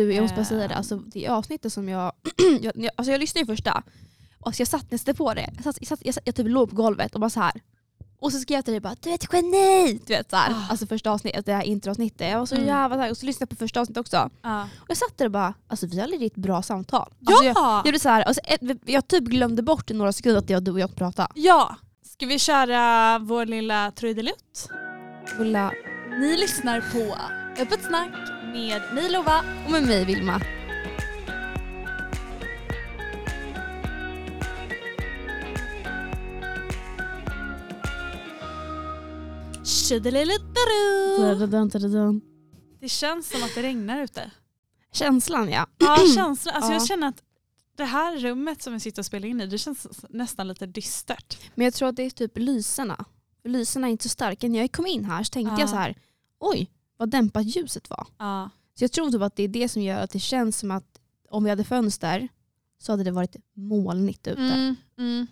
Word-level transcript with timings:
Du, 0.00 0.12
jag 0.14 0.22
måste 0.22 0.36
bara 0.36 0.44
säga 0.44 0.58
det, 0.68 0.74
Ehm. 0.74 0.78
alltså, 0.78 0.96
det 0.96 1.28
avsnittet 1.28 1.72
som 1.72 1.88
jag, 1.88 2.12
jag, 2.60 2.72
jag, 2.76 2.90
alltså 2.96 3.12
jag 3.12 3.18
lyssnade 3.20 3.42
ju 3.42 3.46
första, 3.56 3.82
och 4.40 4.54
så 4.54 4.60
jag 4.60 4.68
satt 4.68 4.90
nästan 4.90 5.14
på 5.14 5.34
det, 5.34 5.50
jag, 5.54 5.64
satt, 5.64 5.76
jag, 5.80 5.88
satt, 5.88 5.98
jag, 6.04 6.14
satt, 6.14 6.22
jag 6.26 6.34
typ 6.34 6.46
låg 6.48 6.70
på 6.70 6.76
golvet 6.76 7.14
och 7.14 7.20
bara 7.20 7.30
så 7.30 7.40
här. 7.40 7.52
Och 8.18 8.32
så 8.32 8.38
skrev 8.38 8.56
jag 8.58 8.64
till 8.64 8.72
dig 8.72 8.80
bara 8.80 8.94
du 9.00 9.10
är 9.10 9.14
ett 9.14 9.32
geni! 9.32 10.00
Du 10.06 10.14
vet 10.14 10.30
såhär, 10.30 10.50
Ah. 10.50 10.66
alltså 10.70 10.86
första 10.86 11.10
avsnittet, 11.10 11.46
det 11.46 11.52
här 11.52 11.62
introavsnittet. 11.62 12.30
Jag 12.30 12.38
var 12.38 12.46
så 12.46 12.54
Mm. 12.54 12.66
jävla 12.66 12.96
taggad 12.96 13.10
och 13.10 13.16
så 13.16 13.26
lyssnade 13.26 13.42
jag 13.50 13.58
på 13.58 13.64
första 13.64 13.80
avsnittet 13.80 14.00
också. 14.00 14.30
Ja. 14.42 14.62
Och 14.62 14.90
jag 14.90 14.96
satt 14.96 15.18
där 15.18 15.24
och 15.24 15.30
bara, 15.30 15.54
alltså 15.68 15.86
vi 15.86 16.00
har 16.00 16.26
ett 16.26 16.34
bra 16.36 16.62
samtal. 16.62 17.12
Alltså, 17.26 17.44
jag, 17.44 17.56
ja! 17.56 17.82
jag, 17.84 17.92
blev 17.92 17.98
så 17.98 18.08
här, 18.08 18.22
alltså, 18.22 18.40
jag 18.86 19.08
typ 19.08 19.24
glömde 19.24 19.62
bort 19.62 19.90
i 19.90 19.94
några 19.94 20.12
sekunder 20.12 20.38
att 20.38 20.50
var 20.50 20.60
du 20.60 20.70
och 20.72 20.80
jag 20.80 20.94
pratade. 20.96 21.28
ja! 21.34 21.76
Ska 22.04 22.26
vi 22.26 22.38
köra 22.38 23.18
vår 23.18 23.46
lilla 23.46 23.90
trudelutt? 23.90 24.68
Ulla, 25.38 25.72
Ni 26.20 26.36
lyssnar 26.36 26.80
på 26.80 27.16
Öppet 27.62 27.84
snack 27.84 28.14
med 28.56 28.82
mig 28.94 29.10
Lova. 29.10 29.44
och 29.64 29.70
med 29.70 29.82
mig 29.82 30.04
Vilma. 30.04 30.40
Det 42.80 42.88
känns 42.88 43.30
som 43.30 43.42
att 43.42 43.54
det 43.54 43.62
regnar 43.62 44.02
ute. 44.02 44.30
Känslan 44.92 45.50
ja. 45.50 45.66
Ja, 45.78 45.98
känslan. 46.14 46.54
Alltså 46.54 46.70
Ja. 46.70 46.74
Jag 46.78 46.86
känner 46.86 47.08
att 47.08 47.22
det 47.76 47.84
här 47.84 48.16
rummet 48.16 48.62
som 48.62 48.72
vi 48.72 48.80
sitter 48.80 49.02
och 49.02 49.06
spelar 49.06 49.28
in 49.28 49.40
i, 49.40 49.46
det 49.46 49.58
känns 49.58 49.86
nästan 50.08 50.48
lite 50.48 50.66
dystert. 50.66 51.38
Men 51.54 51.64
jag 51.64 51.74
tror 51.74 51.88
att 51.88 51.96
det 51.96 52.02
är 52.02 52.10
typ 52.10 52.38
lyserna. 52.38 53.04
Lyserna 53.44 53.86
är 53.86 53.90
inte 53.90 54.02
så 54.04 54.08
starka. 54.08 54.48
När 54.48 54.58
jag 54.58 54.72
kom 54.72 54.86
in 54.86 55.04
här 55.04 55.22
så 55.22 55.30
tänkte 55.30 55.54
Ja. 55.54 55.60
jag 55.60 55.68
så 55.68 55.76
här, 55.76 55.94
oj 56.40 56.70
vad 56.96 57.10
dämpat 57.10 57.44
ljuset 57.56 57.90
var. 57.90 58.06
Ja. 58.18 58.50
Så 58.78 58.84
jag 58.84 58.92
tror 58.92 59.10
typ 59.10 59.22
att 59.22 59.36
det 59.36 59.42
är 59.42 59.48
det 59.48 59.68
som 59.68 59.82
gör 59.82 60.00
att 60.02 60.10
det 60.10 60.18
känns 60.20 60.58
som 60.58 60.70
att 60.70 60.98
om 61.30 61.44
vi 61.44 61.50
hade 61.50 61.64
fönster 61.64 62.28
så 62.78 62.92
hade 62.92 63.04
det 63.04 63.10
varit 63.10 63.36
molnigt 63.54 64.26
ute. 64.26 64.40
Mm, 64.42 64.76
mm. 64.98 65.26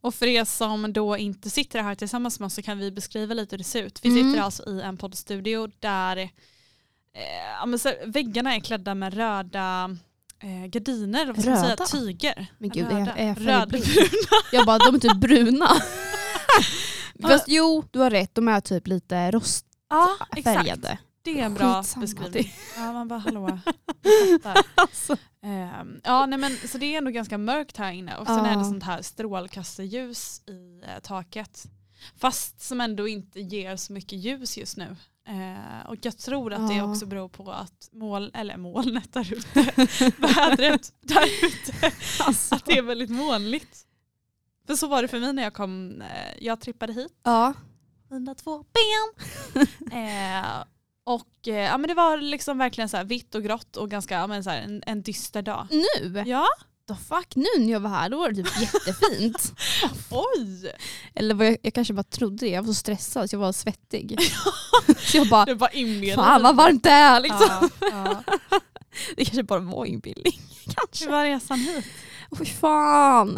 Och 0.00 0.14
för 0.14 0.26
er 0.26 0.44
som 0.44 0.92
då 0.92 1.16
inte 1.16 1.50
sitter 1.50 1.82
här 1.82 1.94
tillsammans 1.94 2.40
med 2.40 2.46
oss 2.46 2.54
så 2.54 2.62
kan 2.62 2.78
vi 2.78 2.90
beskriva 2.90 3.34
lite 3.34 3.54
hur 3.54 3.58
det 3.58 3.64
ser 3.64 3.82
ut. 3.82 4.00
Vi 4.02 4.08
Mm. 4.08 4.30
sitter 4.32 4.44
alltså 4.44 4.70
i 4.70 4.80
en 4.80 4.96
poddstudio 4.96 5.70
där 5.78 6.16
eh, 6.16 7.76
så, 7.76 7.92
väggarna 8.06 8.54
är 8.54 8.60
klädda 8.60 8.94
med 8.94 9.14
röda 9.14 9.96
eh, 10.42 10.66
gardiner, 10.66 11.26
vad 11.26 11.40
ska 11.40 11.50
man 11.50 11.60
säga, 11.60 11.76
tyger. 11.76 12.46
Men 12.58 12.70
gud, 12.70 12.84
röda. 12.86 13.14
är- 13.14 13.30
är? 13.30 13.34
Rödbruna. 13.34 13.82
Jag 14.52 14.66
bara, 14.66 14.78
de 14.78 14.94
är 14.94 14.98
typ 14.98 15.16
bruna. 15.16 15.68
Fast 17.22 17.44
jo, 17.48 17.84
du 17.90 17.98
har 17.98 18.10
rätt. 18.10 18.34
De 18.34 18.48
är 18.48 18.60
typ 18.60 18.86
lite 18.86 19.30
Ja, 19.94 20.26
exakt. 20.36 20.36
rostfärgade. 20.46 20.98
Det 21.22 21.40
är 21.40 21.44
en 21.44 21.54
bra 21.54 21.82
Skitsamma, 21.82 22.00
beskrivning. 22.00 22.52
Ja, 22.76 22.92
man 22.92 23.08
bara 23.08 23.18
hallå. 23.18 23.58
Alltså. 24.74 25.16
Ehm, 25.42 26.00
ja, 26.04 26.26
nej, 26.26 26.38
men, 26.38 26.56
så 26.68 26.78
det 26.78 26.86
är 26.86 26.98
ändå 26.98 27.10
ganska 27.10 27.38
mörkt 27.38 27.76
här 27.76 27.92
inne 27.92 28.16
och 28.16 28.26
sen 28.26 28.36
Ja. 28.36 28.46
är 28.46 28.56
det 28.58 28.64
sånt 28.64 28.82
här 28.82 29.02
strålkastarljus 29.02 30.42
i 30.46 30.82
eh, 30.86 31.00
taket. 31.02 31.64
Fast 32.16 32.60
som 32.60 32.80
ändå 32.80 33.08
inte 33.08 33.40
ger 33.40 33.76
så 33.76 33.92
mycket 33.92 34.18
ljus 34.18 34.56
just 34.58 34.76
nu. 34.76 34.96
Eh, 35.28 35.86
och 35.88 35.96
jag 36.02 36.18
tror 36.18 36.52
att 36.52 36.68
det 36.68 36.82
också 36.82 37.06
beror 37.06 37.28
på 37.28 37.52
att 37.52 37.88
mål, 37.92 38.30
eller 38.34 38.56
molnet 38.56 39.12
där 39.12 39.32
ute, 39.32 39.60
vädret 40.18 40.92
där 41.00 41.24
ute, 41.46 41.92
Alltså. 42.20 42.54
att 42.54 42.64
det 42.64 42.78
är 42.78 42.82
väldigt 42.82 43.10
molnigt. 43.10 43.78
För 44.66 44.74
så 44.74 44.86
var 44.86 45.02
det 45.02 45.08
för 45.08 45.20
mig 45.20 45.32
när 45.32 45.42
jag 45.42 45.54
kom, 45.54 46.02
eh, 46.02 46.44
jag 46.44 46.60
trippade 46.60 46.92
hit 46.92 47.12
Ja. 47.22 47.54
Mina 48.14 48.34
två 48.34 48.64
ben. 48.72 49.66
eh, 49.92 50.64
och 51.04 51.48
eh, 51.48 51.54
ja, 51.54 51.78
men 51.78 51.88
det 51.88 51.94
var 51.94 52.16
liksom 52.16 52.58
verkligen 52.58 52.88
så 52.88 52.96
här 52.96 53.04
vitt 53.04 53.34
och 53.34 53.42
grått 53.42 53.76
och 53.76 53.90
ganska 53.90 54.14
ja, 54.14 54.26
men 54.26 54.44
så 54.44 54.50
en, 54.50 54.82
en 54.86 55.02
dyster 55.02 55.42
dag. 55.42 55.66
Nu? 55.70 56.22
Ja, 56.26 56.46
The 56.88 56.94
fuck, 56.94 57.36
nu 57.36 57.44
när 57.58 57.72
jag 57.72 57.80
var 57.80 57.90
här 57.90 58.10
då 58.10 58.18
var 58.18 58.30
det 58.30 58.42
typ 58.42 58.60
jättefint. 58.60 59.52
oj! 60.10 60.72
Eller 61.14 61.44
jag, 61.44 61.56
jag 61.62 61.74
kanske 61.74 61.94
bara 61.94 62.02
trodde 62.02 62.36
det. 62.36 62.48
Jag 62.48 62.62
var 62.62 62.66
så 62.66 62.74
stressad 62.74 63.30
så 63.30 63.34
jag 63.34 63.40
var 63.40 63.52
svettig. 63.52 64.18
så 64.98 65.16
jag 65.16 65.28
bara, 65.28 65.70
inbillat. 65.70 66.14
fan 66.14 66.42
vad 66.42 66.56
varmt 66.56 66.82
det 66.82 66.90
är 66.90 67.20
liksom. 67.20 67.40
Ja, 67.50 67.68
ja. 67.80 68.22
Det 69.16 69.24
kanske 69.24 69.42
bara 69.42 69.60
var 69.60 69.84
inbildning. 69.84 70.40
Hur 70.66 70.72
kanske. 70.72 71.10
var 71.10 71.24
resan 71.24 71.58
hit? 71.58 71.84
Fy 72.38 72.44
fan. 72.44 73.34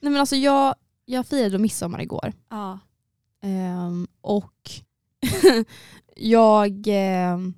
Nej 0.00 0.12
men 0.12 0.16
alltså 0.16 0.36
jag, 0.36 0.74
jag 1.04 1.26
firade 1.26 1.58
midsommar 1.58 2.00
igår. 2.02 2.32
Ja. 2.50 2.78
Ehm, 3.42 4.06
och 4.20 4.70
jag, 6.16 6.84
ehm, 6.86 7.54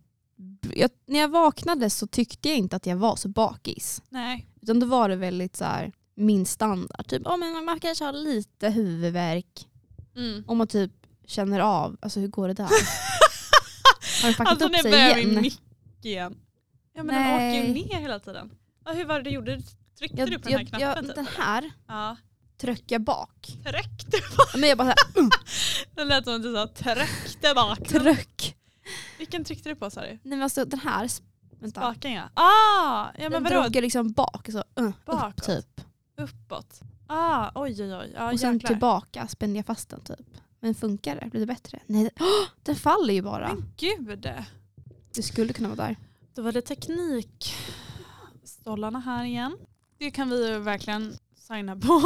jag, 0.75 0.91
när 1.07 1.21
jag 1.21 1.29
vaknade 1.29 1.91
så 1.91 2.07
tyckte 2.07 2.49
jag 2.49 2.59
inte 2.59 2.77
att 2.77 2.87
jag 2.87 2.97
var 2.97 3.17
så 3.17 3.29
bakis. 3.29 4.03
Nej. 4.09 4.47
Utan 4.63 4.81
då 4.81 4.87
var 4.87 5.09
det 5.09 5.17
väldigt 5.17 5.57
så 5.57 5.65
här, 5.65 5.93
min 6.15 6.47
standard. 6.47 7.07
Typ, 7.09 7.27
oh, 7.27 7.37
men 7.37 7.65
man 7.65 7.81
kanske 7.81 8.05
har 8.05 8.13
lite 8.13 8.69
huvudvärk. 8.71 9.69
Mm. 10.17 10.45
Om 10.47 10.59
man 10.59 10.67
typ 10.67 10.93
känner 11.27 11.61
av, 11.61 11.97
alltså 12.01 12.21
hur 12.21 12.29
går 12.29 12.49
det 12.49 12.55
där? 12.55 12.69
Har 14.23 14.29
det 14.29 14.35
fuckat 14.35 14.51
Alltså 14.53 14.69
upp 14.69 14.77
sig 14.77 15.21
igen? 15.21 15.41
mick 15.43 15.61
igen. 16.03 16.37
Ja 16.95 17.03
men 17.03 17.15
den 17.15 17.35
åker 17.35 17.67
ju 17.67 17.73
Nej. 17.73 17.87
ner 17.93 18.01
hela 18.01 18.19
tiden. 18.19 18.51
Ja, 18.85 18.93
hur 18.93 19.05
var 19.05 19.17
det 19.17 19.23
du 19.23 19.31
gjorde? 19.31 19.61
Tryckte 19.99 20.17
Jag, 20.21 20.31
du 20.31 20.39
på 20.39 20.49
den 20.49 20.53
här 20.53 20.59
jag, 20.61 20.69
knappen? 20.69 20.89
jag, 20.89 21.05
typ, 21.07 21.15
den 21.15 21.27
här 21.39 21.71
Ja. 21.89 22.17
Tryckte 22.59 22.99
bak. 22.99 23.47
Tryckte 23.65 24.19
på. 24.37 24.59
Men 24.59 24.69
jag 24.69 24.79
bara 24.79 24.95
så 24.95 25.21
här, 25.21 25.31
Det 25.95 26.05
lät 26.05 26.25
som 26.25 26.35
att 26.35 26.43
du 26.43 26.55
sa 26.55 26.67
tryckte 26.67 27.55
bak. 27.55 27.89
tryck. 27.89 28.57
Vilken 29.19 29.45
tryckte 29.45 29.69
du 29.69 29.75
på 29.77 29.91
sa 29.91 30.01
du? 30.01 30.07
Nej 30.07 30.19
men 30.23 30.43
alltså 30.43 30.65
den 30.65 30.81
här, 30.81 31.09
vänta. 31.61 31.81
Spaken 31.81 32.13
ja. 32.13 32.23
Ah, 32.35 33.07
ja 33.19 33.23
men 33.23 33.33
den 33.33 33.43
vadå? 33.45 33.61
drog 33.63 33.77
jag 33.77 33.83
liksom 33.83 34.13
bak, 34.13 34.49
så, 34.53 34.65
uh, 34.81 34.91
Bakåt? 35.05 35.39
upp 35.39 35.45
typ. 35.47 35.81
Uppåt? 36.17 36.81
Ah, 37.07 37.51
oj 37.55 37.83
oj 37.83 37.95
oj. 37.95 38.13
Ja, 38.15 38.33
och 38.33 38.41
sen 38.41 38.55
jäklar. 38.55 38.69
tillbaka 38.69 39.29
spände 39.29 39.59
jag 39.59 39.67
fast 39.67 39.89
den 39.89 40.01
typ. 40.01 40.27
Men 40.61 40.75
funkar 40.75 41.17
det? 41.17 41.27
Blir 41.31 41.41
det 41.41 41.47
bättre? 41.47 41.79
Nej, 41.87 42.05
det- 42.05 42.11
åh, 42.21 42.47
den 42.63 42.77
faller 42.77 43.15
ju 43.15 43.23
bara. 43.23 43.49
Men 43.49 43.73
gud. 43.77 44.29
Det 45.15 45.23
skulle 45.23 45.53
kunna 45.53 45.69
vara 45.69 45.87
där. 45.89 45.97
Då 46.35 46.43
var 46.43 46.53
det 46.53 46.63
teknikstollarna 46.63 49.01
här 49.01 49.25
igen. 49.25 49.57
Det 49.99 50.11
kan 50.11 50.31
vi 50.31 50.49
ju 50.49 50.59
verkligen 50.59 51.19
signa 51.49 51.77
på. 51.77 52.03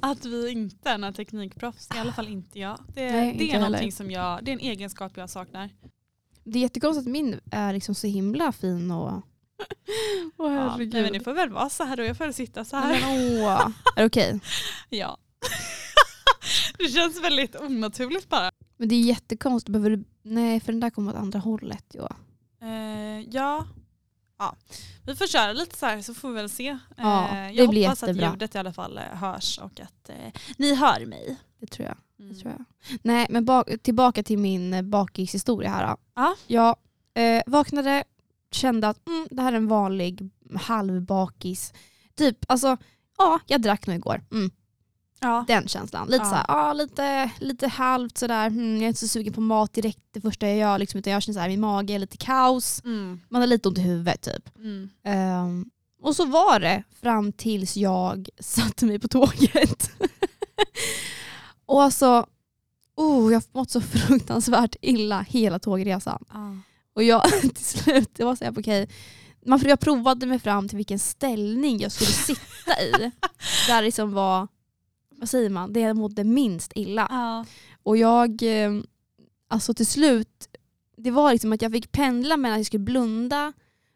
att 0.00 0.24
vi 0.24 0.50
inte 0.50 0.90
är 0.90 0.98
några 0.98 1.12
teknikproffs. 1.12 1.88
I 1.94 1.98
alla 1.98 2.12
fall 2.12 2.28
inte 2.28 2.58
jag. 2.58 2.78
Det, 2.94 3.12
Nej, 3.12 3.26
inte 3.26 3.38
det 3.38 3.44
är 3.44 3.52
heller. 3.52 3.66
någonting 3.66 3.92
som 3.92 4.10
jag, 4.10 4.44
det 4.44 4.50
är 4.50 4.52
en 4.52 4.60
egenskap 4.60 5.12
jag 5.16 5.30
saknar. 5.30 5.70
Det 6.44 6.58
är 6.58 6.62
jättekonstigt 6.62 7.06
att 7.06 7.12
min 7.12 7.40
är 7.50 7.72
liksom 7.72 7.94
så 7.94 8.06
himla 8.06 8.52
fin 8.52 8.90
och... 8.90 9.12
Åh 10.38 10.54
Ja, 10.54 10.76
nej, 10.76 11.02
men 11.02 11.12
det 11.12 11.20
får 11.20 11.32
väl 11.32 11.50
vara 11.50 11.70
så 11.70 11.84
här 11.84 11.96
då. 11.96 12.02
Jag 12.02 12.16
får 12.16 12.24
väl 12.24 12.34
sitta 12.34 12.64
så 12.64 12.76
här. 12.76 13.00
Men, 13.00 13.42
åh. 13.44 13.68
Är 13.96 14.00
det 14.02 14.06
okej? 14.06 14.40
Ja. 14.88 15.18
det 16.78 16.88
känns 16.88 17.24
väldigt 17.24 17.56
onaturligt 17.56 18.28
bara. 18.28 18.50
Men 18.76 18.88
det 18.88 18.94
är 18.94 19.00
jättekonstigt. 19.00 19.72
Behöver 19.72 19.90
du... 19.90 20.04
Nej, 20.22 20.60
för 20.60 20.72
den 20.72 20.80
där 20.80 20.90
kommer 20.90 21.12
åt 21.12 21.18
andra 21.18 21.38
hållet. 21.38 21.84
Ja. 21.92 22.16
Eh, 22.62 23.20
ja. 23.30 23.66
Ja, 24.42 24.56
vi 25.06 25.16
får 25.16 25.26
köra 25.26 25.52
lite 25.52 25.78
så 25.78 25.86
här 25.86 26.02
så 26.02 26.14
får 26.14 26.28
vi 26.28 26.34
väl 26.34 26.50
se. 26.50 26.78
Ja, 26.96 27.28
Eh, 27.28 27.34
det 27.34 27.52
jag 27.52 27.66
hoppas 27.66 28.02
att 28.02 28.16
ljudet 28.16 28.54
i 28.54 28.58
alla 28.58 28.72
fall 28.72 28.98
eh, 28.98 29.04
hörs 29.04 29.58
och 29.58 29.80
att 29.80 30.08
eh, 30.08 30.40
ni 30.56 30.74
hör 30.74 31.06
mig. 31.06 31.36
Det 31.60 31.66
tror 31.66 31.88
jag. 31.88 31.96
Mm. 32.18 32.32
Det 32.32 32.40
tror 32.40 32.52
jag. 32.52 32.64
Nej, 33.02 33.26
men 33.30 33.44
bak, 33.44 33.68
tillbaka 33.82 34.22
till 34.22 34.38
min 34.38 34.74
eh, 34.74 34.82
bakishistoria 34.82 35.70
här. 35.70 35.86
Då. 35.86 35.96
Ja. 36.14 36.34
Jag 36.46 36.76
eh, 37.14 37.42
vaknade, 37.46 38.04
kände 38.50 38.88
att 38.88 39.08
mm, 39.08 39.28
det 39.30 39.42
här 39.42 39.52
är 39.52 39.56
en 39.56 39.68
vanlig 39.68 40.30
halvbakis. 40.60 41.72
Typ, 42.14 42.38
alltså, 42.48 42.76
ja, 43.18 43.40
jag 43.46 43.62
drack 43.62 43.86
nog 43.86 43.96
igår. 43.96 44.24
Mm, 44.32 44.50
Ja. 45.22 45.44
den 45.48 45.68
känslan. 45.68 46.08
Lite 46.08 46.24
Ja. 46.24 46.28
så 46.30 46.34
här, 46.34 46.44
ja, 46.48 46.72
lite, 46.72 47.30
lite 47.40 47.68
halvt 47.68 48.18
sådär. 48.18 48.46
Mm, 48.46 48.74
jag 48.74 48.82
är 48.82 48.88
inte 48.88 49.00
så 49.00 49.08
sugen 49.08 49.32
på 49.32 49.40
mat 49.40 49.72
direkt 49.72 50.00
det 50.12 50.20
första 50.20 50.48
jag 50.48 50.56
gör. 50.56 50.78
Liksom, 50.78 50.98
utan 50.98 51.12
jag 51.12 51.22
känner 51.22 51.40
här, 51.40 51.48
min 51.48 51.60
mage 51.60 51.94
är 51.94 51.98
lite 51.98 52.16
kaos. 52.16 52.82
Mm. 52.84 53.20
Man 53.28 53.42
har 53.42 53.46
lite 53.46 53.68
ont 53.68 53.78
i 53.78 53.80
huvudet 53.80 54.20
typ. 54.22 54.56
Mm. 54.58 54.90
Ehm, 55.04 55.66
och 56.02 56.16
så 56.16 56.24
var 56.24 56.60
det 56.60 56.82
fram 57.00 57.32
tills 57.32 57.76
jag 57.76 58.28
satte 58.40 58.86
mig 58.86 58.98
på 58.98 59.08
tåget. 59.08 59.90
och 61.66 61.82
alltså, 61.82 62.26
oh, 62.96 63.32
jag 63.32 63.40
har 63.40 63.58
mått 63.58 63.70
så 63.70 63.80
fruktansvärt 63.80 64.76
illa 64.80 65.20
hela 65.20 65.58
tågresan. 65.58 66.24
Ja. 66.32 66.56
Och 66.94 67.02
jag 67.02 67.22
till 67.54 67.64
slut, 67.64 68.10
det 68.12 68.24
var 68.24 68.36
så 68.36 68.44
här, 68.44 68.54
okej, 68.58 68.88
man, 69.46 69.60
jag 69.64 69.80
provade 69.80 70.26
mig 70.26 70.38
fram 70.38 70.68
till 70.68 70.76
vilken 70.76 70.98
ställning 70.98 71.80
jag 71.80 71.92
skulle 71.92 72.10
sitta 72.10 72.80
i. 72.82 73.10
där 73.66 73.82
liksom 73.82 74.12
var, 74.12 74.48
vad 75.22 75.28
säger 75.28 75.50
man, 75.50 75.72
det 75.72 75.80
jag 75.80 75.96
mådde 75.96 76.24
minst 76.24 76.72
illa. 76.74 77.06
Ja. 77.10 77.44
Och 77.82 77.96
jag, 77.96 78.42
eh, 78.42 78.72
alltså 79.48 79.74
till 79.74 79.86
slut, 79.86 80.48
det 80.96 81.10
var 81.10 81.32
liksom 81.32 81.52
att 81.52 81.62
jag 81.62 81.72
fick 81.72 81.92
pendla 81.92 82.36
mellan 82.36 82.54
att 82.54 82.58
jag 82.58 82.66
skulle 82.66 82.84
blunda 82.84 83.52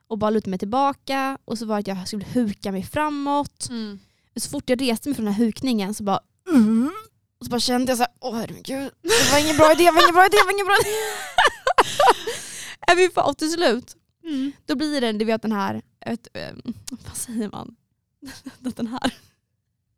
och 0.08 0.18
bara 0.18 0.30
luta 0.30 0.50
mig 0.50 0.58
tillbaka 0.58 1.38
och 1.44 1.58
så 1.58 1.66
var 1.66 1.76
det 1.76 1.92
att 1.92 1.98
jag 1.98 2.08
skulle 2.08 2.24
huka 2.24 2.72
mig 2.72 2.82
framåt. 2.82 3.68
Mm. 3.70 3.98
Så 4.36 4.50
fort 4.50 4.70
jag 4.70 4.82
reste 4.82 5.08
mig 5.08 5.16
från 5.16 5.24
den 5.24 5.34
här 5.34 5.44
hukningen 5.44 5.94
så 5.94 6.04
bara 6.04 6.20
mm. 6.48 6.90
och 7.38 7.46
så 7.46 7.50
bara 7.50 7.60
kände 7.60 7.90
jag 7.90 7.98
så 7.98 8.02
här, 8.02 8.12
åh 8.20 8.36
herregud, 8.36 8.90
det 9.02 9.32
var 9.32 9.40
ingen 9.44 9.56
bra 9.56 9.72
idé, 9.72 9.84
det 9.84 9.90
var 9.90 10.02
ingen 10.02 10.14
bra 10.14 10.26
idé, 10.26 10.36
det 10.36 10.44
var 10.44 10.52
ingen 10.52 10.66
bra 10.66 10.76
idé. 10.82 10.90
Fan, 13.14 13.30
och 13.30 13.38
till 13.38 13.52
slut, 13.52 13.96
Mm. 14.24 14.52
Då 14.66 14.76
blir 14.76 15.00
det, 15.00 15.12
du 15.12 15.24
vet 15.24 15.42
den 15.42 15.52
här, 15.52 15.82
ett, 16.00 16.28
eh, 16.34 16.54
vad 16.88 17.16
säger 17.16 17.48
man? 17.48 17.76
den 18.58 18.86
här 18.86 19.12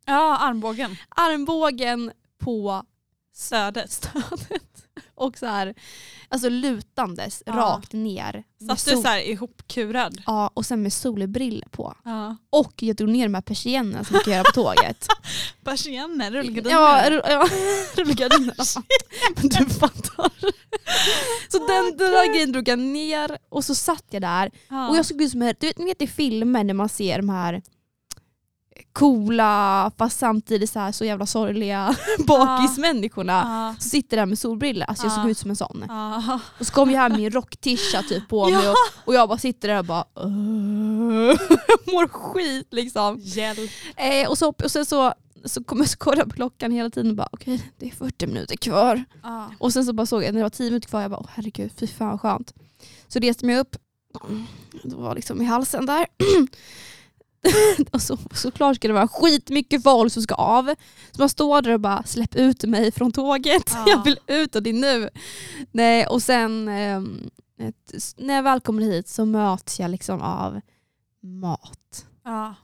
Ja, 0.09 0.37
armbågen. 0.37 0.95
armbågen 1.09 2.11
på 2.43 2.83
Södet. 3.35 3.91
stödet. 3.91 4.63
Och 5.15 5.37
så 5.37 5.45
här, 5.45 5.75
alltså 6.29 6.49
lutandes 6.49 7.43
Ja. 7.45 7.53
rakt 7.53 7.93
ner. 7.93 8.43
Satt 8.67 8.85
du 8.85 8.91
sol- 8.91 9.01
så 9.01 9.07
här 9.07 9.19
ihopkurad? 9.19 10.21
Ja, 10.25 10.51
och 10.53 10.65
sen 10.65 10.81
med 10.83 10.93
solbrillor 10.93 11.67
på. 11.71 11.95
Ja. 12.05 12.35
Och 12.49 12.73
jag 12.83 12.95
drog 12.95 13.09
ner 13.09 13.23
de 13.23 13.33
här 13.35 13.41
persiennerna 13.41 14.03
som 14.03 14.13
man 14.13 14.23
kan 14.23 14.33
göra 14.33 14.43
på 14.43 14.51
tåget. 14.51 15.07
Persienner, 15.63 16.31
rullgardiner. 16.31 16.75
ja, 16.75 17.03
ru- 17.09 17.29
ja 17.29 17.47
rullgardinerna. 18.03 18.63
Men 19.35 19.49
du 19.49 19.69
fattar. 19.69 20.31
Så 21.51 21.57
den, 21.67 21.97
den 21.97 22.11
där 22.11 22.33
grejen 22.33 22.51
drog 22.51 22.67
jag 22.67 22.79
ner 22.79 23.37
och 23.49 23.65
så 23.65 23.75
satt 23.75 24.05
jag 24.09 24.21
där. 24.21 24.51
Ja. 24.67 24.89
Och 24.89 24.97
jag 24.97 25.05
såg 25.05 25.21
ut 25.21 25.31
som, 25.31 25.39
du 25.39 25.45
vet, 25.67 25.77
ni 25.77 25.85
vet 25.85 26.01
i 26.01 26.07
filmer 26.07 26.63
när 26.63 26.73
man 26.73 26.89
ser 26.89 27.17
de 27.17 27.29
här 27.29 27.61
coola 28.93 29.91
fast 29.97 30.19
samtidigt 30.19 30.69
så, 30.69 30.79
här, 30.79 30.91
så 30.91 31.05
jävla 31.05 31.25
sorgliga 31.25 31.95
bakismänniskorna. 32.27 33.33
Ja. 33.33 33.75
Så 33.79 33.89
sitter 33.89 34.17
där 34.17 34.25
med 34.25 34.39
solbrillor, 34.39 34.85
alltså 34.87 35.05
jag 35.05 35.13
såg 35.13 35.29
ut 35.29 35.37
som 35.37 35.49
en 35.49 35.55
sån. 35.55 35.85
Ja. 35.87 36.39
Och 36.59 36.65
så 36.65 36.73
kom 36.73 36.91
jag 36.91 36.97
här 36.99 37.09
med 37.09 37.19
min 37.19 37.31
rocktisha 37.31 38.01
typ 38.03 38.29
på 38.29 38.49
mig 38.49 38.69
och, 38.69 38.75
och 39.05 39.13
jag 39.13 39.29
bara 39.29 39.37
sitter 39.37 39.67
där 39.67 39.79
och 39.79 39.85
bara 39.85 40.05
mår 41.91 42.07
skit 42.07 42.67
liksom. 42.71 43.19
Hjälp. 43.19 43.71
Eh, 43.95 44.29
och, 44.29 44.37
så, 44.37 44.53
och 44.63 44.71
sen 44.71 44.85
så, 44.85 45.13
så 45.45 45.63
kommer 45.63 45.83
jag 45.83 45.89
kolla 45.97 46.25
på 46.25 46.31
klockan 46.31 46.71
hela 46.71 46.89
tiden 46.89 47.09
och 47.11 47.17
bara 47.17 47.29
okej 47.31 47.71
det 47.77 47.85
är 47.87 47.91
40 47.91 48.27
minuter 48.27 48.55
kvar. 48.55 49.03
Ja. 49.23 49.51
Och 49.59 49.73
sen 49.73 49.85
så 49.85 49.93
bara 49.93 50.05
såg 50.05 50.23
jag 50.23 50.33
när 50.33 50.39
det 50.39 50.43
var 50.45 50.49
10 50.49 50.65
minuter 50.69 50.89
kvar, 50.89 51.01
jag 51.01 51.11
bara 51.11 51.19
åh, 51.19 51.29
herregud 51.33 51.71
fy 51.79 51.87
fan 51.87 52.19
skönt. 52.19 52.53
Så 53.07 53.19
reste 53.19 53.45
mig 53.45 53.59
upp, 53.59 53.75
det 54.83 54.95
var 54.95 55.15
liksom 55.15 55.41
i 55.41 55.45
halsen 55.45 55.85
där. 55.85 56.05
och 57.91 58.01
så, 58.01 58.17
såklart 58.33 58.75
ska 58.75 58.87
det 58.87 58.93
vara 58.93 59.07
skitmycket 59.07 59.83
folk 59.83 60.13
som 60.13 60.23
ska 60.23 60.35
av. 60.35 60.75
Så 61.11 61.21
man 61.21 61.29
står 61.29 61.61
där 61.61 61.71
och 61.73 61.79
bara 61.79 62.03
släpp 62.03 62.35
ut 62.35 62.63
mig 62.63 62.91
från 62.91 63.11
tåget, 63.11 63.63
Ja. 63.73 63.83
jag 63.87 64.03
vill 64.03 64.19
ut 64.27 64.55
och 64.55 64.63
det 64.63 64.69
är 64.69 64.73
nu. 64.73 65.09
Nej, 65.71 66.07
och 66.07 66.21
sen 66.23 66.67
ett, 66.69 68.13
när 68.17 68.33
jag 68.35 68.43
väl 68.43 68.59
kommer 68.61 68.81
hit 68.81 69.07
så 69.07 69.25
möts 69.25 69.79
jag 69.79 69.91
liksom 69.91 70.21
av 70.21 70.61
mat 71.23 72.05
Ja. 72.23 72.55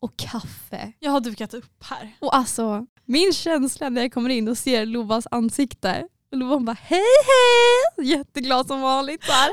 och 0.00 0.16
kaffe. 0.16 0.92
Jag 0.98 1.10
har 1.10 1.20
dukat 1.20 1.54
upp 1.54 1.84
här. 1.84 2.16
Och 2.20 2.36
alltså 2.36 2.86
min 3.04 3.32
känsla 3.32 3.88
när 3.88 4.02
jag 4.02 4.12
kommer 4.12 4.30
in 4.30 4.48
och 4.48 4.58
ser 4.58 4.86
Lovas 4.86 5.26
ansikte. 5.30 6.08
Och 6.32 6.36
Lovan 6.38 6.64
bara 6.64 6.76
hej 6.80 7.00
hej! 7.26 8.06
Jätteglad 8.08 8.66
som 8.66 8.80
vanligt 8.80 9.24
så 9.24 9.32
här. 9.32 9.50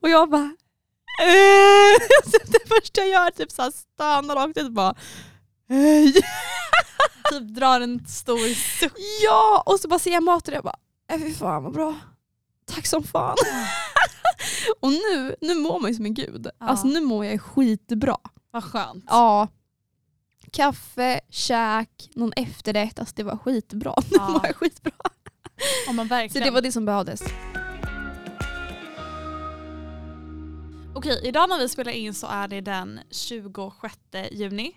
Och 0.00 0.08
jag 0.08 0.30
bara 0.30 0.42
eh. 0.42 0.50
Det 2.46 2.68
första 2.68 3.00
jag 3.00 3.08
gör 3.08 3.30
typ 3.30 3.50
så 3.52 3.62
här 3.62 3.70
stannar 3.70 4.34
rakt 4.36 4.56
ut 4.58 4.64
och 4.64 4.72
bara 4.72 4.94
hej. 5.68 6.12
Typ 7.30 7.42
drar 7.54 7.80
en 7.80 8.06
stor 8.08 8.54
suck. 8.80 8.92
Ja! 9.24 9.62
Och 9.66 9.80
så 9.80 9.88
bara 9.88 9.98
ser 9.98 10.10
jag 10.12 10.22
maten 10.22 10.54
och 10.54 10.56
jag 10.56 10.64
bara 10.64 10.76
äh, 11.12 11.18
fy 11.18 11.34
fan 11.34 11.62
vad 11.64 11.72
bra. 11.72 11.94
Tack 12.66 12.86
som 12.86 13.02
fan. 13.04 13.36
och 14.80 14.90
nu, 14.90 15.34
nu 15.40 15.54
mår 15.54 15.80
man 15.80 15.90
ju 15.90 15.94
som 15.96 16.04
en 16.06 16.14
gud. 16.14 16.46
Ja. 16.60 16.66
Alltså 16.68 16.86
nu 16.86 17.00
mår 17.00 17.24
jag 17.24 17.40
skitbra. 17.42 18.16
Vad 18.50 18.64
skönt. 18.64 19.04
Ja. 19.08 19.48
Kaffe, 20.52 21.20
käk, 21.30 22.10
någon 22.14 22.32
efterrätt. 22.36 22.98
Alltså 22.98 23.14
det 23.16 23.22
var 23.22 23.36
skitbra. 23.36 23.94
Nu 24.10 24.16
Ja. 24.16 24.28
mår 24.28 24.40
jag 24.46 24.56
skitbra. 24.56 24.92
Man 25.86 25.96
Så 25.96 26.04
verkligen. 26.04 26.44
det 26.46 26.50
var 26.50 26.60
det 26.60 26.72
som 26.72 26.84
behövdes. 26.84 27.22
Okej, 31.00 31.20
idag 31.28 31.48
när 31.48 31.58
vi 31.58 31.68
spelar 31.68 31.92
in 31.92 32.14
så 32.14 32.26
är 32.26 32.48
det 32.48 32.60
den 32.60 33.00
26 33.10 33.98
juni. 34.32 34.72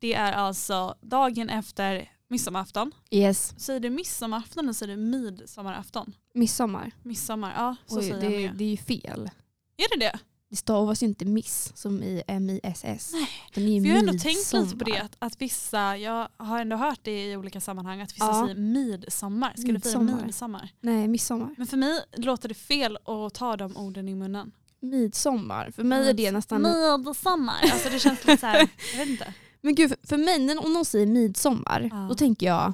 Det 0.00 0.14
är 0.14 0.32
alltså 0.32 0.94
dagen 1.00 1.48
efter 1.50 2.12
midsommarafton. 2.28 2.92
Yes. 3.10 3.54
Säger 3.58 3.80
du 3.80 3.90
midsommarafton 3.90 4.64
eller 4.64 4.72
säger 4.72 4.96
du 4.96 5.02
midsommarafton? 5.02 6.12
Midsommar. 6.34 6.90
Midsommar, 7.02 7.52
ja 7.56 7.76
så 7.86 7.98
Oj, 7.98 8.02
säger 8.08 8.20
det, 8.20 8.34
jag 8.40 8.42
med. 8.42 8.54
det 8.58 8.64
är 8.64 8.68
ju 8.70 8.76
fel. 8.76 9.30
Är 9.76 9.98
det 9.98 10.04
det? 10.06 10.18
Det 10.50 10.56
stavas 10.56 11.02
ju 11.02 11.06
inte 11.06 11.24
miss 11.24 11.72
som 11.76 12.02
i 12.02 12.22
M-I-S-S. 12.26 13.10
Nej. 13.14 13.28
För 13.52 13.60
jag 13.60 13.92
har 13.94 13.98
ändå 14.00 14.12
tänkt 14.12 14.52
lite 14.52 14.56
på 14.56 14.60
midsommar. 14.62 14.84
det, 14.84 14.98
att, 15.02 15.16
att 15.18 15.40
vissa, 15.42 15.96
jag 15.96 16.28
har 16.36 16.60
ändå 16.60 16.76
hört 16.76 16.98
det 17.02 17.30
i 17.30 17.36
olika 17.36 17.60
sammanhang, 17.60 18.00
att 18.00 18.14
vissa 18.14 18.24
Ja. 18.26 18.42
säger 18.44 18.54
midsommar. 18.60 19.50
Ska 19.56 19.60
du 19.62 19.66
fira 19.66 19.72
Midsommar. 20.00 20.26
midsommar? 20.26 20.70
Nej, 20.80 21.08
midsommar. 21.08 21.54
Men 21.58 21.66
för 21.66 21.76
mig 21.76 22.00
låter 22.16 22.48
det 22.48 22.54
fel 22.54 22.96
att 23.04 23.34
ta 23.34 23.56
de 23.56 23.76
orden 23.76 24.08
i 24.08 24.14
munnen. 24.14 24.52
Midsommar. 24.80 25.70
För 25.70 25.84
mig 25.84 26.08
är 26.10 26.14
det 26.14 26.32
nästan... 26.32 26.62
Midsommar. 26.62 27.62
Alltså 27.72 27.88
det 27.90 27.98
känns 27.98 28.26
lite 28.26 28.40
såhär, 28.40 28.56
jag 28.92 28.98
vet 28.98 29.08
inte. 29.08 29.34
Men 29.60 29.74
gud, 29.74 29.90
för- 29.90 30.06
för 30.08 30.16
mig, 30.16 30.38
när, 30.38 30.64
om 30.64 30.72
någon 30.72 30.84
säger 30.84 31.06
midsommar, 31.06 31.88
Ja. 31.92 32.06
då 32.08 32.14
tänker 32.14 32.46
jag 32.46 32.72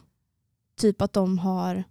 typ 0.81 1.03
att 1.03 1.12
de 1.12 1.39
har... 1.39 1.85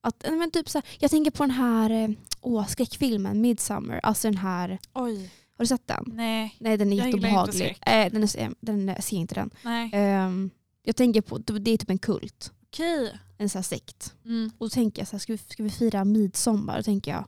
Att, 0.00 0.24
men 0.30 0.50
typ 0.50 0.68
så 0.68 0.78
här, 0.78 0.84
jag 0.98 1.10
tänker 1.10 1.30
på 1.30 1.42
den 1.42 1.50
här 1.50 1.90
eh, 1.90 2.08
åh, 2.40 2.66
skräckfilmen 2.66 3.40
Midsummer. 3.40 4.00
Alltså 4.02 4.28
den 4.28 4.36
här... 4.36 4.78
Oj, 4.92 5.30
Har 5.56 5.64
du 5.64 5.66
sett 5.66 5.86
den? 5.86 6.04
nej, 6.14 6.56
Nej, 6.60 6.76
den 6.76 6.92
är 6.92 6.96
Jag 6.96 7.06
gillar 7.06 7.28
inte 7.46 7.58
jätteobehaglig. 7.58 7.78
Eh, 7.80 8.12
den 8.12 8.22
är, 8.22 8.54
den, 8.86 9.02
ser 9.02 9.16
inte 9.16 9.34
den. 9.34 9.50
nej. 9.62 9.90
Ehm, 9.92 10.50
jag 10.82 10.96
tänker 10.96 11.20
på, 11.20 11.38
det 11.38 11.70
är 11.70 11.76
typ 11.78 11.90
en 11.90 11.98
kult. 11.98 12.52
Okej. 12.66 13.18
En 13.38 13.48
sån 13.48 13.58
här 13.58 13.62
sekt. 13.64 14.14
Mm. 14.24 14.50
Och 14.58 14.66
då 14.66 14.70
tänker 14.70 15.00
jag 15.02 15.08
så 15.08 15.12
här, 15.16 15.18
ska 15.18 15.32
vi, 15.32 15.38
ska 15.38 15.62
vi 15.62 15.70
fira 15.70 16.04
midsommar? 16.04 16.76
Då 16.76 16.82
tänker 16.82 17.10
jag, 17.10 17.24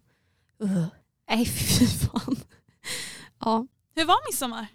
uh, 0.63 0.85
nej 1.31 1.47
fy 1.79 1.87
fan. 1.87 2.37
ja, 3.41 3.67
Hur 3.95 4.05
var 4.05 4.31
midsommar? 4.33 4.67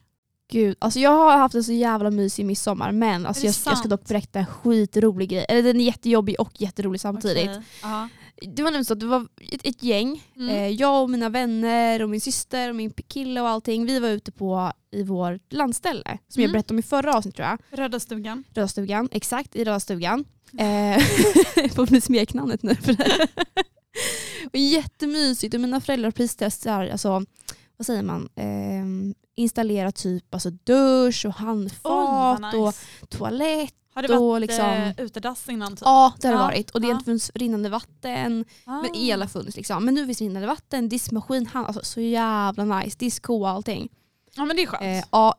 gud. 0.52 0.76
Alltså 0.80 1.00
jag 1.00 1.12
har 1.12 1.38
haft 1.38 1.56
en 1.56 1.64
så 1.64 1.72
jävla 1.72 2.10
mysig 2.12 2.46
midsommar 2.46 2.92
men 2.92 3.26
alltså 3.26 3.46
jag, 3.46 3.56
jag 3.66 3.78
ska 3.78 3.88
dock 3.88 4.08
berätta 4.08 4.40
en 4.40 4.46
skitrolig 4.46 5.30
grej. 5.30 5.46
Eller 5.50 5.64
den 5.64 5.80
är 5.82 5.86
jättejobbig 5.86 6.40
och 6.40 6.62
jätterolig 6.62 7.02
samtidigt. 7.02 7.52
Ja. 7.82 8.10
Det 8.42 8.64
var 8.64 8.72
nämligen 8.72 8.86
så 8.86 8.94
att 8.94 9.00
det 9.00 9.06
var 9.06 9.28
ett, 9.52 9.62
ett 9.68 9.84
gäng, 9.84 10.24
Mm. 10.36 10.50
eh, 10.50 10.68
jag 10.68 11.04
och 11.04 11.10
mina 11.10 11.30
vänner 11.30 12.02
och 12.02 12.10
min 12.10 12.22
syster 12.22 12.70
och 12.70 12.76
min 12.76 12.92
kille 13.08 13.42
och 13.42 13.50
allting. 13.50 13.86
Vi 13.86 14.00
var 14.00 14.10
ute 14.10 14.32
på 14.32 14.72
i 14.92 15.04
vårt 15.04 15.54
landställe 15.54 16.18
som 16.28 16.42
jag 16.42 16.50
Mm. 16.50 16.52
berättade 16.54 16.74
om 16.74 16.80
i 16.80 16.84
förra 16.84 17.14
avsnittet 17.18 17.36
tror 17.36 17.48
jag. 17.48 17.80
Röda 17.80 18.00
stugan. 18.00 18.44
Röda 18.54 18.68
stugan, 18.68 19.10
exakt 19.12 19.56
i 19.56 19.64
Röda 19.64 19.80
stugan. 19.80 20.26
Eh, 20.60 20.66
jag 21.56 21.72
får 21.76 21.86
bli 21.88 22.02
smeknamnet 22.02 22.64
nu 22.64 22.76
för 22.76 22.94
det. 22.94 23.28
Och 24.54 24.56
jättemysigt 24.60 25.54
och 25.54 25.60
mina 25.62 25.82
föräldrar 25.82 26.12
pristestar, 26.12 26.88
alltså, 26.88 27.26
vad 27.78 27.86
säger 27.86 28.04
man, 28.04 28.30
eh, 28.36 29.16
installera 29.36 29.92
typ 29.92 30.34
alltså 30.34 30.50
dusch 30.50 31.26
och 31.26 31.34
handfat 31.34 32.54
och 32.56 32.66
nice. 32.66 32.78
toalett. 33.10 33.74
Har 33.94 34.02
det 34.02 34.16
varit 34.18 34.42
liksom- 34.42 34.66
eh, 34.66 34.94
utedass 35.00 35.50
innan? 35.50 35.72
Typ? 35.76 35.82
Ja 35.82 36.14
det 36.22 36.28
har 36.28 36.34
det 36.36 36.40
Ja, 36.42 36.46
varit 36.46 36.70
och 36.72 36.82
det 36.82 36.88
har 36.88 37.00
funnits 37.00 37.32
rinnande 37.36 37.70
vatten, 37.70 38.46
Ah. 38.66 38.82
men 38.82 38.96
el 38.96 39.22
har 39.22 39.28
funnits 39.28 39.58
liksom. 39.58 39.86
Men 39.86 39.94
nu 39.94 40.06
finns 40.06 40.22
rinnande 40.22 40.48
vatten, 40.48 40.90
diskmaskin, 40.90 41.46
hand, 41.46 41.68
alltså, 41.68 41.84
så 41.84 42.02
jävla 42.02 42.66
nice, 42.66 42.98
disko 43.00 43.34
och 43.42 43.50
allting. 43.50 43.90
Ja 44.36 44.46
men 44.46 44.56
det 44.56 44.62
är 44.64 44.68
skönt. 44.68 44.84
Eh, 44.84 45.04
ja, 45.12 45.38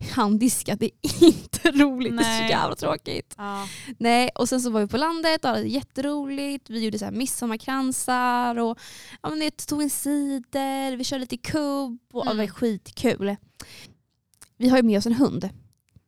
handdiska, 0.14 0.76
det 0.76 0.90
är 1.02 1.24
inte 1.24 1.70
roligt, 1.70 2.16
det 2.16 2.22
är 2.22 2.28
Nej. 2.28 2.48
så 2.48 2.52
jävla 2.52 2.76
tråkigt. 2.76 3.34
ja. 3.38 3.66
Nej, 3.98 4.30
och 4.34 4.48
sen 4.48 4.60
så 4.60 4.70
var 4.70 4.80
vi 4.80 4.86
på 4.86 4.96
landet 4.96 5.44
och 5.44 5.50
hade 5.50 5.62
det 5.62 5.68
jätteroligt. 5.68 6.70
Vi 6.70 6.84
gjorde 6.84 6.98
så 6.98 7.04
här 7.04 7.12
midsommarkransar 7.12 8.56
och 8.58 8.78
ja, 9.22 9.30
men 9.30 9.38
det 9.38 9.66
tog 9.66 9.82
en 9.82 9.90
cider, 9.90 10.96
vi 10.96 11.04
körde 11.04 11.20
lite 11.20 11.36
kubb 11.36 11.98
och 12.12 12.26
ja, 12.26 12.30
det 12.30 12.36
var 12.36 12.44
Mm. 12.44 12.54
skitkul. 12.54 13.36
Vi 14.56 14.68
har 14.68 14.76
ju 14.76 14.82
med 14.82 14.98
oss 14.98 15.06
en 15.06 15.14
hund. 15.14 15.48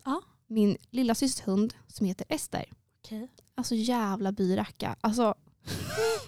Ja. 0.04 0.22
Min 0.46 0.76
lilla 0.90 1.14
systers 1.14 1.46
hund 1.46 1.74
som 1.88 2.06
heter 2.06 2.26
Ester. 2.28 2.64
Okej. 3.04 3.28
Alltså 3.54 3.74
jävla 3.74 4.32
byracka. 4.32 4.96
Alltså, 5.00 5.34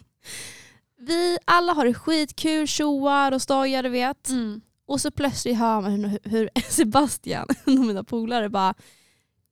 vi 0.99 1.39
alla 1.45 1.73
har 1.73 1.85
det 1.87 1.95
skitkul, 1.95 2.67
tjoar 2.69 3.33
och 3.33 3.43
stojar 3.43 3.83
du 3.83 3.89
vet. 3.89 4.29
Mm. 4.29 4.61
Och 4.87 5.01
så 5.01 5.11
plötsligt 5.11 5.57
hör 5.59 5.81
man 5.81 5.93
hur, 6.05 6.19
hur 6.25 6.51
Sebastian, 6.71 7.47
en 7.67 7.79
av 7.79 7.85
mina 7.85 8.05
polare, 8.05 8.49
bara 8.49 8.75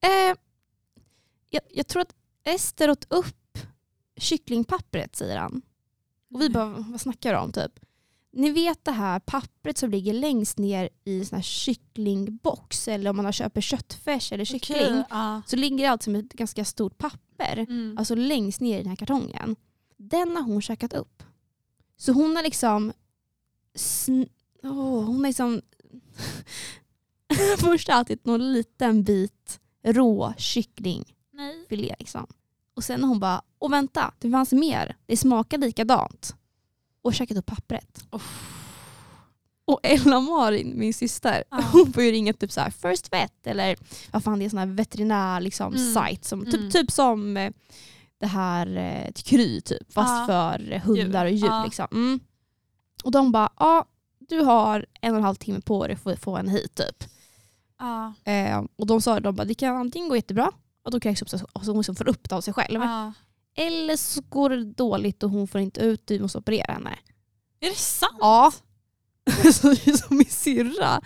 eh, 0.03 0.37
jag, 1.51 1.63
jag 1.71 1.87
tror 1.89 2.03
att 2.03 2.15
Ester 2.45 2.91
åt 2.91 3.07
upp 3.13 3.59
kycklingpappret, 4.17 5.17
säger 5.17 5.37
han. 5.39 5.63
Och 6.35 6.41
vi 6.41 6.49
bara, 6.51 6.67
vad 6.67 7.01
snackar 7.01 7.33
du 7.33 7.39
om 7.39 7.53
typ? 7.53 7.81
Ni 8.33 8.51
vet 8.51 8.85
det 8.85 8.91
här 8.93 9.21
pappret 9.21 9.79
som 9.79 9.91
ligger 9.91 10.13
längst 10.13 10.59
ner 10.59 10.89
i 11.05 11.19
en 11.19 11.27
sån 11.27 11.37
här 11.37 11.43
kycklingbox 11.43 12.89
eller 12.89 13.11
om 13.11 13.17
man 13.17 13.25
har 13.25 13.33
köper 13.33 13.61
köttfärs 13.61 14.33
eller 14.33 14.45
kyckling. 14.45 14.79
Okej, 14.79 15.05
ja. 15.11 15.43
Så 15.47 15.57
ligger 15.57 15.77
det 15.79 15.87
allt 15.87 16.03
som 16.03 16.15
ett 16.17 16.33
ganska 16.33 16.65
stort 16.65 16.99
papper, 16.99 17.67
Mm. 17.69 17.99
alltså 17.99 18.15
längst 18.15 18.61
ner 18.61 18.75
i 18.79 18.83
den 18.83 18.89
här 18.89 18.97
kartongen. 18.97 19.57
Den 19.97 20.37
har 20.37 20.43
hon 20.43 20.63
käkat 20.63 20.93
upp. 20.93 21.23
Så 21.97 22.13
hon 22.13 22.37
har 22.37 22.43
liksom... 22.43 22.93
Åh, 24.65 25.05
hon 25.05 25.23
liksom... 25.23 25.61
Först 27.59 27.89
ätit 27.89 28.25
någon 28.27 28.53
liten 28.53 29.03
bit 29.05 29.61
rå 29.85 30.35
kycklingfilé. 30.37 31.95
Liksom. 31.99 32.27
Och 32.77 32.85
sen 32.85 33.05
hon 33.05 33.21
bara, 33.21 33.43
och 33.59 33.73
vänta, 33.73 34.15
det 34.19 34.31
fanns 34.31 34.53
mer. 34.53 34.97
Det 35.07 35.17
smakar 35.17 35.59
likadant. 35.59 36.37
Och 37.03 37.15
käkat 37.15 37.37
upp 37.37 37.47
pappret. 37.47 38.05
Och 39.65 39.81
Ella-Marin, 39.83 40.73
min 40.79 40.95
syster, 40.95 41.45
Ja. 41.51 41.61
hon 41.73 41.93
får 41.93 42.03
ju 42.03 42.11
ringa 42.13 42.33
typ 42.33 42.53
så 42.53 42.61
här 42.61 42.71
First 42.71 43.13
Vet 43.13 43.47
eller 43.47 43.77
vad 44.13 44.25
fan 44.25 44.39
det 44.39 44.45
är 44.45 44.49
sån 44.49 44.59
här 44.59 44.67
veterinär 44.67 45.41
liksom, 45.41 45.75
Mm. 45.75 45.95
sajt. 45.95 46.25
Som, 46.25 46.45
typ, 46.45 46.55
Mm. 46.55 46.71
typ 46.71 46.91
som 46.91 47.37
eh, 47.37 47.53
det 48.21 48.27
här 48.27 48.77
eh, 48.77 49.13
Kry 49.13 49.61
typ, 49.61 49.93
fast 49.93 50.11
Ja. 50.11 50.27
för 50.27 50.79
hundar 50.79 51.25
och 51.25 51.31
djur. 51.33 51.47
Ja. 51.47 51.65
Liksom. 51.65 51.87
Mm. 51.93 52.21
Och 53.05 53.11
de 53.11 53.33
bara, 53.33 53.53
ja 53.59 53.85
du 54.33 54.41
har 54.41 54.87
en 55.01 55.13
och 55.13 55.19
en 55.19 55.25
halv 55.25 55.35
timme 55.35 55.61
på 55.61 55.87
dig 55.87 55.97
för 55.97 56.13
att 56.13 56.21
få 56.21 56.37
en 56.37 56.49
hit 56.49 56.75
typ. 56.75 57.05
Ja. 57.79 58.13
Eh, 58.33 58.63
och 58.77 58.87
de 58.87 59.01
sa 59.01 59.21
de 59.21 59.35
bara, 59.35 59.45
det 59.45 59.55
kan 59.55 59.77
antingen 59.77 60.09
gå 60.09 60.17
jättebra 60.17 60.53
och 60.85 60.91
då 60.91 61.01
kräks 61.01 61.23
upp 61.23 61.29
sig 61.29 61.41
och 61.53 61.65
så 61.65 61.71
hon 61.71 61.79
liksom 61.79 61.95
får 61.95 62.09
upp 62.09 62.29
det 62.29 62.35
av 62.35 62.41
sig 62.41 62.55
själv. 62.55 62.81
Ja. 62.81 63.13
Eller 63.57 63.97
så 63.97 64.21
går 64.29 64.51
det 64.51 64.65
dåligt 64.65 65.23
och 65.23 65.31
hon 65.31 65.49
får 65.49 65.61
inte 65.61 65.81
ut 65.81 66.03
vi 66.07 66.21
måste 66.21 66.39
operera 66.39 66.73
henne. 66.73 66.99
Är 67.61 67.71
det 67.71 67.77
sant? 67.77 68.17
Ja. 68.21 68.53
så, 69.53 69.75
min 70.11 70.25
syrra 70.25 71.01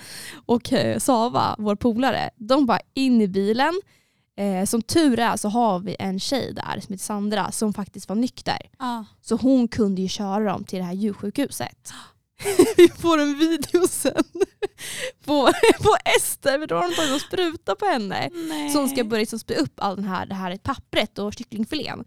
och 0.47 0.73
eh, 0.73 0.99
Sava, 0.99 1.57
vår 1.59 1.77
polare, 1.77 2.31
de 2.37 2.67
bara 2.67 2.81
in 2.95 3.21
i 3.21 3.29
bilen. 3.29 3.81
Eh, 4.39 4.65
som 4.65 4.83
tur 4.83 5.19
är 5.19 5.37
så 5.37 5.49
har 5.49 5.79
vi 5.79 5.97
en 5.99 6.21
tjej 6.21 6.53
där 6.53 6.81
som 6.81 6.93
heter 6.93 7.05
Sandra 7.05 7.53
som 7.53 7.73
faktiskt 7.73 8.09
var 8.09 8.17
nykter. 8.17 8.59
Ja. 8.79 9.05
Så 9.21 9.37
hon 9.37 9.69
kunde 9.69 10.03
ju 10.03 10.09
köra 10.09 10.45
dem 10.45 10.65
till 10.65 10.79
det 10.79 10.85
här 10.85 10.93
djursjukhuset. 10.93 11.93
vi 12.77 12.89
får 12.89 13.19
en 13.19 13.39
video 13.39 13.89
sen 13.89 14.25
på, 15.25 15.53
på 15.83 15.97
Ester, 16.17 16.59
för 16.59 16.67
då 16.67 16.75
har 16.75 16.89
de 16.89 16.95
tagit 16.95 17.15
och 17.15 17.21
spruta 17.21 17.75
på 17.75 17.85
henne. 17.87 18.31
Nej. 18.33 18.73
Hon 18.75 18.89
ska 18.89 19.05
börja 19.05 19.21
liksom 19.21 19.39
spy 19.39 19.55
upp 19.55 19.73
all 19.81 19.97
den 19.97 20.05
här, 20.05 20.27
det 20.27 20.35
här 20.35 20.57
pappret 20.57 21.19
och 21.19 21.35
kycklingfilén. 21.35 22.05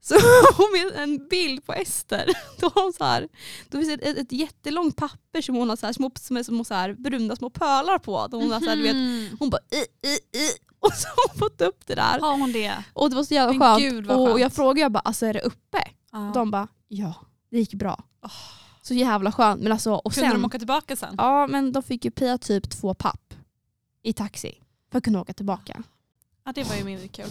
Så 0.00 0.14
vi 0.74 1.02
en 1.02 1.28
bild 1.28 1.66
på 1.66 1.72
Ester. 1.72 2.30
Då 2.60 2.70
har 2.74 2.82
hon 2.82 2.92
så 2.92 3.04
här, 3.04 3.28
då 3.70 3.78
finns 3.78 3.88
det 3.98 4.08
ett, 4.08 4.18
ett 4.18 4.32
jättelångt 4.32 4.96
papper 4.96 5.40
som 5.42 5.54
hon 5.54 5.68
har 5.68 5.76
så 5.76 5.86
här 5.86 5.92
små, 5.92 6.10
som 6.20 6.36
är 6.36 6.42
små 6.42 6.64
så 6.64 6.74
här 6.74 6.92
bruna 6.92 7.36
små 7.36 7.50
pölar 7.50 7.98
på. 7.98 8.26
Då 8.30 8.40
hon, 8.40 8.50
har 8.52 8.60
så 8.60 8.66
här, 8.68 8.76
du 8.76 8.82
vet, 8.82 8.94
Mhm. 8.96 9.36
hon 9.38 9.50
bara 9.50 9.60
i, 9.70 10.08
i, 10.08 10.12
i. 10.38 10.48
Och 10.80 10.92
så 10.92 11.08
har 11.08 11.28
hon 11.28 11.38
fått 11.38 11.60
upp 11.60 11.86
det 11.86 11.94
där. 11.94 12.20
Har 12.20 12.38
hon 12.38 12.52
det? 12.52 12.84
Och 12.92 13.10
det 13.10 13.16
var 13.16 13.24
så 13.24 13.34
jävla 13.34 13.52
Men 13.52 13.60
skönt. 13.60 13.82
gud, 13.82 14.06
vad 14.06 14.18
och 14.20 14.26
skönt. 14.28 14.40
jag 14.40 14.52
frågade 14.52 14.80
jag 14.80 14.92
bara, 14.92 14.98
alltså 15.00 15.26
är 15.26 15.32
det 15.34 15.40
uppe? 15.40 15.78
Ja. 16.12 16.28
Och 16.28 16.34
de 16.34 16.50
bara, 16.50 16.68
ja 16.88 17.14
det 17.50 17.58
gick 17.58 17.74
bra. 17.74 18.04
Så 18.86 18.94
jävla 18.94 19.32
skönt. 19.32 19.62
Men 19.62 19.72
alltså, 19.72 19.92
och 19.92 20.14
Kunde 20.14 20.30
sen, 20.30 20.40
de 20.40 20.46
åka 20.46 20.58
tillbaka 20.58 20.96
sen? 20.96 21.14
Ja 21.18 21.46
men 21.46 21.72
de 21.72 21.82
fick 21.82 22.04
ju 22.04 22.10
pia 22.10 22.38
typ 22.38 22.70
två 22.70 22.94
papp 22.94 23.34
i 24.02 24.12
taxi 24.12 24.60
för 24.90 24.98
att 24.98 25.04
kunna 25.04 25.20
åka 25.20 25.32
tillbaka. 25.32 25.82
Ja 26.44 26.52
det 26.54 26.64
var 26.68 26.76
ju 26.76 26.84
mindre 26.84 27.08
kul. 27.08 27.26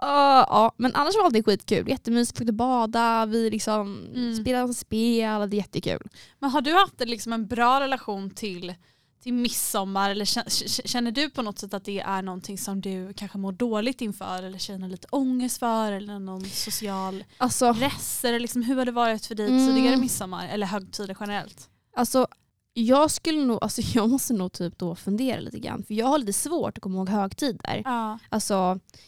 Ja, 0.00 0.46
ja, 0.48 0.72
men 0.76 0.94
annars 0.94 1.14
var 1.14 1.30
det 1.30 1.42
skitkul. 1.42 1.88
Jättemysigt, 1.88 2.40
vi 2.40 2.44
fick 2.46 2.54
bada, 2.54 3.26
vi 3.26 3.50
liksom 3.50 4.06
Mm. 4.14 4.34
spelade 4.36 4.74
spel, 4.74 5.50
det 5.50 5.56
är 5.56 5.58
jättekul. 5.58 6.08
Men 6.38 6.50
har 6.50 6.60
du 6.60 6.72
haft 6.74 7.00
liksom 7.00 7.32
en 7.32 7.46
bra 7.46 7.80
relation 7.80 8.30
till, 8.30 8.74
till 9.22 9.32
midsommar 9.34 10.10
eller 10.10 10.24
kä- 10.24 10.46
kä- 10.46 10.86
känner 10.86 11.10
du 11.10 11.30
på 11.30 11.42
något 11.42 11.58
sätt 11.58 11.74
att 11.74 11.84
det 11.84 12.00
är 12.00 12.22
någonting 12.22 12.58
som 12.58 12.80
du 12.80 13.12
kanske 13.16 13.38
mår 13.38 13.52
dåligt 13.52 14.00
inför 14.00 14.42
eller 14.42 14.58
känner 14.58 14.88
lite 14.88 15.06
ångest 15.10 15.58
för 15.58 15.92
eller 15.92 16.18
någon 16.18 16.44
social 16.44 17.24
Alltså, 17.38 17.74
press? 17.74 18.24
Eller 18.24 18.40
liksom, 18.40 18.62
hur 18.62 18.76
har 18.76 18.84
det 18.84 18.92
varit 18.92 19.26
för 19.26 19.34
dig 19.34 19.46
Mm. 19.48 19.66
tidigare 19.66 19.96
midsommar 19.96 20.48
eller 20.48 20.66
högtider 20.66 21.16
generellt? 21.20 21.68
alltså 21.96 22.26
jag 22.72 23.10
skulle 23.10 23.44
nog, 23.44 23.58
alltså 23.64 23.80
jag 23.94 24.10
måste 24.10 24.32
nog 24.32 24.52
typ 24.52 24.78
då 24.78 24.94
fundera 24.96 25.40
lite 25.40 25.58
grann. 25.58 25.82
För 25.84 25.94
jag 25.94 26.06
har 26.06 26.18
lite 26.18 26.32
svårt 26.32 26.78
att 26.78 26.82
komma 26.82 26.96
ihåg 26.98 27.08
högtider. 27.08 27.82
Ja. 27.84 28.18
Alltså, 28.28 28.54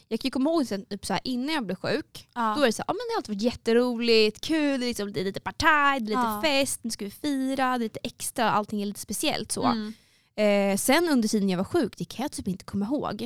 jag 0.07 0.19
kan 0.19 0.27
ju 0.27 0.31
komma 0.31 0.49
ihåg 0.49 0.67
sen, 0.67 0.85
typ 0.85 1.05
så 1.05 1.13
här, 1.13 1.21
innan 1.23 1.55
jag 1.55 1.65
blev 1.65 1.75
sjuk. 1.75 2.29
Ja. 2.33 2.53
Då 2.57 2.61
är 2.61 2.65
det 2.65 2.71
så 2.73 2.81
här, 2.81 2.85
ja, 2.87 2.93
men 2.93 2.97
det 3.09 3.13
har 3.13 3.17
alltid 3.17 3.35
varit 3.35 3.41
jätteroligt, 3.53 4.41
kul, 4.41 4.79
det 4.79 4.85
är, 4.85 4.87
liksom, 4.87 5.13
det 5.13 5.19
är 5.19 5.23
lite 5.23 5.39
partaj, 5.39 5.99
det 5.99 6.05
är 6.05 6.17
lite 6.17 6.21
Ja. 6.21 6.41
fest, 6.43 6.79
nu 6.83 6.89
ska 6.89 7.05
vi 7.05 7.11
fira, 7.11 7.55
det 7.77 7.83
är 7.83 7.89
lite 7.89 7.99
extra, 8.03 8.51
allting 8.51 8.81
är 8.81 8.85
lite 8.85 8.99
speciellt 8.99 9.51
så. 9.51 9.63
Mm. 9.63 9.93
Eh, 10.35 10.77
sen 10.77 11.09
under 11.11 11.27
tiden 11.27 11.49
jag 11.49 11.57
var 11.57 11.63
sjuk, 11.63 11.97
det 11.97 12.05
kan 12.05 12.23
jag 12.23 12.31
typ 12.31 12.47
inte 12.47 12.65
komma 12.65 12.85
ihåg. 12.85 13.21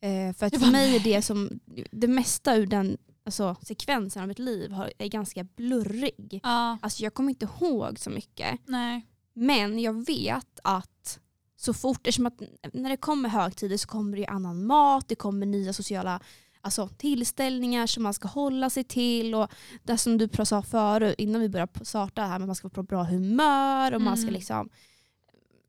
Eh, 0.00 0.34
för 0.36 0.46
att 0.46 0.58
för 0.58 0.70
mig 0.72 0.96
är 0.96 1.00
det 1.00 1.22
som, 1.22 1.60
det 1.90 2.08
mesta 2.08 2.56
ur 2.56 2.66
den 2.66 2.96
alltså, 3.24 3.56
sekvensen 3.62 4.22
av 4.22 4.28
mitt 4.28 4.38
liv 4.38 4.70
har, 4.70 4.92
är 4.98 5.08
ganska 5.08 5.44
blurrig. 5.44 6.40
Ja. 6.42 6.78
Alltså 6.82 7.02
jag 7.02 7.14
kommer 7.14 7.30
inte 7.30 7.48
ihåg 7.60 7.98
så 7.98 8.10
mycket. 8.10 8.60
Nej. 8.66 9.06
Men 9.34 9.78
jag 9.78 10.06
vet 10.06 10.58
att 10.64 11.18
så 11.56 11.74
fort, 11.74 12.06
eftersom 12.06 12.26
att 12.26 12.42
när 12.72 12.90
det 12.90 12.96
kommer 12.96 13.28
högtider 13.28 13.76
så 13.76 13.88
kommer 13.88 14.16
det 14.16 14.26
annan 14.26 14.66
mat, 14.66 15.08
det 15.08 15.14
kommer 15.14 15.46
nya 15.46 15.72
sociala 15.72 16.20
alltså, 16.60 16.88
tillställningar 16.88 17.86
som 17.86 18.02
man 18.02 18.14
ska 18.14 18.28
hålla 18.28 18.70
sig 18.70 18.84
till. 18.84 19.34
Och 19.34 19.48
det 19.82 19.98
som 19.98 20.18
du 20.18 20.28
sa 20.44 20.62
förut 20.62 21.14
innan 21.18 21.40
vi 21.40 21.48
började 21.48 21.84
starta 21.84 22.22
här, 22.22 22.38
men 22.38 22.46
man 22.46 22.56
ska 22.56 22.68
vara 22.68 22.74
på 22.74 22.82
bra 22.82 23.02
humör 23.04 23.94
och 23.94 24.00
man 24.02 24.16
ska 24.16 24.22
Mm. 24.24 24.34
liksom 24.34 24.70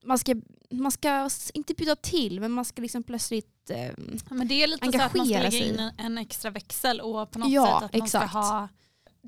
man 0.06 0.18
ska, 0.20 0.36
man 0.72 0.92
ska 0.92 1.30
inte 1.54 1.74
bjuda 1.74 1.96
till 1.96 2.40
men 2.40 2.52
man 2.52 2.66
ska 2.66 2.82
liksom 2.82 3.04
plötsligt 3.04 3.70
eh, 3.70 3.92
Men 4.30 4.48
det 4.48 4.64
är 4.64 4.68
lite 4.68 4.92
så 4.92 5.02
att 5.02 5.14
man 5.16 5.26
ska 5.26 5.38
lägga 5.38 5.52
sig. 5.52 5.70
in 5.70 5.80
en, 5.80 5.92
en 5.98 6.18
extra 6.18 6.52
växel 6.52 7.02
och 7.02 7.32
på 7.32 7.40
något 7.40 7.50
Ja, 7.52 7.66
sätt 7.66 7.74
att 7.86 7.94
man 7.94 8.04
exakt. 8.06 8.30
ska 8.32 8.40
ha 8.40 8.70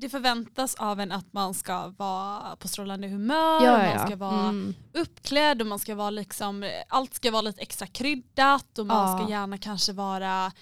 det 0.00 0.08
förväntas 0.08 0.74
av 0.74 1.00
en 1.00 1.12
att 1.12 1.32
man 1.32 1.54
ska 1.54 1.86
vara 1.98 2.56
på 2.56 2.68
strålande 2.68 3.08
humör, 3.08 3.64
ja, 3.64 3.76
och 3.78 3.84
ja. 3.84 3.94
man 3.96 4.06
ska 4.06 4.16
vara 4.16 4.40
Mm. 4.48 4.74
uppklädd 4.94 5.60
och 5.60 5.66
man 5.66 5.78
ska 5.78 5.94
vara 5.94 6.10
liksom, 6.10 6.70
allt 6.88 7.14
ska 7.14 7.30
vara 7.30 7.42
lite 7.42 7.60
extra 7.62 7.86
kryddat 7.86 8.78
och 8.78 8.86
man 8.86 9.10
Ja. 9.10 9.18
ska 9.18 9.30
gärna 9.30 9.58
kanske 9.58 9.92
vara 9.92 10.52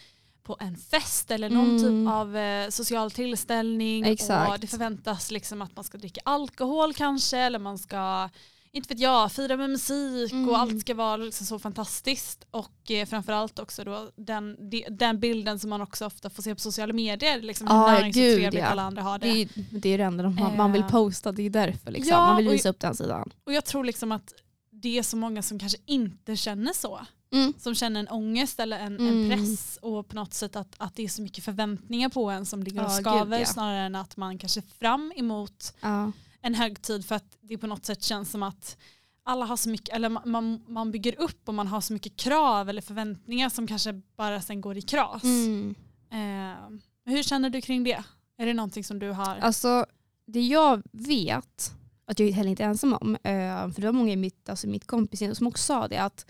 på 0.43 0.57
en 0.61 0.77
fest 0.77 1.31
eller 1.31 1.51
någon 1.51 1.77
Mm. 1.79 1.83
typ 2.05 2.13
av 2.15 2.37
eh, 2.37 2.69
social 2.71 3.11
tillställning 3.11 4.05
och 4.05 4.11
Exakt. 4.11 4.61
det 4.61 4.67
förväntas 4.67 5.31
liksom 5.31 5.63
att 5.63 5.77
man 5.77 5.85
ska 5.85 5.99
dricka 5.99 6.21
alkohol 6.25 6.95
kanske 6.95 7.39
eller 7.39 7.59
man 7.59 7.79
ska 7.79 8.29
inte 8.77 8.89
vet 8.95 9.01
jag, 9.01 9.33
fira 9.33 9.57
med 9.57 9.71
musik 9.71 10.33
Mm. 10.33 10.49
och 10.49 10.59
allt 10.59 10.81
ska 10.81 10.95
vara 10.95 11.17
liksom 11.17 11.47
så 11.47 11.59
fantastiskt 11.59 12.47
och 12.51 12.91
eh, 12.91 13.07
framförallt 13.07 13.59
också 13.59 13.85
då 13.85 14.11
den, 14.17 14.71
de, 14.71 14.87
den 14.91 15.21
bilden 15.21 15.59
som 15.59 15.71
man 15.71 15.81
också 15.81 16.07
ofta 16.07 16.31
får 16.31 16.43
se 16.43 16.55
på 16.55 16.61
sociala 16.61 16.93
medier, 16.93 17.43
liksom 17.43 17.67
hur 17.67 17.75
Ja, 17.75 17.87
näringsigt 17.87 18.25
gud, 18.25 18.37
trevligt 18.39 18.61
ja. 18.63 18.67
alla 18.67 18.83
andra 18.83 19.03
har 19.03 19.19
det. 19.19 19.33
Det, 19.33 19.43
är, 19.43 19.49
det 19.71 19.89
är 19.89 19.99
det 19.99 20.05
enda 20.05 20.23
de, 20.25 20.39
har- 20.39 20.57
man 20.57 20.73
vill 20.73 20.83
Eh. 20.83 20.89
posta, 20.89 21.33
det 21.33 21.43
är 21.43 21.51
därför. 21.51 21.91
Liksom. 21.91 22.11
Ja, 22.11 22.27
man 22.27 22.37
vill 22.37 22.47
och- 22.49 22.53
visa 22.55 22.69
upp 22.69 22.81
den 22.81 22.95
sidan. 22.95 23.31
Och 23.45 23.53
jag 23.53 23.65
tror 23.65 23.85
liksom 23.85 24.13
att 24.13 24.35
det 24.71 24.99
är 24.99 25.03
så 25.03 25.17
många 25.17 25.43
som 25.43 25.59
kanske 25.59 25.79
inte 25.87 26.37
känner 26.37 26.73
så. 26.73 27.01
Mm. 27.33 27.55
Som 27.59 27.75
känner 27.75 28.01
en 28.01 28.09
ångest 28.09 28.61
eller 28.61 28.79
en, 28.79 29.01
en 29.01 29.09
Mm. 29.09 29.31
press 29.31 29.79
och 29.83 30.09
på 30.09 30.17
något 30.17 30.35
sätt 30.35 30.57
att, 30.57 30.75
att 30.79 30.97
det 30.97 31.05
är 31.05 31.09
så 31.09 31.23
mycket 31.23 31.45
förväntningar 31.45 32.09
på 32.09 32.31
en 32.31 32.47
som 32.47 32.63
ligger 32.63 32.85
och 32.85 32.91
skaver 32.93 33.39
gud, 33.39 33.47
ja. 33.49 33.53
snarare 33.53 33.79
än 33.87 33.95
att 33.95 34.17
man 34.17 34.39
kanske 34.39 34.63
fram 34.63 35.13
emot 35.17 35.75
Ja. 35.81 36.13
En 36.47 36.55
högtid 36.55 37.05
för 37.05 37.15
att 37.15 37.37
det 37.41 37.59
på 37.59 37.67
något 37.67 37.85
sätt 37.87 38.03
känns 38.03 38.31
som 38.31 38.43
att 38.43 38.77
alla 39.23 39.45
har 39.45 39.57
så 39.57 39.69
mycket, 39.69 39.95
eller 39.95 40.09
ma- 40.09 40.27
man, 40.27 40.65
man 40.69 40.91
bygger 40.91 41.21
upp 41.21 41.49
och 41.49 41.55
man 41.55 41.67
har 41.67 41.81
så 41.81 41.93
mycket 41.93 42.17
krav 42.17 42.69
eller 42.69 42.83
förväntningar 42.83 43.49
som 43.49 43.67
kanske 43.67 43.93
bara 44.17 44.41
sen 44.43 44.61
går 44.61 44.77
i 44.77 44.83
kras. 44.83 45.23
Mm. 45.25 45.75
Eh, 46.11 46.79
hur 47.13 47.23
känner 47.23 47.51
du 47.51 47.61
kring 47.61 47.85
det? 47.85 48.05
Är 48.39 48.47
det 48.47 48.55
någonting 48.55 48.85
som 48.85 48.99
du 48.99 49.11
har? 49.11 49.37
Alltså 49.37 49.87
det 50.27 50.41
jag 50.41 50.83
vet, 50.93 51.73
att 52.07 52.19
jag 52.19 52.29
är 52.29 52.33
heller 52.33 52.51
inte 52.51 52.65
ensam 52.65 52.93
om, 52.95 53.15
eh, 53.15 53.71
för 53.71 53.81
det 53.81 53.87
var 53.87 53.93
många 53.93 54.13
i 54.13 54.17
mitt, 54.17 54.49
alltså 54.49 54.69
mitt 54.69 54.87
kompisgäng 54.87 55.35
som 55.35 55.47
också 55.47 55.63
sa 55.65 55.89
det, 55.89 55.99
att 55.99 56.27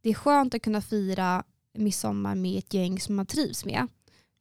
det 0.00 0.10
är 0.10 0.14
skönt 0.14 0.54
att 0.54 0.62
kunna 0.62 0.80
fira 0.80 1.44
midsommar 1.74 2.34
med 2.34 2.58
ett 2.58 2.74
gäng 2.74 3.00
som 3.00 3.14
man 3.14 3.26
trivs 3.26 3.64
med. 3.64 3.86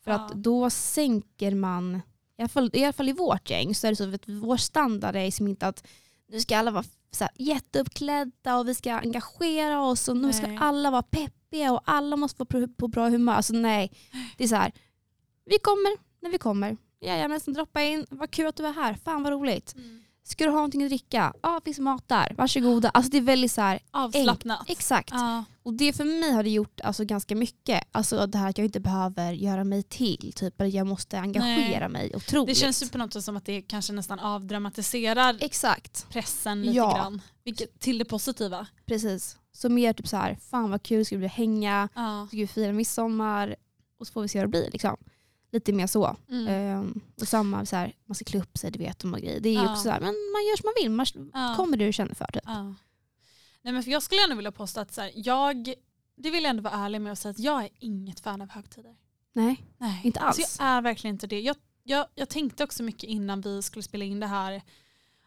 För 0.03 0.11
Ja. 0.11 0.17
att 0.25 0.31
då 0.33 0.69
sänker 0.69 1.55
man, 1.55 2.01
i 2.37 2.41
alla, 2.41 2.49
fall, 2.49 2.69
i 2.73 2.83
alla 2.83 2.93
fall 2.93 3.09
i 3.09 3.13
vårt 3.13 3.49
gäng, 3.49 3.75
så 3.75 3.87
är 3.87 3.91
det 3.91 3.95
så 3.95 4.15
att 4.15 4.27
vår 4.27 4.57
standard 4.57 5.15
är 5.15 5.25
liksom 5.25 5.47
inte 5.47 5.67
att 5.67 5.87
nu 6.27 6.39
ska 6.39 6.57
alla 6.57 6.71
vara 6.71 6.83
så 7.11 7.23
här 7.23 7.33
jätteuppklädda 7.35 8.57
och 8.57 8.67
vi 8.67 8.75
ska 8.75 8.93
engagera 8.93 9.81
oss 9.81 10.07
och 10.07 10.17
nu 10.17 10.33
ska 10.33 10.47
Nej. 10.47 10.57
alla 10.61 10.91
vara 10.91 11.03
peppiga 11.03 11.73
och 11.73 11.81
alla 11.85 12.15
måste 12.15 12.39
vara 12.39 12.67
på, 12.67 12.73
på 12.73 12.87
bra 12.87 13.09
humör. 13.09 13.33
Alltså 13.33 13.53
nej, 13.53 13.91
det 14.37 14.43
är 14.43 14.47
så 14.47 14.55
här, 14.55 14.71
vi 15.45 15.57
kommer 15.57 15.97
när 16.21 16.29
vi 16.29 16.37
kommer. 16.37 16.77
Jajamensan, 17.01 17.53
droppa 17.53 17.81
in. 17.81 18.05
Vad 18.09 18.31
kul 18.31 18.47
att 18.47 18.55
du 18.55 18.65
är 18.65 18.73
här. 18.73 18.93
Fan 18.93 19.23
vad 19.23 19.33
roligt. 19.33 19.75
Mm. 19.75 20.03
Ska 20.23 20.43
du 20.43 20.49
ha 20.49 20.55
någonting 20.55 20.83
att 20.83 20.89
dricka? 20.89 21.33
Ja, 21.41 21.59
det 21.59 21.65
finns 21.65 21.79
mat 21.79 22.07
där. 22.07 22.33
Varsågoda. 22.37 22.89
Alltså 22.89 23.11
det 23.11 23.17
är 23.17 23.21
väldigt 23.21 23.51
så 23.51 23.61
här, 23.61 23.79
Avslappnat. 23.91 24.69
exakt. 24.69 25.09
Ja. 25.13 25.43
Och 25.63 25.73
det 25.73 25.93
för 25.93 26.03
mig 26.05 26.31
har 26.31 26.43
det 26.43 26.49
gjort 26.49 26.81
alltså, 26.81 27.05
ganska 27.05 27.35
mycket. 27.35 27.83
Alltså 27.91 28.27
det 28.27 28.37
här 28.37 28.49
att 28.49 28.57
jag 28.57 28.65
inte 28.65 28.79
behöver 28.79 29.31
göra 29.33 29.63
mig 29.63 29.83
till. 29.83 30.33
Typ, 30.35 30.61
eller 30.61 30.71
jag 30.75 30.87
måste 30.87 31.19
engagera 31.19 31.89
mig 31.89 32.11
otroligt. 32.15 32.47
Det 32.47 32.55
känns 32.55 32.83
ju 32.83 32.89
på 32.89 32.97
något 32.97 33.13
sätt 33.13 33.23
som 33.23 33.37
att 33.37 33.45
det 33.45 33.61
kanske 33.61 33.93
nästan 33.93 34.19
avdramatiserar 34.19 35.37
Exakt, 35.41 36.09
pressen 36.09 36.61
lite 36.61 36.77
Ja. 36.77 36.95
grann. 36.95 37.21
Vilket, 37.43 37.79
till 37.79 37.97
det 37.97 38.05
positiva. 38.05 38.67
precis. 38.85 39.37
Så 39.53 39.69
mer 39.69 39.93
typ 39.93 40.07
så 40.07 40.17
här, 40.17 40.37
fan 40.49 40.71
vad 40.71 40.83
kul, 40.83 41.05
ska 41.05 41.17
vi 41.17 41.27
hänga, 41.27 41.89
Ja. 41.95 42.27
ska 42.27 42.37
vi 42.37 42.47
fira 42.47 42.73
midsommar 42.73 43.55
och 43.99 44.07
så 44.07 44.13
får 44.13 44.21
vi 44.21 44.27
se 44.27 44.39
hur 44.39 44.45
det 44.45 44.49
blir. 44.49 44.69
Liksom. 44.71 44.97
Lite 45.51 45.73
mer 45.73 45.87
så. 45.87 46.15
Mm. 46.29 46.47
Ehm, 46.47 47.01
och 47.21 47.27
samma, 47.27 47.65
så 47.65 47.75
här, 47.75 47.95
man 48.05 48.15
ska 48.15 48.25
klä 48.25 48.39
upp 48.39 48.57
sig, 48.57 48.71
du 48.71 48.79
vet, 48.79 49.03
och 49.03 49.11
grejer. 49.11 49.39
Det 49.39 49.49
är 49.49 49.53
ju 49.53 49.59
Ja. 49.59 49.71
också 49.71 49.83
så 49.83 49.89
här, 49.89 49.99
men 49.99 50.07
man 50.33 50.45
gör 50.49 50.57
som 50.57 50.65
man 50.67 50.73
vill. 50.83 50.91
Man 50.91 51.31
Ja. 51.43 51.53
kommer 51.57 51.77
det 51.77 51.85
du 51.85 51.93
känner 51.93 52.15
för. 52.15 52.25
Typ. 52.33 52.43
Ja. 52.45 52.63
Nej, 53.61 53.73
men 53.73 53.83
för 53.83 53.91
jag 53.91 54.03
skulle 54.03 54.23
ändå 54.23 54.35
vilja 54.35 54.51
påstå 54.51 54.79
att 54.81 54.93
så 54.93 55.01
här, 55.01 55.11
jag, 55.15 55.73
det 56.15 56.29
vill 56.31 56.43
jag 56.43 56.49
ändå 56.49 56.63
vara 56.63 56.73
ärlig 56.73 57.01
med 57.01 57.11
att 57.11 57.19
säga 57.19 57.29
att 57.31 57.39
jag 57.39 57.63
är 57.63 57.69
inget 57.79 58.19
fan 58.19 58.41
av 58.41 58.49
högtider. 58.49 58.95
Nej, 59.33 59.63
Nej. 59.77 60.01
Inte 60.03 60.19
Alltså 60.19 60.41
alls. 60.41 60.57
jag 60.59 60.67
är 60.67 60.81
verkligen 60.81 61.15
inte 61.15 61.27
det. 61.27 61.41
Jag, 61.41 61.55
jag, 61.83 62.05
jag 62.15 62.29
tänkte 62.29 62.63
också 62.63 62.83
mycket 62.83 63.03
innan 63.03 63.41
vi 63.41 63.61
skulle 63.61 63.83
spela 63.83 64.05
in 64.05 64.19
det 64.19 64.27
här 64.27 64.61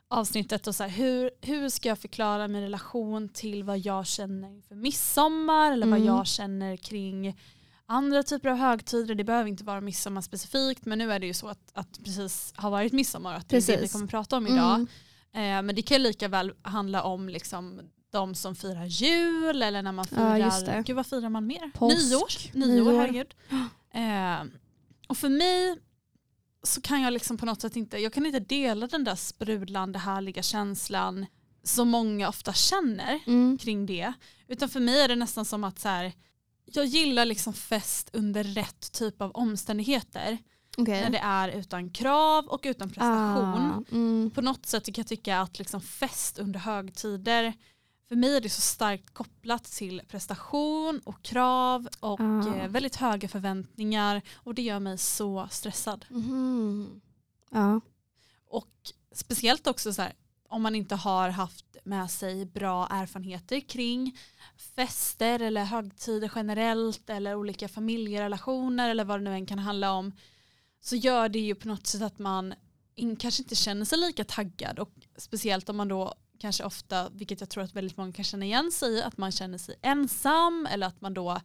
avsnittet 0.09 0.67
och 0.67 0.75
så 0.75 0.83
här, 0.83 0.91
hur, 0.91 1.31
hur 1.41 1.69
ska 1.69 1.89
jag 1.89 1.99
förklara 1.99 2.49
min 2.49 2.63
relation 2.63 3.29
till 3.29 3.65
vad 3.65 3.79
jag 3.79 4.07
känner 4.07 4.49
inför 4.51 4.75
midsommar 4.75 5.73
eller 5.73 5.87
vad 5.87 5.97
Mm. 6.01 6.07
jag 6.07 6.27
känner 6.27 6.77
kring 6.77 7.41
andra 7.87 8.23
typer 8.23 8.49
av 8.49 8.57
högtider. 8.57 9.15
Det 9.15 9.25
behöver 9.25 9.49
inte 9.51 9.65
vara 9.65 9.81
midsommar 9.81 10.21
specifikt 10.21 10.85
men 10.87 10.99
nu 10.99 11.13
är 11.13 11.19
det 11.19 11.27
ju 11.27 11.35
så 11.35 11.49
att, 11.49 11.71
att 11.73 12.05
precis 12.05 12.53
har 12.57 12.71
varit 12.71 12.93
midsommar 12.93 13.35
att 13.35 13.49
det 13.49 13.57
är 13.57 13.61
det 13.61 13.67
vi 13.73 13.77
Precis. 13.77 13.93
kommer 13.93 14.07
prata 14.07 14.37
om 14.37 14.47
idag. 14.47 14.75
Mm. 14.75 14.89
Eh, 15.59 15.63
men 15.67 15.75
det 15.75 15.83
kan 15.83 16.03
lika 16.03 16.29
väl 16.29 16.53
handla 16.63 17.03
om 17.03 17.29
liksom 17.29 17.81
de 18.13 18.35
som 18.35 18.55
firar 18.55 18.85
jul 18.85 19.63
eller 19.63 19.83
när 19.83 19.93
man 19.93 20.05
Ja, 20.11 20.17
firar, 20.17 20.67
det. 20.67 20.83
gud 20.87 20.97
vad 20.97 21.07
firar 21.07 21.29
man 21.29 21.47
mer? 21.47 21.71
Påsk. 21.75 21.99
Nyår. 22.55 22.67
Nyår, 22.67 22.85
Nyår. 22.85 22.99
herregud. 23.01 23.35
Eh, 23.95 24.45
och 25.09 25.17
för 25.17 25.29
mig 25.29 25.77
så 26.63 26.81
kan 26.81 27.03
jag 27.03 27.13
liksom 27.13 27.37
på 27.39 27.47
något 27.47 27.61
sätt 27.61 27.77
inte, 27.77 27.99
jag 27.99 28.13
kan 28.13 28.27
inte 28.27 28.41
dela 28.41 28.87
den 28.87 29.05
där 29.05 29.15
sprudlande 29.15 29.99
härliga 29.99 30.43
känslan 30.43 31.27
som 31.63 31.89
många 31.89 32.29
ofta 32.29 32.53
känner 32.53 33.21
Mm. 33.27 33.59
kring 33.59 33.87
det. 33.87 34.13
Utan 34.49 34.69
för 34.69 34.81
mig 34.81 35.01
är 35.01 35.09
det 35.09 35.17
nästan 35.17 35.45
som 35.45 35.65
att 35.65 35.79
så 35.79 35.89
här, 35.89 36.13
jag 36.65 36.87
gillar 36.87 37.25
liksom 37.25 37.53
fest 37.53 38.11
under 38.13 38.45
rätt 38.45 38.93
typ 38.93 39.23
av 39.23 39.31
omständigheter. 39.31 40.39
Okej. 40.77 41.03
När 41.03 41.11
det 41.11 41.19
är 41.19 41.49
utan 41.49 41.91
krav 41.91 42.47
och 42.47 42.61
utan 42.65 42.89
prestation 42.91 43.71
Ah, 43.71 43.83
mm. 43.93 44.31
på 44.35 44.41
något 44.41 44.67
sätt 44.67 44.85
kan 44.87 44.95
jag 44.97 45.07
tycka 45.07 45.41
att 45.41 45.59
liksom 45.59 45.81
fest 45.81 46.39
under 46.39 46.61
högtider 46.61 47.53
för 48.09 48.17
mig 48.17 48.37
är 48.37 48.41
det 48.41 48.49
så 48.51 48.61
starkt 48.61 49.11
kopplat 49.15 49.65
till 49.65 50.03
prestation 50.09 51.01
och 51.05 51.23
krav 51.23 51.89
och 52.01 52.21
Ah. 52.21 52.57
eh, 52.57 52.69
väldigt 52.69 52.97
höga 52.97 53.29
förväntningar 53.29 54.23
och 54.35 54.55
det 54.55 54.63
gör 54.63 54.81
mig 54.81 54.99
så 54.99 55.49
stressad. 55.51 56.05
Mhm. 56.11 57.01
Ja. 57.51 57.81
Och 58.49 58.73
speciellt 59.13 59.67
också 59.67 59.93
så 59.95 60.03
här, 60.03 60.13
om 60.55 60.63
man 60.63 60.75
inte 60.75 60.95
har 60.95 61.29
haft 61.29 61.77
med 61.85 62.11
sig 62.11 62.47
bra 62.47 62.87
erfarenheter 62.91 63.61
kring 63.61 64.19
fester 64.77 65.41
eller 65.43 65.65
högtider 65.65 66.31
generellt 66.35 67.11
eller 67.11 67.35
olika 67.35 67.69
familjerelationer 67.69 68.91
eller 68.91 69.05
vad 69.05 69.21
det 69.21 69.25
nu 69.25 69.35
än 69.35 69.47
kan 69.47 69.59
handla 69.59 69.93
om 69.93 70.13
så 70.81 70.97
gör 70.97 71.29
det 71.29 71.39
ju 71.39 71.55
på 71.55 71.69
något 71.69 71.87
sätt 71.87 72.03
att 72.03 72.19
man 72.19 72.55
in, 72.95 73.17
kanske 73.17 73.43
inte 73.43 73.55
känner 73.55 73.85
sig 73.85 73.99
lika 73.99 74.25
taggad. 74.25 74.79
Och 74.79 74.91
speciellt 75.17 75.69
om 75.69 75.77
man 75.77 75.89
då 75.89 76.15
kanske 76.39 76.65
ofta, 76.65 77.09
vilket 77.09 77.41
jag 77.41 77.49
tror 77.51 77.65
att 77.65 77.75
väldigt 77.75 77.97
många 77.97 78.13
kan 78.13 78.25
känna 78.25 78.45
igen 78.45 78.73
sig 78.73 78.93
i, 78.93 79.03
att 79.03 79.17
man 79.17 79.33
känner 79.33 79.59
sig 79.59 79.77
ensam 79.83 80.69
eller 80.71 80.87
att 80.87 81.01
man 81.01 81.15
då 81.15 81.41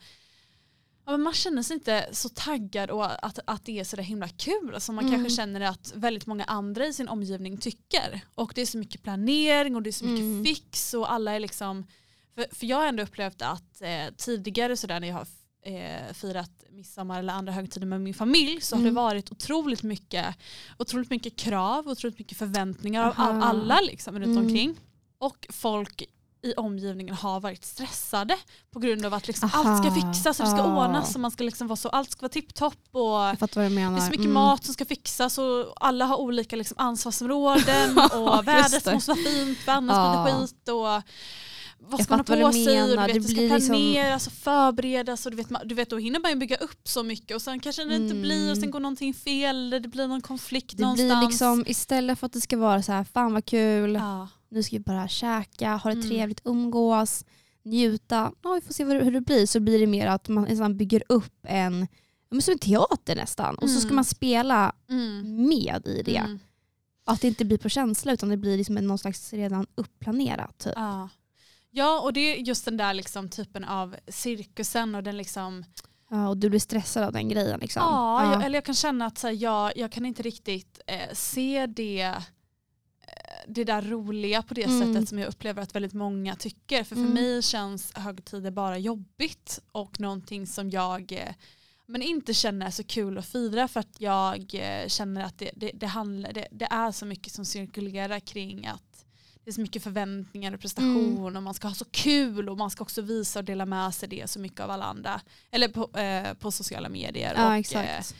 ja, 1.09 1.17
men 1.17 1.21
man 1.21 1.33
känner 1.33 1.63
sig 1.63 1.73
inte 1.73 2.09
så 2.11 2.29
taggad 2.29 2.89
och 2.89 3.25
att, 3.25 3.39
att 3.45 3.65
det 3.65 3.79
är 3.79 3.83
så 3.83 3.95
där 3.95 4.03
himla 4.03 4.27
kul 4.27 4.75
som 4.81 4.95
man 4.95 5.05
Mm. 5.07 5.15
kanske 5.19 5.35
känner 5.35 5.61
att 5.61 5.93
väldigt 5.95 6.25
många 6.25 6.43
andra 6.43 6.85
i 6.87 6.93
sin 6.93 7.07
omgivning 7.09 7.57
tycker. 7.57 8.21
Och 8.35 8.51
det 8.55 8.61
är 8.61 8.65
så 8.65 8.77
mycket 8.77 9.03
planering 9.03 9.75
och 9.75 9.81
det 9.83 9.89
är 9.89 9.91
så 9.91 10.05
mycket 10.05 10.23
Mm. 10.23 10.43
fix 10.45 10.93
och 10.93 11.11
alla 11.11 11.31
är 11.35 11.39
liksom 11.39 11.87
för, 12.35 12.45
för 12.55 12.65
jag 12.65 12.77
har 12.77 12.87
ändå 12.87 13.03
upplevt 13.03 13.41
att 13.41 13.81
eh, 13.81 14.13
tidigare 14.17 14.77
sådär 14.77 14.99
när 14.99 15.07
jag 15.07 15.15
har 15.15 15.27
eh, 15.65 16.13
firat 16.13 16.51
midsommar 16.71 17.19
eller 17.19 17.33
andra 17.33 17.53
högtider 17.53 17.87
med 17.87 18.01
min 18.01 18.13
familj 18.13 18.61
så 18.61 18.75
har 18.75 18.81
Mm. 18.81 18.93
det 18.93 19.01
varit 19.01 19.31
otroligt 19.31 19.83
mycket, 19.83 20.25
otroligt 20.79 21.09
mycket 21.09 21.35
krav, 21.35 21.87
otroligt 21.87 22.19
mycket 22.19 22.37
förväntningar 22.37 23.03
av, 23.03 23.07
av 23.09 23.19
Aha. 23.35 23.43
alla 23.43 23.79
liksom, 23.81 24.15
runt 24.19 24.25
Mm. 24.25 24.37
omkring. 24.45 24.75
Och 25.17 25.47
folk 25.49 26.03
i 26.41 26.53
omgivningen 26.53 27.15
har 27.15 27.39
varit 27.39 27.65
stressade 27.65 28.37
på 28.71 28.79
grund 28.79 29.05
av 29.05 29.13
att 29.13 29.27
liksom 29.27 29.49
allt 29.53 29.83
ska 29.85 29.95
fixas 29.95 30.39
och 30.39 30.45
det 30.45 30.51
ska 30.51 30.63
ordnas 30.63 31.15
och 31.15 31.21
man 31.21 31.31
ska 31.31 31.43
liksom 31.43 31.67
vara 31.67 31.75
så, 31.77 31.89
allt 31.89 32.11
ska 32.11 32.21
vara 32.21 32.29
tipptopp 32.29 32.77
och 32.91 33.37
det 33.95 34.01
är 34.01 34.05
så 34.05 34.11
mycket 34.11 34.25
Mm. 34.25 34.33
mat 34.33 34.63
som 34.65 34.73
ska 34.73 34.85
fixas 34.85 35.37
och 35.37 35.73
alla 35.85 36.05
har 36.05 36.17
olika 36.17 36.55
liksom 36.55 36.75
ansvarsområden 36.79 37.97
och 38.13 38.47
vädret 38.47 38.85
måste 38.93 39.11
vara 39.11 39.23
fint 39.23 39.57
för 39.59 39.71
annars 39.71 39.95
blir 40.25 40.33
det 40.33 40.39
skit 40.41 40.69
och 40.69 41.13
vad 41.79 42.03
ska 42.03 42.13
man 42.13 42.19
ha 42.19 42.23
på 42.47 42.53
sig 42.53 42.81
och 42.83 42.89
du 42.89 42.95
vet, 42.95 43.07
Det 43.07 43.13
det 43.13 43.23
ska 43.23 43.41
liksom- 43.41 43.59
planeras 43.67 44.27
och 44.27 44.33
förberedas 44.33 45.25
och 45.25 45.31
du 45.31 45.37
vet, 45.37 45.47
du 45.65 45.75
vet 45.75 45.89
då 45.89 45.97
hinner 45.97 46.19
man 46.19 46.31
ju 46.31 46.37
bygga 46.37 46.55
upp 46.55 46.87
så 46.87 47.03
mycket 47.03 47.35
och 47.35 47.41
sen 47.41 47.59
kanske 47.59 47.83
det 47.83 47.95
inte 47.95 48.11
Mm. 48.15 48.21
blir 48.21 48.51
och 48.51 48.57
sen 48.57 48.71
går 48.71 48.79
någonting 48.79 49.13
fel 49.13 49.55
eller 49.55 49.79
det 49.79 49.87
blir 49.87 50.07
någon 50.07 50.21
konflikt 50.21 50.77
Det 50.77 50.83
någonstans. 50.83 51.19
blir 51.19 51.27
liksom 51.29 51.63
istället 51.67 52.19
för 52.19 52.25
att 52.25 52.33
det 52.33 52.41
ska 52.41 52.57
vara 52.57 52.83
så 52.83 52.91
här, 52.91 53.03
fan 53.03 53.33
vad 53.33 53.45
kul, 53.45 53.93
ja. 53.93 54.27
nu 54.49 54.63
ska 54.63 54.75
vi 54.75 54.79
bara 54.79 55.07
käka, 55.07 55.75
ha 55.75 55.89
det 55.89 55.95
Mm. 55.97 56.09
trevligt, 56.09 56.41
umgås, 56.43 57.25
njuta. 57.63 58.31
Ja, 58.43 58.53
vi 58.53 58.61
får 58.61 58.73
se 58.73 58.83
hur 58.85 59.11
det 59.11 59.21
blir. 59.21 59.45
Så 59.45 59.59
blir 59.59 59.79
det 59.79 59.87
mer 59.87 60.07
att 60.07 60.27
man 60.29 60.43
nästan 60.43 60.77
bygger 60.77 61.03
upp 61.09 61.45
en, 61.47 61.87
men 62.31 62.41
som 62.41 62.51
en 62.51 62.59
teater 62.59 63.15
nästan. 63.15 63.55
Och 63.55 63.69
så 63.69 63.75
ska 63.79 63.87
Mm. 63.87 63.95
man 63.95 64.05
spela 64.05 64.73
Mm. 64.89 65.47
med 65.47 65.87
i 65.87 66.01
det. 66.05 66.17
Mm. 66.17 66.39
Att 67.05 67.21
det 67.21 67.27
inte 67.27 67.45
blir 67.45 67.57
på 67.57 67.69
känsla 67.69 68.11
utan 68.13 68.29
det 68.29 68.37
blir 68.37 68.57
liksom 68.57 68.75
någon 68.75 68.97
slags 68.97 69.33
redan 69.33 69.67
uppplanerat. 69.75 70.57
Typ. 70.57 70.73
Ja. 70.75 71.09
Ja 71.71 71.99
och 71.99 72.13
det 72.13 72.19
är 72.19 72.35
just 72.37 72.65
den 72.65 72.77
där 72.77 72.93
liksom 72.93 73.29
typen 73.29 73.63
av 73.63 73.95
cirkusen 74.07 74.95
och 74.95 75.03
den 75.03 75.17
liksom 75.17 75.63
Ja, 76.11 76.29
och 76.29 76.37
du 76.37 76.49
blir 76.49 76.59
stressad 76.59 77.03
av 77.03 77.13
den 77.13 77.29
grejen. 77.29 77.59
Liksom. 77.59 77.81
Ja, 77.85 78.33
Jag, 78.33 78.45
eller 78.45 78.57
jag 78.57 78.65
kan 78.65 78.75
känna 78.75 79.05
att 79.05 79.17
så 79.17 79.27
här, 79.27 79.33
jag, 79.33 79.77
jag 79.77 79.91
kan 79.91 80.05
inte 80.05 80.23
riktigt 80.23 80.79
eh, 80.87 81.13
se 81.13 81.65
det, 81.67 82.01
eh, 82.01 82.15
det 83.47 83.63
där 83.63 83.81
roliga 83.81 84.41
på 84.41 84.53
det 84.53 84.63
Mm. 84.63 84.79
sättet 84.93 85.09
som 85.09 85.19
jag 85.19 85.27
upplever 85.27 85.61
att 85.61 85.75
väldigt 85.75 85.93
många 85.93 86.35
tycker. 86.35 86.83
För 86.83 86.95
för 86.95 87.01
Mm. 87.01 87.13
mig 87.13 87.41
känns 87.43 87.91
högtider 87.95 88.51
bara 88.51 88.77
jobbigt 88.77 89.59
och 89.71 89.99
någonting 89.99 90.47
som 90.47 90.69
jag 90.69 91.11
eh, 91.11 91.33
men 91.85 92.01
inte 92.01 92.33
känner 92.33 92.65
är 92.65 92.71
så 92.71 92.83
kul 92.83 93.17
att 93.17 93.25
fira 93.25 93.67
för 93.67 93.79
att 93.79 93.95
jag 94.01 94.53
eh, 94.53 94.87
känner 94.87 95.23
att 95.23 95.37
det, 95.37 95.51
det, 95.55 95.71
det, 95.73 95.87
handlar, 95.87 96.33
det, 96.33 96.47
det 96.51 96.65
är 96.71 96.91
så 96.91 97.05
mycket 97.05 97.33
som 97.33 97.45
cirkulerar 97.45 98.19
kring 98.19 98.67
att 98.67 98.88
det 99.49 99.51
är 99.51 99.55
så 99.55 99.61
mycket 99.61 99.83
förväntningar 99.83 100.53
och 100.53 100.59
prestation 100.59 101.17
Mm. 101.17 101.37
och 101.37 101.43
man 101.43 101.53
ska 101.53 101.67
ha 101.67 101.75
så 101.75 101.85
kul 101.85 102.49
och 102.49 102.57
man 102.57 102.69
ska 102.71 102.81
också 102.83 103.01
visa 103.01 103.39
och 103.39 103.45
dela 103.45 103.65
med 103.65 103.93
sig 103.93 104.09
det 104.09 104.29
så 104.29 104.39
mycket 104.39 104.59
av 104.59 104.71
alla 104.71 104.85
andra. 104.85 105.21
Eller 105.51 105.67
på, 105.67 105.97
eh, 105.99 106.33
på 106.33 106.51
sociala 106.51 106.89
medier. 106.89 107.33
Ja, 107.35 107.45
och, 107.45 107.51
eh, 107.53 107.57
exakt. 107.59 108.15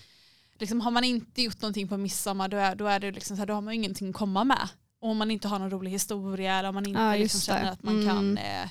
liksom, 0.59 0.81
har 0.81 0.91
man 0.91 1.03
inte 1.03 1.41
gjort 1.41 1.61
någonting 1.61 1.87
på 1.87 1.97
midsommar 1.97 2.47
då, 2.47 2.57
är, 2.57 2.75
då, 2.75 2.87
är 2.87 2.99
det 2.99 3.11
liksom 3.11 3.37
så 3.37 3.41
här, 3.41 3.47
då 3.47 3.53
har 3.53 3.61
man 3.61 3.73
ingenting 3.73 4.09
att 4.09 4.15
komma 4.15 4.43
med. 4.43 4.69
Och 5.01 5.09
om 5.09 5.17
man 5.17 5.31
inte 5.31 5.47
har 5.47 5.59
någon 5.59 5.71
rolig 5.71 5.91
historia 5.91 6.59
eller 6.59 6.69
om 6.69 6.75
man 6.75 6.85
inte 6.85 7.01
Ja, 7.01 7.15
liksom 7.15 7.41
känner 7.41 7.71
att 7.71 7.83
man 7.83 7.93
Mm. 8.01 8.07
kan 8.07 8.37
eh, 8.37 8.69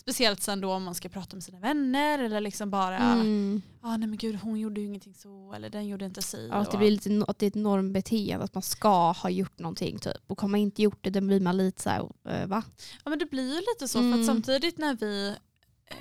Speciellt 0.00 0.42
sen 0.42 0.60
då 0.60 0.72
om 0.72 0.82
man 0.84 0.94
ska 0.94 1.08
prata 1.08 1.36
med 1.36 1.44
sina 1.44 1.58
vänner 1.58 2.18
eller 2.18 2.40
liksom 2.40 2.70
bara 2.70 2.96
Mm. 2.98 3.62
ah, 3.80 3.96
nej 3.96 4.08
men 4.08 4.16
gud 4.18 4.36
hon 4.42 4.60
gjorde 4.60 4.80
ju 4.80 4.86
ingenting 4.86 5.14
så 5.14 5.52
eller 5.52 5.70
den 5.70 5.86
gjorde 5.88 6.04
inte 6.04 6.22
si. 6.22 6.48
Ja, 6.50 6.56
att 6.56 6.70
det 6.70 6.78
blir 6.78 6.90
lite 6.90 7.24
att 7.28 7.38
det 7.38 7.46
är 7.46 7.48
ett 7.48 7.54
normbeteende, 7.54 8.44
att 8.44 8.54
man 8.54 8.62
ska 8.62 9.12
ha 9.12 9.30
gjort 9.30 9.58
någonting. 9.58 9.98
Typ. 9.98 10.16
Och 10.26 10.40
har 10.40 10.48
man 10.48 10.60
inte 10.60 10.82
gjort 10.82 10.98
det, 11.04 11.10
då 11.10 11.20
blir 11.20 11.40
man 11.40 11.56
lite 11.56 11.82
så 11.82 11.90
här, 11.90 12.02
va? 12.46 12.62
Ja 13.04 13.10
men 13.10 13.18
det 13.18 13.26
blir 13.26 13.54
ju 13.54 13.60
lite 13.60 13.88
så 13.88 13.98
för 13.98 14.04
Mm. 14.06 14.20
att 14.20 14.26
samtidigt 14.26 14.78
när 14.78 14.94
vi 14.94 15.28
eh, 15.90 15.96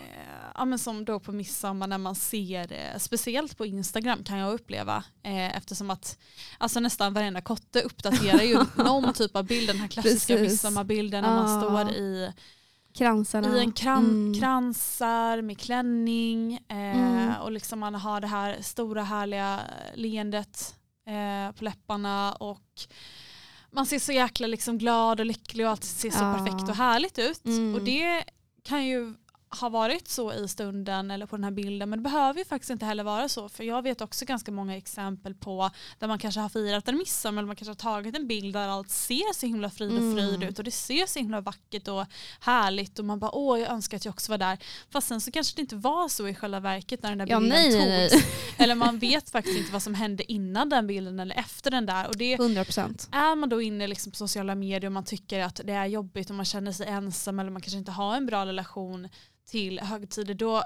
Ja, 0.56 0.66
men 0.66 0.80
som 0.80 1.06
då 1.06 1.20
på 1.20 1.32
midsommar 1.32 1.88
när 1.88 1.98
man 1.98 2.16
ser, 2.16 2.72
eh, 2.74 2.98
speciellt 3.00 3.58
på 3.58 3.66
Instagram 3.66 4.24
kan 4.24 4.38
jag 4.38 4.54
uppleva 4.54 5.04
eh, 5.24 5.58
eftersom 5.58 5.90
att 5.90 6.18
alltså 6.58 6.80
nästan 6.80 7.14
varenda 7.14 7.42
kotte 7.42 7.82
uppdaterar 7.82 8.42
ju 8.44 8.58
någon 8.84 9.14
typ 9.14 9.36
av 9.36 9.44
bild, 9.46 9.68
den 9.70 9.78
här 9.78 9.88
klassiska 9.88 10.36
midsommarbilden 10.38 11.24
när 11.24 11.36
man 11.36 11.46
Ah. 11.46 11.62
står 11.86 11.96
i, 11.96 12.32
Kransarna. 12.98 13.58
i 13.58 13.60
en 13.60 13.72
kran, 13.72 14.06
Mm. 14.06 14.34
kransar 14.40 15.42
med 15.42 15.58
klänning 15.60 16.54
eh, 16.68 16.78
Mm. 16.78 17.34
och 17.42 17.52
liksom 17.52 17.80
man 17.80 17.96
har 17.96 18.22
det 18.22 18.28
här 18.28 18.58
stora 18.62 19.04
härliga 19.04 19.60
leendet 19.96 20.76
eh, 21.08 21.56
på 21.56 21.64
läpparna 21.64 22.34
och 22.34 22.64
man 23.72 23.86
ser 23.86 24.00
så 24.00 24.12
jäkla 24.12 24.48
liksom 24.48 24.78
glad 24.78 25.20
och 25.20 25.26
lycklig 25.26 25.66
och 25.66 25.72
allt 25.72 25.84
ser 25.84 26.10
så 26.12 26.24
Ja. 26.24 26.34
perfekt 26.34 26.70
och 26.70 26.76
härligt 26.76 27.20
ut. 27.20 27.46
Mm. 27.46 27.76
Och 27.76 27.82
det 27.82 28.24
kan 28.64 28.86
ju 28.86 29.14
ha 29.50 29.70
varit 29.70 30.08
så 30.08 30.34
i 30.34 30.48
stunden 30.48 31.12
eller 31.12 31.26
på 31.26 31.36
den 31.36 31.44
här 31.44 31.52
bilden 31.52 31.90
men 31.90 32.00
det 32.00 32.04
behöver 32.10 32.40
ju 32.40 32.46
faktiskt 32.46 32.70
inte 32.70 32.86
heller 32.86 33.04
vara 33.04 33.30
så 33.30 33.50
för 33.50 33.64
jag 33.64 33.82
vet 33.82 34.02
också 34.02 34.26
ganska 34.26 34.52
många 34.52 34.78
exempel 34.78 35.34
på 35.36 35.70
där 36.00 36.08
man 36.08 36.20
kanske 36.20 36.42
har 36.42 36.50
firat 36.50 36.88
en 36.88 36.98
midsommar 36.98 37.42
eller 37.42 37.48
man 37.48 37.56
kanske 37.56 37.70
har 37.70 37.94
tagit 37.96 38.16
en 38.16 38.28
bild 38.28 38.54
där 38.56 38.68
allt 38.68 38.90
ser 38.90 39.34
så 39.34 39.46
himla 39.46 39.70
frid 39.70 39.92
och 39.92 40.14
fröjd 40.18 40.36
Mm. 40.36 40.50
ut 40.50 40.58
och 40.60 40.66
det 40.66 40.72
ser 40.72 41.06
så 41.06 41.20
himla 41.20 41.42
vackert 41.42 41.88
och 41.88 42.06
härligt 42.40 43.00
och 43.00 43.06
man 43.06 43.20
bara 43.20 43.32
åh 43.36 43.60
jag 43.60 43.70
önskar 43.70 43.98
att 43.98 44.06
jag 44.06 44.14
också 44.14 44.32
var 44.32 44.38
där 44.38 44.58
fast 44.90 45.08
sen 45.08 45.22
så 45.22 45.32
kanske 45.32 45.56
det 45.56 45.62
inte 45.62 45.76
var 45.76 46.08
så 46.10 46.28
i 46.28 46.36
själva 46.36 46.60
verket 46.60 47.04
när 47.04 47.10
den 47.10 47.18
där 47.18 47.28
Ja, 47.30 47.40
bilden 47.40 47.60
nej, 47.60 47.72
togs 47.72 47.86
nej, 47.86 48.10
nej. 48.14 48.24
eller 48.58 48.76
man 48.76 49.00
vet 49.00 49.30
faktiskt 49.30 49.58
inte 49.58 49.72
vad 49.72 49.84
som 49.84 49.94
hände 49.94 50.32
innan 50.32 50.70
den 50.70 50.88
bilden 50.88 51.20
eller 51.20 51.36
efter 51.36 51.72
den 51.72 51.86
där 51.86 52.08
och 52.08 52.18
det 52.18 52.34
100 52.34 52.64
procent. 52.64 53.10
är 53.12 53.36
man 53.36 53.50
då 53.50 53.62
inne 53.62 53.88
liksom 53.88 54.12
på 54.12 54.16
sociala 54.16 54.56
medier 54.56 54.86
och 54.86 54.92
man 54.92 55.06
tycker 55.06 55.40
att 55.40 55.62
det 55.64 55.74
är 55.74 55.86
jobbigt 55.86 56.30
och 56.30 56.36
man 56.36 56.46
känner 56.46 56.72
sig 56.72 56.88
ensam 56.88 57.40
eller 57.40 57.52
man 57.52 57.62
kanske 57.62 57.78
inte 57.78 57.92
har 57.92 58.16
en 58.18 58.26
bra 58.26 58.46
relation 58.46 59.10
till 59.48 59.80
högtider 59.80 60.34
då 60.34 60.64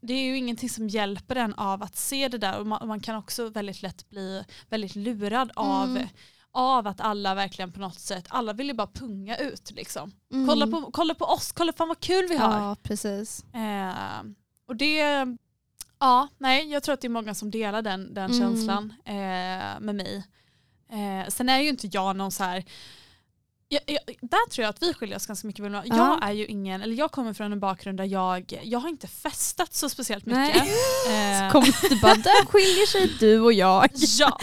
det 0.00 0.12
är 0.14 0.24
ju 0.24 0.36
ingenting 0.36 0.70
som 0.70 0.88
hjälper 0.88 1.36
en 1.36 1.54
av 1.54 1.82
att 1.82 1.96
se 1.96 2.28
det 2.28 2.38
där 2.38 2.58
och 2.58 2.66
man, 2.66 2.88
man 2.88 3.00
kan 3.00 3.16
också 3.16 3.48
väldigt 3.48 3.82
lätt 3.82 4.08
bli 4.08 4.44
väldigt 4.68 4.94
lurad 4.96 5.50
av, 5.56 5.88
Mm. 5.90 6.08
av 6.50 6.86
att 6.86 7.00
alla 7.00 7.34
verkligen 7.34 7.72
på 7.72 7.80
något 7.80 8.00
sätt, 8.00 8.26
alla 8.28 8.52
vill 8.52 8.66
ju 8.68 8.74
bara 8.74 8.86
punga 8.86 9.36
ut 9.36 9.70
liksom. 9.70 10.12
Mm. 10.32 10.48
Kolla, 10.48 10.66
på, 10.66 10.90
kolla 10.92 11.14
på 11.14 11.24
oss, 11.24 11.52
kolla 11.52 11.72
fan 11.72 11.88
vad 11.88 12.00
kul 12.00 12.26
vi 12.28 12.36
har. 12.36 12.58
Ja, 12.58 12.76
precis. 12.82 13.44
Eh, 13.54 14.22
och 14.68 14.76
det, 14.76 15.26
ja, 15.98 16.28
nej, 16.38 16.70
jag 16.72 16.82
tror 16.82 16.92
att 16.92 17.00
det 17.00 17.06
är 17.06 17.18
många 17.20 17.34
som 17.34 17.50
delar 17.50 17.82
den, 17.82 18.14
den 18.14 18.30
Mm. 18.30 18.38
känslan 18.40 18.92
eh, 19.04 19.80
med 19.80 19.94
mig. 19.94 20.24
Eh, 20.90 21.28
sen 21.28 21.48
är 21.48 21.58
ju 21.60 21.68
inte 21.68 21.86
jag 21.92 22.16
någon 22.16 22.32
så 22.32 22.44
här, 22.44 22.64
jag, 23.74 23.82
jag, 23.86 24.16
där 24.20 24.50
tror 24.50 24.62
jag 24.62 24.70
att 24.70 24.82
vi 24.82 24.94
skiljer 24.94 25.16
oss 25.16 25.26
ganska 25.26 25.46
mycket. 25.46 25.64
Ja. 25.64 25.82
Jag 25.84 26.28
är 26.28 26.32
ju 26.32 26.46
ingen, 26.46 26.82
eller 26.82 26.94
jag 26.94 27.12
kommer 27.12 27.32
från 27.32 27.52
en 27.52 27.60
bakgrund 27.60 27.98
där 27.98 28.04
jag, 28.04 28.60
jag 28.62 28.78
har 28.78 28.88
inte 28.88 29.06
festat 29.06 29.74
så 29.74 29.88
speciellt 29.88 30.26
mycket. 30.26 30.56
Nej. 30.56 30.72
Eh, 31.08 31.50
Kom 31.52 31.64
du 31.90 32.00
bara, 32.00 32.14
där 32.14 32.46
skiljer 32.46 32.86
sig 32.86 33.16
du 33.20 33.40
och 33.40 33.52
jag. 33.52 33.90
ja, 34.18 34.38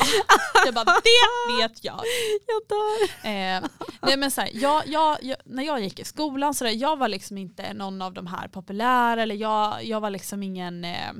jag 0.66 0.74
bara 0.74 0.86
det 0.86 1.62
vet 1.62 1.84
jag. 1.84 2.02
Jag 2.48 2.62
dör. 2.70 3.04
Eh, 3.30 3.70
nej 4.02 4.18
men 4.18 4.32
så 4.32 4.42
här, 4.42 4.50
jag, 4.54 4.88
jag, 4.88 5.18
jag, 5.22 5.38
när 5.46 5.64
jag 5.64 5.82
gick 5.82 6.00
i 6.00 6.04
skolan 6.04 6.54
så 6.54 6.64
där, 6.64 6.72
jag 6.72 6.98
var 6.98 7.08
liksom 7.08 7.38
inte 7.38 7.74
någon 7.74 8.02
av 8.02 8.14
de 8.14 8.28
här 8.28 8.48
populära 8.48 9.22
eller 9.22 9.36
jag, 9.36 9.84
jag 9.86 10.02
var 10.02 10.10
liksom 10.10 10.44
ingen 10.44 10.86
eh, 10.86 11.12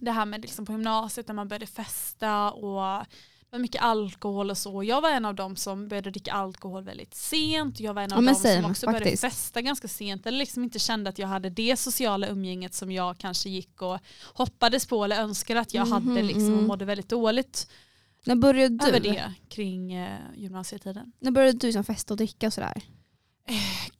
det 0.00 0.10
här 0.10 0.26
med 0.26 0.42
liksom 0.42 0.66
på 0.66 0.72
gymnasiet 0.72 1.28
när 1.28 1.34
man 1.34 1.48
började 1.48 1.66
festa 1.66 2.50
och 2.52 3.06
var 3.50 3.58
mycket 3.58 3.82
alkohol 3.82 4.50
och 4.50 4.58
så. 4.58 4.82
Jag 4.82 5.00
var 5.00 5.10
en 5.10 5.24
av 5.24 5.34
dem 5.34 5.56
som 5.56 5.88
började 5.88 6.10
dricka 6.10 6.32
alkohol 6.32 6.84
väldigt 6.84 7.14
sent. 7.14 7.80
Jag 7.80 7.94
var 7.94 8.02
en 8.02 8.12
av 8.12 8.22
Ja, 8.24 8.26
dem 8.26 8.34
som 8.34 8.50
same, 8.50 8.70
också 8.70 8.86
började 8.86 9.04
faktiskt. 9.04 9.20
festa 9.20 9.62
ganska 9.62 9.88
sent 9.88 10.26
eller 10.26 10.38
liksom 10.38 10.62
inte 10.64 10.78
kände 10.78 11.10
att 11.10 11.18
jag 11.18 11.28
hade 11.28 11.50
det 11.50 11.76
sociala 11.76 12.28
umgänget 12.28 12.74
som 12.74 12.92
jag 12.92 13.18
kanske 13.18 13.48
gick 13.48 13.82
och 13.82 13.98
hoppades 14.34 14.86
på 14.86 15.04
eller 15.04 15.22
önskade 15.22 15.60
att 15.60 15.74
jag 15.74 15.86
Mhm, 15.88 15.92
hade 16.08 16.22
liksom 16.22 16.44
och 16.46 16.52
mm. 16.52 16.66
mådde 16.66 16.84
väldigt 16.84 17.08
dåligt 17.08 17.68
När 18.24 18.34
började 18.34 18.86
över 18.88 19.00
du? 19.00 19.10
det 19.10 19.32
kring 19.48 19.92
eh, 19.92 20.18
gymnasietiden. 20.36 21.12
När 21.20 21.30
började 21.30 21.58
du 21.58 21.72
som 21.72 21.84
festa 21.84 22.14
och 22.14 22.18
dricka 22.18 22.46
och 22.46 22.52
sådär? 22.52 22.82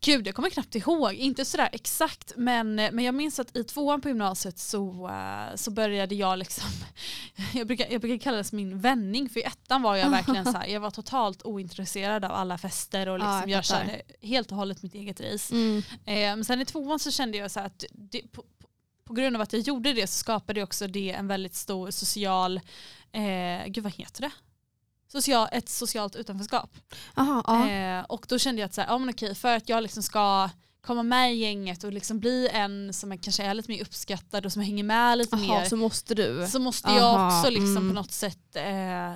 Gud, 0.01 0.27
jag 0.27 0.35
kommer 0.35 0.51
knappt 0.51 0.75
ihåg. 0.75 1.13
Inte 1.15 1.45
sådär 1.45 1.69
exakt, 1.73 2.33
men, 2.37 2.75
men 2.75 2.99
jag 3.05 3.15
minns 3.15 3.39
att 3.41 3.57
i 3.57 3.65
tvåan 3.65 4.01
på 4.01 4.09
gymnasiet 4.09 4.59
så, 4.59 5.09
eh, 5.09 5.57
så 5.57 5.71
började 5.71 6.15
jag 6.15 6.39
liksom, 6.39 6.65
jag 7.55 7.67
brukar, 7.67 7.87
jag 7.91 8.01
brukar 8.01 8.25
kalla 8.25 8.37
det 8.37 8.45
som 8.45 8.57
min 8.57 8.81
vändning, 8.81 9.29
för 9.29 9.41
i 9.41 9.43
ettan 9.43 9.83
var 9.83 9.97
jag 9.97 10.11
verkligen 10.11 10.45
så 10.53 10.59
här, 10.59 10.67
jag 10.67 10.81
var 10.81 10.91
totalt 10.91 11.43
ointresserad 11.43 12.25
av 12.25 12.33
alla 12.33 12.59
fester 12.59 13.09
och 13.09 13.19
Ja, 13.19 13.19
liksom 13.41 13.51
jag 13.51 13.59
jag 13.59 13.67
fattar. 13.67 13.85
körde 13.87 14.03
helt 14.23 14.51
och 14.51 14.57
hållet 14.57 14.83
mitt 14.83 14.95
eget 14.95 15.21
race. 15.21 15.55
Mm. 15.55 15.79
Eh, 16.05 16.15
men 16.37 16.45
sen 16.45 16.61
i 16.61 16.65
tvåan 16.65 16.99
så 16.99 17.11
kände 17.11 17.39
jag 17.39 17.51
så 17.51 17.61
att 17.61 17.85
det, 17.93 18.23
på, 18.33 18.43
på- 18.43 18.47
på 19.05 19.15
grund 19.15 19.37
av 19.37 19.43
att 19.43 19.53
jag 19.53 19.63
gjorde 19.63 19.93
det 19.93 20.07
så 20.07 20.19
skapade 20.19 20.63
också 20.63 20.87
det 20.87 21.11
en 21.13 21.27
väldigt 21.29 21.55
stor 21.55 21.91
social, 21.91 22.57
eh, 23.13 23.67
gud 23.67 23.85
vad 23.85 23.93
heter 23.93 24.21
det? 24.23 24.31
Social, 25.09 25.49
ett 25.53 25.69
socialt 25.69 26.17
utanförskap. 26.17 26.77
Aha, 27.15 27.43
ja. 27.47 27.71
Eh, 27.71 28.05
och 28.05 28.27
då 28.29 28.39
kände 28.39 28.61
jag 28.61 28.67
att 28.69 28.75
så 28.75 28.81
här, 28.81 28.89
ja, 28.89 28.99
men 28.99 29.09
okej, 29.11 29.35
för 29.35 29.57
att 29.57 29.69
jag 29.69 29.83
liksom 29.83 30.03
ska 30.03 30.51
komma 30.81 31.03
med 31.03 31.35
i 31.35 31.37
gänget 31.37 31.85
och 31.85 31.93
liksom 31.93 32.21
bli 32.21 32.49
en 32.53 32.93
som 32.93 33.13
är, 33.13 33.17
kanske 33.17 33.43
är 33.43 33.55
lite 33.55 33.71
mer 33.71 33.83
uppskattad 33.83 34.47
och 34.47 34.53
som 34.53 34.63
hänger 34.63 34.85
med 34.85 35.19
lite 35.19 35.37
Aha, 35.37 35.59
mer 35.61 35.65
så 35.65 35.77
måste 35.77 36.15
du. 36.15 36.47
så 36.49 36.59
måste 36.59 36.89
Aha, 36.89 36.99
jag 36.99 37.27
också 37.39 37.51
liksom 37.51 37.77
mm. 37.77 37.89
på 37.89 37.95
något 37.95 38.13
sätt 38.13 38.57
eh, 38.57 39.13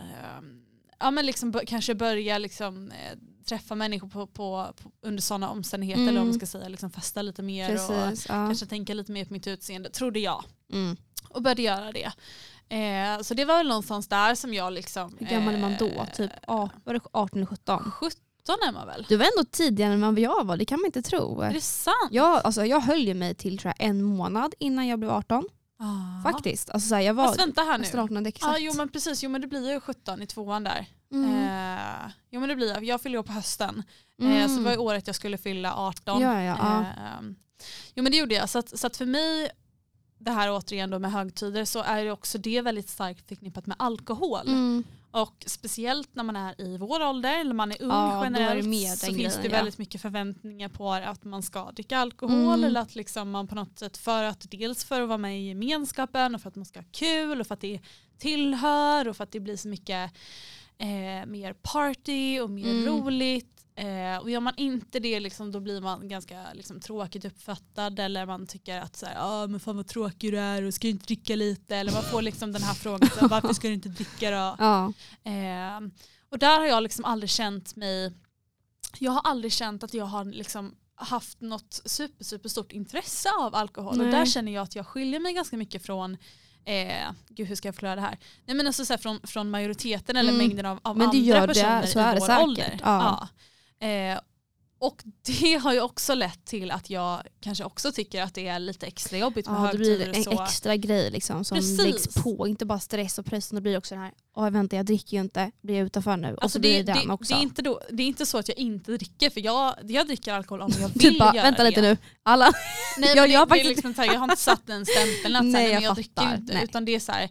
ja, 0.98 1.11
men 1.11 1.26
liksom 1.26 1.61
kanske 1.66 1.94
börja 1.94 2.38
liksom, 2.38 2.90
eh, 2.90 3.18
träffa 3.48 3.74
människor 3.74 4.09
på, 4.09 4.26
på, 4.26 4.74
på, 4.83 4.90
under 5.03 5.22
sådana 5.22 5.50
omständigheter 5.50 6.03
eller 6.03 6.11
om 6.11 6.14
man 6.16 6.22
Mm. 6.26 6.38
ska 6.38 6.46
säga 6.46 6.68
liksom 6.68 6.90
festa 6.90 7.22
lite 7.22 7.42
mer 7.42 7.70
och 7.72 7.88
Precis. 7.88 8.26
Ja. 8.29 8.35
kanske 8.35 8.66
tänka 8.66 8.94
lite 8.94 9.12
mer 9.12 9.24
på 9.24 9.33
mitt 9.33 9.46
utseende, 9.46 9.90
trodde 9.90 10.18
jag. 10.20 10.44
Mm. 10.72 10.96
Och 11.29 11.42
började 11.42 11.62
göra 11.62 11.92
det. 11.92 12.12
Eh, 12.70 13.20
så 13.22 13.35
det 13.35 13.44
var 13.44 13.56
väl 13.56 13.68
någonstans 13.68 14.09
där 14.09 14.35
som 14.35 14.54
jag 14.54 14.72
liksom... 14.72 15.16
Hur 15.18 15.26
gammal 15.26 15.54
är 15.54 15.59
man 15.59 15.74
då? 15.78 15.87
eh, 15.87 16.04
Typ 16.14 16.30
ja, 16.46 16.68
var 16.85 16.94
det 16.94 17.00
18 17.12 17.38
eller 17.38 17.46
17? 17.46 17.90
17 17.90 18.18
är 18.68 18.72
man 18.72 18.87
väl? 18.87 19.06
Du 19.09 19.16
var 19.16 19.24
ändå 19.24 19.50
tidigare 19.50 19.92
än 19.92 20.00
vad 20.00 20.18
jag 20.18 20.46
var, 20.46 20.56
det 20.56 20.64
kan 20.64 20.80
man 20.80 20.87
inte 20.87 21.02
tro. 21.02 21.40
Är 21.40 21.52
det 21.52 21.61
sant? 21.61 21.94
Jag, 22.11 22.40
alltså, 22.44 22.64
jag 22.66 22.80
höll 22.80 23.00
ju 23.00 23.14
mig 23.14 23.35
till 23.35 23.59
tror 23.59 23.74
jag, 23.78 23.88
en 23.88 24.02
månad 24.02 24.54
innan 24.59 24.87
jag 24.87 24.98
blev 24.98 25.11
18. 25.12 25.48
Ah. 25.83 26.22
Faktiskt. 26.22 26.70
Alltså, 26.70 26.88
så 26.88 26.94
här, 26.94 27.02
jag 27.02 27.14
var 27.14 27.26
Fast 27.26 27.40
vänta 27.40 27.62
här 27.62 27.78
nu. 27.78 27.85
18 28.00 28.16
Ja, 28.24 28.28
exakt. 28.28 28.56
jo 28.61 28.72
men 28.76 28.88
precis, 28.88 29.22
jo 29.22 29.30
men 29.30 29.40
det 29.40 29.46
blir 29.46 29.72
ju 29.72 29.80
17 29.80 30.22
i 30.22 30.26
tvåan 30.26 30.64
där. 30.64 30.87
Mm. 31.12 31.35
Eh, 31.35 32.11
jo 32.30 32.40
men 32.40 32.48
det 32.48 32.56
blir 32.56 32.68
jag, 32.68 32.85
jag 32.85 33.00
fyller 33.00 33.18
år 33.18 33.22
på 33.22 33.33
hösten. 33.33 33.83
Eh, 34.22 34.26
Mm. 34.26 34.48
så 34.48 34.56
det 34.56 34.64
var 34.64 34.70
ju 34.72 34.76
året 34.78 35.06
jag 35.06 35.16
skulle 35.16 35.38
fylla 35.38 35.74
18. 35.76 36.20
Ja, 36.22 36.42
ja, 36.42 36.56
ja. 36.61 36.80
Eh, 36.80 37.20
jo 37.94 38.02
men 38.02 38.12
det 38.12 38.18
gjorde 38.18 38.35
jag, 38.35 38.48
så 38.48 38.59
att, 38.59 38.78
så 38.78 38.87
att 38.87 38.96
för 38.96 39.06
mig, 39.06 39.50
det 40.20 40.30
här 40.30 40.50
återigen 40.52 40.90
då 40.90 40.98
med 40.98 41.12
högtider, 41.12 41.64
så 41.64 41.83
är 41.83 42.04
det 42.04 42.11
också 42.11 42.38
det 42.38 42.61
väldigt 42.61 42.88
starkt 42.88 43.28
förknippat 43.28 43.66
med 43.66 43.76
alkohol. 43.78 44.46
Mm. 44.48 44.85
Och 45.12 45.44
speciellt 45.46 46.14
när 46.14 46.22
man 46.24 46.37
är 46.37 46.61
i 46.61 46.76
vår 46.76 47.02
ålder, 47.06 47.40
eller 47.40 47.54
man 47.54 47.72
är 47.72 47.83
ung 47.83 47.88
Ja, 47.90 48.20
är 48.20 48.24
generellt, 48.24 48.66
mer 48.68 48.88
så 48.96 49.06
finns 49.06 49.16
det 49.16 49.40
grejen, 49.40 49.50
ja. 49.52 49.56
väldigt 49.59 49.78
mycket 49.78 50.00
förväntningar 50.02 50.68
på 50.68 50.92
att 50.92 51.24
man 51.24 51.42
ska 51.42 51.70
dricka 51.70 51.98
alkohol 51.98 52.35
Mm. 52.54 52.64
eller 52.64 52.80
att 52.80 52.94
liksom 52.94 53.30
man 53.30 53.46
på 53.48 53.54
något 53.54 53.78
sätt 53.78 53.96
för 53.96 54.22
att 54.24 54.50
dels 54.50 54.85
för 54.85 55.00
att 55.00 55.09
vara 55.09 55.18
med 55.18 55.40
i 55.40 55.48
gemenskapen 55.48 56.35
och 56.35 56.40
för 56.40 56.48
att 56.48 56.56
man 56.56 56.64
ska 56.64 56.78
ha 56.80 56.87
kul 56.92 57.40
och 57.40 57.46
för 57.46 57.54
att 57.54 57.61
det 57.61 57.80
tillhör 58.18 59.09
och 59.09 59.16
för 59.16 59.24
att 59.24 59.33
det 59.33 59.40
blir 59.40 59.56
så 59.56 59.68
mycket 59.68 60.12
eh, 60.78 61.26
mer 61.26 61.52
party 61.62 62.40
och 62.40 62.50
mer 62.50 62.70
Mm. 62.70 62.87
roligt. 62.87 63.59
Eh, 63.80 64.16
och 64.20 64.30
gör 64.30 64.40
man 64.40 64.54
inte 64.56 65.00
det 65.00 65.20
liksom, 65.20 65.52
då 65.52 65.60
blir 65.60 65.80
man 65.80 66.08
ganska 66.08 66.52
liksom, 66.52 66.80
tråkigt 66.80 67.24
uppfattad 67.24 67.98
eller 68.00 68.26
man 68.26 68.46
tycker 68.46 68.80
att 68.80 68.96
så 68.96 69.06
här, 69.06 69.14
ah, 69.18 69.46
men 69.46 69.60
fan 69.60 69.76
vad 69.76 69.86
tråkig 69.86 70.32
du 70.32 70.38
är 70.38 70.62
och 70.62 70.74
ska 70.74 70.86
du 70.86 70.90
inte 70.90 71.06
dricka 71.06 71.36
lite 71.36 71.76
eller 71.76 71.92
man 71.92 72.02
får 72.02 72.22
liksom 72.22 72.52
den 72.52 72.62
här 72.62 72.74
frågan 72.74 73.10
så 73.18 73.28
varför 73.28 73.52
ska 73.54 73.68
du 73.68 73.74
inte 73.74 73.88
dricka 73.88 74.30
då? 74.30 74.56
Ja. 74.58 74.92
Eh, 75.30 75.80
och 76.30 76.38
där 76.38 76.58
har 76.58 76.66
jag 76.66 76.82
liksom 76.82 77.04
aldrig 77.04 77.30
känt 77.30 77.76
mig, 77.76 78.12
jag 78.98 79.12
har 79.12 79.20
aldrig 79.24 79.52
känt 79.52 79.82
att 79.84 79.94
jag 79.94 80.04
har 80.04 80.24
liksom 80.24 80.74
haft 80.94 81.40
något 81.40 81.80
super, 81.84 82.24
super 82.24 82.48
stort 82.48 82.72
intresse 82.72 83.28
av 83.40 83.54
alkohol 83.54 83.96
Nej. 83.96 84.06
och 84.06 84.12
där 84.12 84.26
känner 84.26 84.52
jag 84.52 84.62
att 84.62 84.76
jag 84.76 84.86
skiljer 84.86 85.20
mig 85.20 85.32
ganska 85.34 85.56
mycket 85.56 85.86
från 85.86 86.16
Eh, 86.64 87.10
gud 87.28 87.48
hur 87.48 87.54
ska 87.56 87.68
jag 87.68 87.74
förklara 87.74 87.94
det 87.94 88.00
här? 88.00 88.18
Nej 88.44 88.56
men 88.56 88.66
alltså 88.66 88.84
så 88.84 88.92
här, 88.92 88.98
från, 88.98 89.20
från 89.24 89.50
majoriteten 89.50 90.16
eller 90.16 90.32
Mm. 90.32 90.46
mängden 90.46 90.66
av, 90.66 90.78
av 90.82 90.96
Men 90.98 91.10
det 91.10 91.16
andra 91.16 91.28
gör 91.28 91.40
det, 91.40 91.46
personer 91.46 91.86
så 91.86 91.98
i 91.98 92.02
är 92.02 92.14
det 92.14 92.20
vår 92.20 92.26
säkert. 92.26 92.42
ålder. 92.44 92.78
Ja. 92.82 93.02
Ja. 93.02 93.28
Eh, 93.80 94.18
och 94.82 95.02
det 95.22 95.54
har 95.56 95.72
ju 95.72 95.80
också 95.80 96.14
lett 96.14 96.44
till 96.44 96.70
att 96.70 96.90
jag 96.90 97.22
kanske 97.40 97.64
också 97.64 97.92
tycker 97.92 98.22
att 98.22 98.34
det 98.34 98.46
är 98.48 98.58
lite 98.58 98.86
extra 98.86 99.18
jobbigt 99.18 99.46
med 99.46 99.60
Ja, 99.68 99.72
det 99.72 99.78
blir 99.78 99.90
högtider 99.98 100.10
och 100.10 100.16
en 100.16 100.24
så. 100.36 100.42
extra 100.42 100.76
grej 100.76 101.10
liksom, 101.10 101.44
som 101.44 101.56
Precis. 101.58 101.78
läggs 101.84 102.22
på. 102.22 102.46
Inte 102.48 102.64
bara 102.66 102.80
stress 102.80 103.18
och 103.18 103.26
press, 103.26 103.48
det 103.48 103.60
blir 103.60 103.78
också 103.78 103.94
den 103.94 104.04
här, 104.04 104.12
åh 104.36 104.50
vänta 104.50 104.76
jag 104.76 104.86
dricker 104.86 105.16
ju 105.16 105.20
inte, 105.20 105.50
blir 105.62 105.74
jag 105.76 105.86
utanför 105.86 106.16
nu? 106.16 106.34
och 106.34 106.42
Alltså 106.42 106.56
så 106.56 106.60
blir 106.60 106.72
det, 106.72 106.82
det, 106.82 106.92
det, 106.92 106.98
den 107.00 107.10
också. 107.10 107.34
det, 107.34 107.40
är 107.40 107.42
inte 107.42 107.62
då, 107.62 107.80
det 107.90 108.02
är 108.02 108.06
inte 108.06 108.26
så 108.26 108.38
att 108.38 108.48
jag 108.48 108.58
inte 108.58 108.92
dricker 108.96 109.30
för 109.30 109.40
jag, 109.40 109.74
jag 109.82 110.06
dricker 110.06 110.32
alkohol 110.34 110.60
om 110.62 110.72
jag 110.80 110.88
vill 110.94 110.98
typ 111.00 111.18
bara, 111.18 111.34
göra 111.34 111.44
vänta 111.44 111.62
det. 111.62 111.68
lite 111.68 111.82
nu, 111.82 111.96
alla. 112.22 112.52
Nej, 112.98 113.16
Jag- 113.16 113.28
det, 113.28 113.32
jag 113.32 113.46
det 113.46 113.50
faktiskt- 113.50 113.68
liksom 113.68 113.94
så 113.94 114.02
jag 114.04 114.18
har 114.18 114.24
inte 114.24 114.36
satt 114.42 114.66
den 114.66 114.86
stämpeln 114.86 115.36
att 115.36 115.44
Nej, 115.44 115.70
jag 115.72 115.82
jag, 115.82 115.94
dricker 115.94 116.34
inte. 116.36 116.52
Nej. 116.54 116.64
Utan 116.64 116.84
det 116.84 116.94
är 116.94 117.00
så 117.00 117.12
här, 117.12 117.28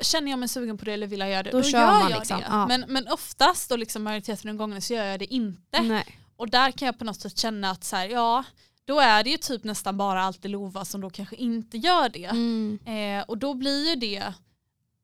känner 0.00 0.30
jag 0.30 0.38
mig 0.38 0.48
sugen 0.48 0.78
på 0.78 0.84
det 0.84 0.92
eller 0.92 1.06
vill 1.06 1.20
jag 1.20 1.30
göra 1.30 1.42
det, 1.42 1.50
Då 1.50 1.58
då, 1.60 1.64
kör 1.64 1.78
gör 1.78 1.86
man 1.86 2.10
jag 2.10 2.18
liksom, 2.18 2.38
det. 2.40 2.46
ja. 2.48 2.66
Men, 2.66 2.84
men 2.88 3.08
oftast 3.08 3.70
och 3.72 3.78
liksom 3.78 4.02
majoriteten 4.02 4.50
av 4.50 4.56
gångerna 4.56 4.80
så 4.80 4.94
gör 4.94 5.04
jag 5.04 5.18
det 5.18 5.34
inte. 5.34 5.82
Nej. 5.82 6.18
Och 6.36 6.50
där 6.50 6.70
kan 6.70 6.86
jag 6.86 6.98
på 6.98 7.04
något 7.04 7.20
sätt 7.20 7.38
känna 7.38 7.70
att 7.70 7.84
så 7.84 7.96
här, 7.96 8.08
ja, 8.08 8.44
då 8.84 9.00
är 9.00 9.24
det 9.24 9.30
ju 9.30 9.36
typ 9.36 9.64
nästan 9.64 9.96
bara 9.96 10.22
alltid 10.22 10.50
Lova 10.50 10.84
som 10.84 11.00
då 11.00 11.10
kanske 11.10 11.36
inte 11.36 11.76
gör 11.78 12.08
det. 12.08 12.24
Mm. 12.24 12.78
Eh, 12.86 13.24
och 13.28 13.38
då 13.38 13.54
blir 13.54 13.88
ju 13.88 13.94
det, 13.96 14.32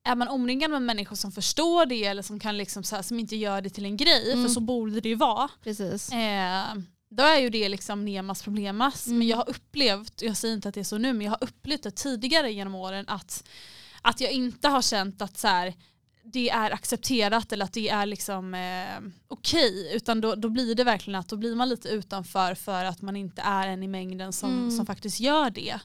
är 0.05 0.14
man 0.14 0.29
omringad 0.29 0.71
med 0.71 0.83
människor 0.83 1.16
som 1.16 1.33
förstår 1.33 1.87
det 1.87 2.05
eller 2.05 2.23
som, 2.23 2.40
kan 2.40 2.57
liksom 2.57 2.85
så 2.85 2.97
här, 2.97 3.03
som 3.03 3.18
inte 3.21 3.37
gör 3.37 3.61
det 3.61 3.71
till 3.71 3.85
en 3.85 3.97
grej, 3.97 4.33
Mm. 4.33 4.45
för 4.45 4.55
så 4.55 4.61
borde 4.61 5.01
det 5.01 5.09
ju 5.09 5.14
vara. 5.14 5.49
Precis. 5.62 6.12
Eh, 6.12 6.75
då 7.11 7.23
är 7.23 7.38
ju 7.38 7.51
det 7.51 7.68
liksom 7.68 8.05
Nemas 8.05 8.42
problemas. 8.42 9.07
Mm. 9.07 9.18
Men 9.18 9.29
jag 9.29 9.37
har 9.37 9.51
upplevt, 9.51 10.23
jag 10.23 10.37
säger 10.37 10.55
inte 10.55 10.68
att 10.68 10.75
det 10.75 10.81
är 10.81 10.85
så 10.85 10.99
nu, 10.99 11.12
men 11.12 11.25
jag 11.25 11.31
har 11.33 11.45
upplevt 11.45 11.83
det 11.83 11.90
tidigare 11.90 12.53
genom 12.53 12.75
åren 12.75 13.05
att, 13.09 13.45
att 14.03 14.21
jag 14.21 14.33
inte 14.33 14.69
har 14.69 14.83
känt 14.83 15.23
att 15.23 15.38
så 15.38 15.49
här, 15.49 15.75
det 16.25 16.51
är 16.51 16.71
accepterat 16.71 17.53
eller 17.53 17.65
att 17.65 17.73
det 17.73 17.88
är 17.88 18.07
liksom 18.07 18.55
eh, 18.55 19.11
okej. 19.29 19.91
Utan 19.95 20.21
då, 20.21 20.35
då 20.35 20.49
blir 20.49 20.75
det 20.75 20.85
verkligen 20.85 21.21
att 21.21 21.29
då 21.29 21.37
blir 21.37 21.55
man 21.57 21.69
lite 21.69 21.88
utanför 21.88 22.55
för 22.55 22.85
att 22.85 23.03
man 23.03 23.17
inte 23.17 23.43
är 23.43 23.69
en 23.69 23.83
i 23.83 23.88
mängden 23.88 24.33
som, 24.33 24.51
Mm. 24.51 24.71
som 24.71 24.87
faktiskt 24.87 25.21
gör 25.21 25.51
det. 25.51 25.79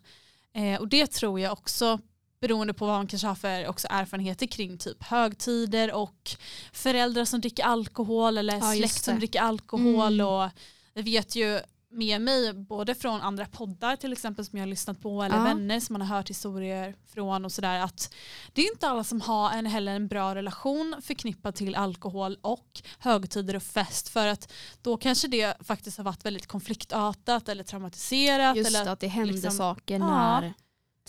Eh, 0.53 0.79
och 0.79 0.87
det 0.87 1.07
tror 1.07 1.39
jag 1.39 1.51
också 1.53 1.99
beroende 2.41 2.73
på 2.73 2.85
vad 2.85 2.95
man 2.95 3.07
kanske 3.07 3.27
har 3.27 3.35
för 3.35 3.67
också 3.67 3.87
erfarenheter 3.91 4.45
kring 4.47 4.77
typ 4.77 5.03
högtider 5.03 5.93
och 5.93 6.29
föräldrar 6.73 7.25
som 7.25 7.41
dricker 7.41 7.63
alkohol 7.63 8.37
eller 8.37 8.53
Ja, 8.57 8.73
släkt 8.73 9.03
som 9.03 9.17
dricker 9.17 9.41
alkohol. 9.41 10.13
Mm. 10.13 10.27
Och 10.27 10.49
jag 10.93 11.03
vet 11.03 11.35
ju 11.35 11.59
med 11.89 12.21
mig 12.21 12.53
både 12.53 12.95
från 12.95 13.21
andra 13.21 13.45
poddar 13.45 13.95
till 13.95 14.13
exempel 14.13 14.45
som 14.45 14.57
jag 14.57 14.61
har 14.65 14.69
lyssnat 14.69 15.01
på 15.01 15.23
eller 15.23 15.35
Ja. 15.37 15.43
vänner 15.43 15.79
som 15.79 15.93
man 15.93 16.01
har 16.07 16.15
hört 16.17 16.29
historier 16.29 16.95
från 17.13 17.45
och 17.45 17.51
sådär 17.51 17.79
att 17.79 18.13
det 18.53 18.61
är 18.61 18.71
inte 18.71 18.87
alla 18.87 19.03
som 19.03 19.21
har 19.21 19.51
en, 19.51 19.65
heller 19.65 19.95
en 19.95 20.07
bra 20.07 20.35
relation 20.35 20.95
förknippad 21.01 21.55
till 21.55 21.75
alkohol 21.75 22.37
och 22.41 22.81
högtider 22.99 23.55
och 23.55 23.63
fest 23.63 24.09
för 24.09 24.27
att 24.27 24.53
då 24.81 24.97
kanske 24.97 25.27
det 25.27 25.57
faktiskt 25.67 25.97
har 25.97 26.03
varit 26.05 26.25
väldigt 26.25 26.47
konfliktartat 26.47 27.49
eller 27.49 27.63
traumatiserat. 27.63 28.57
Just 28.57 28.67
eller 28.75 28.91
att 28.91 28.99
det 28.99 29.07
händer 29.07 29.33
liksom- 29.33 29.51
saker 29.51 29.99
Ja. 29.99 30.07
när 30.07 30.53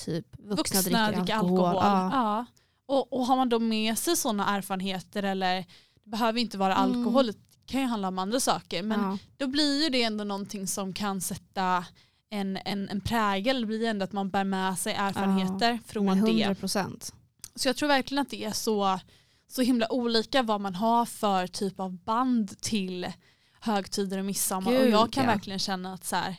typ 0.04 0.26
vuxna, 0.38 0.80
dricker, 0.82 1.34
alkohol. 1.34 1.58
Ja. 1.74 2.10
Ja. 2.12 2.46
Och, 2.86 3.12
och 3.12 3.26
har 3.26 3.36
man 3.36 3.48
då 3.48 3.58
med 3.58 3.98
sig 3.98 4.16
sådana 4.16 4.56
erfarenheter 4.56 5.22
eller 5.22 5.64
det 6.04 6.10
behöver 6.10 6.40
inte 6.40 6.58
vara 6.58 6.74
Mm. 6.76 6.98
alkohol, 6.98 7.26
det 7.26 7.34
kan 7.68 7.80
ju 7.80 7.86
handla 7.86 8.08
om 8.08 8.18
andra 8.18 8.40
saker. 8.40 8.82
Men 8.82 9.00
Ja. 9.00 9.18
då 9.36 9.46
blir 9.46 9.82
ju 9.82 9.88
det 9.88 10.02
ändå 10.02 10.24
någonting 10.24 10.66
som 10.66 10.92
kan 10.92 11.20
sätta 11.20 11.84
en, 12.30 12.58
en, 12.64 12.88
en 12.88 13.00
prägel. 13.00 13.60
Det 13.60 13.66
blir 13.66 13.84
ändå 13.88 14.04
att 14.04 14.12
man 14.12 14.30
bär 14.30 14.44
med 14.44 14.78
sig 14.78 14.92
erfarenheter 14.94 15.78
från 15.86 16.04
Men 16.04 16.24
det. 16.24 16.30
100 16.30 16.54
procent. 16.54 17.14
Så 17.54 17.68
jag 17.68 17.76
tror 17.76 17.88
verkligen 17.88 18.22
att 18.22 18.30
det 18.30 18.44
är 18.44 18.52
så, 18.52 19.00
så 19.48 19.62
himla 19.62 19.92
olika 19.92 20.42
vad 20.42 20.60
man 20.60 20.74
har 20.74 21.04
för 21.06 21.46
typ 21.46 21.80
av 21.80 21.92
band 21.92 22.60
till 22.60 23.12
högtider 23.60 24.18
och 24.18 24.24
midsommar. 24.24 24.72
och 24.72 24.78
Gud, 24.78 24.92
jag 24.92 25.12
kan 25.12 25.24
ja. 25.24 25.30
verkligen 25.30 25.58
känna 25.58 25.94
att 25.94 26.04
så 26.04 26.16
här, 26.16 26.36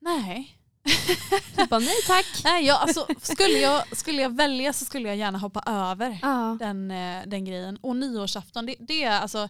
nej. 0.00 0.56
Bara 1.70 1.80
nej 1.80 1.94
tack. 2.06 2.26
nej 2.44 2.64
jag, 2.66 2.80
alltså, 2.80 3.06
skulle, 3.22 3.58
jag, 3.58 3.96
skulle 3.96 4.22
jag 4.22 4.36
välja 4.36 4.72
så 4.72 4.84
skulle 4.84 5.08
jag 5.08 5.16
gärna 5.16 5.38
hoppa 5.38 5.62
över 5.66 6.18
Ja. 6.22 6.56
den, 6.60 6.90
eh, 6.90 7.22
den 7.26 7.44
grejen. 7.44 7.76
Och 7.76 7.96
nyårsafton, 7.96 8.66
det, 8.66 8.74
det 8.80 9.04
är 9.04 9.20
alltså 9.20 9.48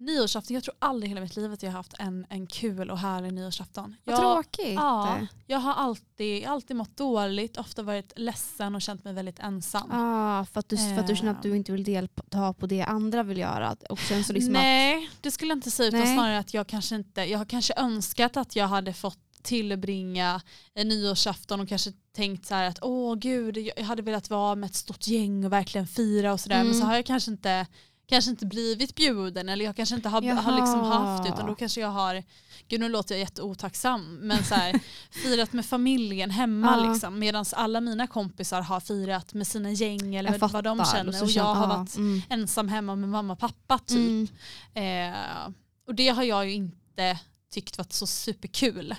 nyårsafton, 0.00 0.54
jag 0.54 0.64
tror 0.64 0.74
aldrig 0.78 1.06
i 1.06 1.08
hela 1.08 1.20
mitt 1.20 1.36
liv 1.36 1.52
att 1.52 1.62
jag 1.62 1.70
har 1.70 1.76
haft 1.76 1.94
en, 1.98 2.26
en 2.30 2.46
kul 2.46 2.90
och 2.90 2.98
härlig 2.98 3.32
nyårsafton. 3.32 3.96
Vad 4.04 4.14
Jag, 4.14 4.20
tråkigt. 4.20 4.74
ja, 4.74 5.18
jag 5.46 5.58
har 5.58 5.74
alltid, 5.74 6.46
alltid 6.46 6.76
mått 6.76 6.96
dåligt, 6.96 7.56
ofta 7.56 7.82
varit 7.82 8.12
ledsen 8.16 8.74
och 8.74 8.82
känt 8.82 9.04
mig 9.04 9.12
väldigt 9.14 9.38
ensam. 9.38 9.90
Ah, 9.92 10.44
för, 10.44 10.60
att 10.60 10.68
du, 10.68 10.76
för 10.76 10.98
att 10.98 11.06
du 11.06 11.16
känner 11.16 11.30
att 11.32 11.42
du 11.42 11.56
inte 11.56 11.72
vill 11.72 11.84
delta 11.84 12.52
på 12.52 12.66
det 12.66 12.82
andra 12.82 13.22
vill 13.22 13.38
göra. 13.38 13.76
Och 13.90 13.98
sen 13.98 14.24
så 14.24 14.32
liksom 14.32 14.54
att, 14.56 14.62
Nej, 14.62 15.10
det 15.20 15.30
skulle 15.30 15.50
jag 15.50 15.56
inte 15.56 15.70
säga 15.70 15.88
utan 15.88 16.00
Nej. 16.00 16.14
snarare 16.16 16.38
att 16.38 16.54
jag 16.54 16.66
kanske 16.66 16.94
inte, 16.94 17.20
jag 17.24 17.38
har 17.38 17.44
kanske 17.44 17.74
önskat 17.76 18.36
att 18.36 18.56
jag 18.56 18.68
hade 18.68 18.92
fått 18.92 19.18
tillbringa 19.42 20.40
en 20.74 20.88
nyårsafton 20.88 21.60
och 21.60 21.68
kanske 21.68 21.92
tänkt 22.16 22.46
så 22.46 22.54
här 22.54 22.64
att 22.64 22.78
åh 22.82 23.14
gud, 23.14 23.56
jag 23.76 23.84
hade 23.84 24.02
velat 24.02 24.30
vara 24.30 24.54
med 24.54 24.66
ett 24.66 24.74
stort 24.74 25.06
gäng 25.06 25.44
och 25.44 25.52
verkligen 25.52 25.86
fira 25.86 26.32
och 26.32 26.40
sådär 26.40 26.56
men 26.56 26.66
Mm. 26.66 26.80
så 26.80 26.86
har 26.86 26.94
jag 26.94 27.06
kanske 27.06 27.30
inte, 27.30 27.66
kanske 28.10 28.30
inte 28.30 28.46
blivit 28.46 28.94
bjuden 28.94 29.48
eller 29.48 29.64
jag 29.64 29.76
kanske 29.76 29.94
inte 29.94 30.08
har, 30.08 30.22
har 30.22 30.56
liksom 30.56 30.80
haft 30.80 31.28
utan 31.28 31.46
då 31.46 31.54
kanske 31.54 31.80
jag 31.80 31.88
har, 31.88 32.22
gud 32.68 32.80
nu 32.80 32.88
låter 32.88 33.14
jag 33.14 33.20
jätteotacksam 33.20 34.14
men 34.14 34.44
så 34.44 34.54
här, 34.54 34.80
firat 35.10 35.52
med 35.52 35.66
familjen 35.66 36.30
hemma 36.30 36.76
Ja. 36.76 36.90
liksom 36.90 37.18
medan 37.18 37.44
alla 37.52 37.80
mina 37.80 38.06
kompisar 38.06 38.62
har 38.62 38.80
firat 38.80 39.34
med 39.34 39.46
sina 39.46 39.70
gäng 39.70 40.14
eller 40.14 40.38
jag 40.40 40.48
vad 40.48 40.64
de 40.64 40.84
känner 40.84 41.22
och 41.22 41.30
jag 41.30 41.54
har 41.54 41.66
varit 41.66 41.96
mm. 41.96 42.22
ensam 42.28 42.68
hemma 42.68 42.96
med 42.96 43.08
mamma 43.08 43.32
och 43.32 43.38
pappa 43.38 43.78
typ. 43.78 44.30
Mm. 44.74 45.14
Eh, 45.14 45.52
och 45.86 45.94
det 45.94 46.08
har 46.08 46.22
jag 46.22 46.46
ju 46.46 46.52
inte 46.52 47.18
tyckt 47.50 47.78
varit 47.78 47.92
så 47.92 48.06
superkul. 48.06 48.94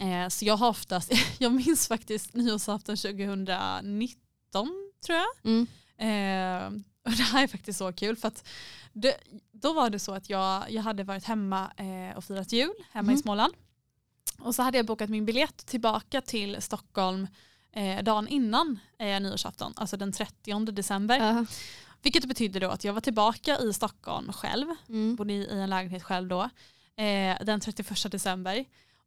Eh, 0.00 0.28
så 0.28 0.44
jag 0.44 0.56
har 0.56 0.68
oftast, 0.68 1.12
jag 1.38 1.52
minns 1.52 1.88
faktiskt 1.88 2.34
nyårsafton 2.34 2.96
2019 2.96 4.68
tror 5.06 5.18
jag. 5.18 5.26
Mm. 5.44 5.66
Eh, 5.98 6.70
och 7.10 7.10
det 7.10 7.22
här 7.22 7.42
är 7.42 7.46
faktiskt 7.46 7.78
så 7.78 7.92
kul 7.92 8.16
för 8.16 8.28
att 8.28 8.48
det, 8.92 9.16
då 9.52 9.72
var 9.72 9.90
det 9.90 9.98
så 9.98 10.14
att 10.14 10.30
jag, 10.30 10.70
jag 10.70 10.82
hade 10.82 11.04
varit 11.04 11.24
hemma 11.24 11.70
eh, 11.76 12.16
och 12.16 12.24
firat 12.24 12.52
jul 12.52 12.72
hemma 12.92 13.12
i 13.12 13.14
Mhm. 13.14 13.22
Småland. 13.22 13.54
Och 14.38 14.54
så 14.54 14.62
hade 14.62 14.76
jag 14.78 14.86
bokat 14.86 15.10
min 15.10 15.24
biljett 15.26 15.66
tillbaka 15.66 16.20
till 16.20 16.62
Stockholm 16.62 17.26
eh, 17.72 18.02
dagen 18.02 18.28
innan 18.28 18.78
eh, 18.98 19.20
nyårsafton, 19.20 19.72
alltså 19.76 19.96
den 19.96 20.12
30 20.12 20.64
december. 20.72 21.16
Ja. 21.18 21.46
Vilket 22.02 22.24
betydde 22.24 22.58
då 22.58 22.70
att 22.70 22.84
jag 22.84 22.92
var 22.92 23.00
tillbaka 23.00 23.58
i 23.58 23.72
Stockholm 23.72 24.32
själv 24.32 24.66
Mm. 24.88 25.16
bodde 25.16 25.32
i 25.32 25.36
i 25.36 25.60
en 25.60 25.70
lägenhet 25.70 26.02
själv 26.02 26.28
då, 26.28 26.42
eh, 27.02 27.36
den 27.44 27.60
31 27.60 28.10
december. 28.10 28.64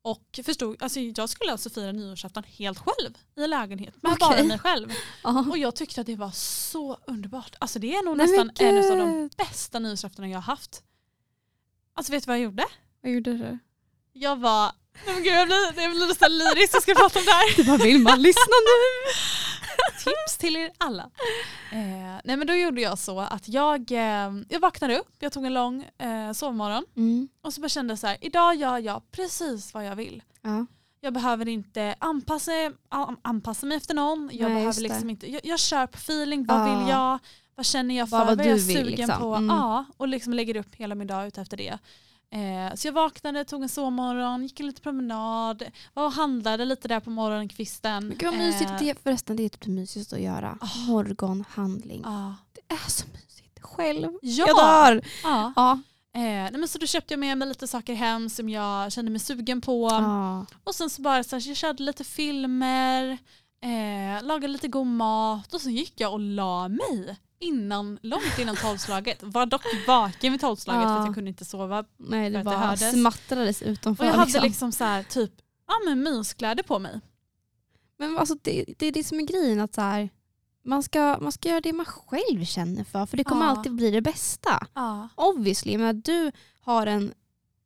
Och 0.07 0.39
förstod, 0.43 0.83
alltså 0.83 0.99
jag 0.99 1.29
skulle 1.29 1.51
alltså 1.51 1.69
fira 1.69 1.91
nyårsafton 1.91 2.43
helt 2.43 2.79
själv 2.79 3.17
i 3.37 3.43
en 3.43 3.49
lägenhet 3.49 4.03
med 4.03 4.11
Okej. 4.11 4.27
bara 4.29 4.43
mig 4.43 4.59
själv. 4.59 4.93
Ja. 5.23 5.45
Och 5.49 5.57
jag 5.57 5.75
tyckte 5.75 6.01
att 6.01 6.07
det 6.07 6.15
var 6.15 6.31
så 6.31 6.97
underbart. 7.07 7.55
Alltså 7.59 7.79
det 7.79 7.95
är 7.95 8.03
nog 8.03 8.17
Nej, 8.17 8.27
nästan 8.27 8.51
en 8.59 8.91
av 8.91 8.97
de 8.97 9.29
bästa 9.37 9.79
nyårsaftonerna 9.79 10.31
jag 10.31 10.37
har 10.37 10.55
haft. 10.55 10.83
Alltså 11.93 12.11
vet 12.11 12.23
du 12.23 12.27
vad 12.27 12.37
jag 12.37 12.43
gjorde? 12.43 12.65
Vad 13.01 13.11
gjorde 13.11 13.33
du? 13.33 13.59
Jag 14.13 14.35
var, 14.35 14.71
nej 15.05 15.13
men 15.15 15.23
gud 15.23 15.33
jag 15.33 15.47
blir, 15.47 15.83
jag 15.83 15.91
blir 15.91 16.07
nästan 16.07 16.37
lyrisk 16.37 16.75
jag 16.75 16.81
ska 16.81 16.95
prata 16.95 17.19
om 17.19 17.25
det 17.25 17.31
här. 17.31 17.55
Du 17.55 17.63
bara 17.63 17.77
vill 17.77 17.99
man 17.99 18.21
lyssna 18.21 18.57
nu? 18.69 19.11
Tips 20.07 20.37
till 20.37 20.55
er 20.55 20.71
alla. 20.77 21.03
Eh, 21.71 22.21
nej 22.23 22.37
men 22.37 22.47
då 22.47 22.53
gjorde 22.55 22.81
jag 22.81 22.97
så 22.99 23.19
att 23.19 23.47
jag, 23.49 23.91
eh, 23.91 24.31
jag 24.49 24.59
vaknade 24.61 24.99
upp, 24.99 25.15
jag 25.19 25.33
tog 25.33 25.45
en 25.45 25.53
lång 25.53 25.83
eh, 25.97 26.31
sovmorgon 26.33 26.85
Mm. 26.95 27.27
och 27.41 27.53
så 27.53 27.61
bara 27.61 27.69
kände 27.69 27.91
jag 27.91 27.99
så 27.99 28.07
här, 28.07 28.17
idag 28.21 28.55
gör 28.55 28.77
jag 28.77 29.11
precis 29.11 29.73
vad 29.73 29.85
jag 29.85 29.95
vill. 29.95 30.23
Ja. 30.41 30.65
Jag 31.01 31.13
behöver 31.13 31.47
inte 31.47 31.95
anpassa, 31.99 32.51
an- 32.89 33.17
anpassa 33.21 33.65
mig 33.65 33.77
efter 33.77 33.93
någon. 33.93 34.29
Jag, 34.33 34.51
Nej, 34.51 34.55
behöver 34.61 34.81
liksom 34.81 35.09
inte, 35.09 35.31
jag, 35.31 35.41
jag 35.45 35.59
kör 35.59 35.87
på 35.87 35.97
feeling, 35.97 36.45
vad 36.45 36.59
Ja. 36.69 36.79
vill 36.79 36.89
jag? 36.89 37.19
Vad 37.55 37.65
känner 37.65 37.95
jag 37.97 38.09
för? 38.09 38.17
Vad- 38.17 38.27
vad 38.27 38.37
vad 38.37 38.45
är 38.45 38.49
jag 38.49 38.57
du 38.59 38.63
vill, 38.63 38.75
sugen 38.77 38.91
liksom. 38.91 39.19
på? 39.21 39.33
Mm. 39.35 39.55
Ja, 39.55 39.85
och 39.97 40.07
liksom 40.07 40.33
lägger 40.33 40.55
upp 40.57 40.75
hela 40.75 40.95
min 40.95 41.07
dag 41.07 41.27
ut 41.27 41.37
efter 41.37 41.57
det. 41.57 41.77
Eh, 42.33 42.75
så 42.75 42.87
jag 42.87 42.93
vaknade, 42.93 43.45
tog 43.45 43.63
en 43.63 43.69
sovmorgon, 43.69 44.43
gick 44.43 44.59
en 44.59 44.65
liten 44.65 44.81
promenad, 44.83 45.63
var 45.93 46.05
och 46.05 46.11
handlade 46.11 46.65
lite 46.65 46.87
där 46.87 46.99
på 46.99 47.09
morgonkvisten. 47.09 48.07
Men 48.07 48.17
gud 48.17 48.29
vad 48.29 48.37
mysigt. 48.39 48.71
Eh, 48.71 48.77
Det, 48.79 49.03
förresten 49.03 49.35
det 49.35 49.43
är 49.43 49.49
typ 49.49 49.61
det 49.61 49.69
mysigaste 49.71 50.15
att 50.15 50.21
göra. 50.21 50.57
Ah. 50.61 50.77
Morgonhandling. 50.87 52.01
ja. 52.05 52.35
Det 52.53 52.73
är 52.73 52.89
så 52.89 53.05
mysigt. 53.07 53.59
Själv. 53.61 54.11
Ja. 54.21 54.45
Jag 54.47 54.57
dör. 54.57 55.01
Ja. 55.23 55.53
Ja. 55.55 55.71
Eh, 56.13 56.21
nej 56.21 56.51
men 56.57 56.67
så 56.67 56.77
då 56.77 56.85
köpte 56.85 57.13
jag 57.13 57.19
med 57.19 57.37
mig 57.37 57.47
lite 57.47 57.67
saker 57.67 57.93
hem 57.93 58.29
som 58.29 58.49
jag 58.49 58.91
kände 58.91 59.11
mig 59.11 59.19
sugen 59.19 59.61
på. 59.61 59.87
Ja. 59.91 60.45
Och 60.63 60.75
sen 60.75 60.89
så 60.89 61.01
bara 61.01 61.23
så 61.23 61.35
här, 61.35 61.47
jag 61.47 61.57
körde 61.57 61.83
lite 61.83 62.03
filmer, 62.03 63.17
eh, 63.61 64.23
lagade 64.23 64.47
lite 64.47 64.67
god 64.67 64.87
mat 64.87 65.53
och 65.53 65.61
sen 65.61 65.73
gick 65.75 65.93
jag 65.99 66.13
och 66.13 66.19
la 66.19 66.67
mig 66.67 67.17
innan, 67.39 67.99
långt 68.01 68.39
innan 68.39 68.55
tolvslaget. 68.55 69.17
Var 69.23 69.45
dock 69.45 69.61
vaken 69.87 70.31
vid 70.31 70.41
tolvslaget 70.41 70.83
för 70.83 70.89
Ja. 70.89 70.99
att 70.99 71.05
jag 71.05 71.15
kunde 71.15 71.29
inte 71.29 71.45
sova. 71.45 71.85
Nej 71.97 72.25
För 72.25 72.31
det 72.31 72.37
det 72.37 72.43
bara 72.43 72.57
hördes. 72.57 72.91
smattrades 72.91 73.61
utanför. 73.61 74.03
Och 74.03 74.07
jag 74.09 74.13
hade 74.13 74.25
liksom. 74.25 74.43
liksom 74.43 74.71
så 74.71 74.83
här, 74.83 75.03
typ 75.03 75.31
ja, 75.67 75.73
men 75.85 76.03
myskläder 76.03 76.63
på 76.63 76.79
mig. 76.79 77.01
Men 77.99 78.17
alltså, 78.17 78.35
det, 78.41 78.65
det 78.77 78.85
är 78.85 78.91
det 78.91 79.03
som 79.03 79.19
är 79.19 79.23
grejen. 79.23 79.59
Att 79.59 79.75
så 79.75 79.81
här, 79.81 80.09
man, 80.65 80.83
ska, 80.83 81.17
man 81.21 81.31
ska 81.31 81.49
göra 81.49 81.61
det 81.61 81.73
man 81.73 81.85
själv 81.85 82.45
känner 82.45 82.83
för. 82.83 83.05
För 83.05 83.17
det 83.17 83.23
kommer 83.23 83.45
Ja. 83.45 83.49
alltid 83.51 83.75
bli 83.75 83.91
det 83.91 84.01
bästa. 84.01 84.67
Ja. 84.73 85.09
Obviously. 85.15 85.77
Men 85.77 86.01
du 86.01 86.31
har 86.61 86.87
en, 86.87 87.13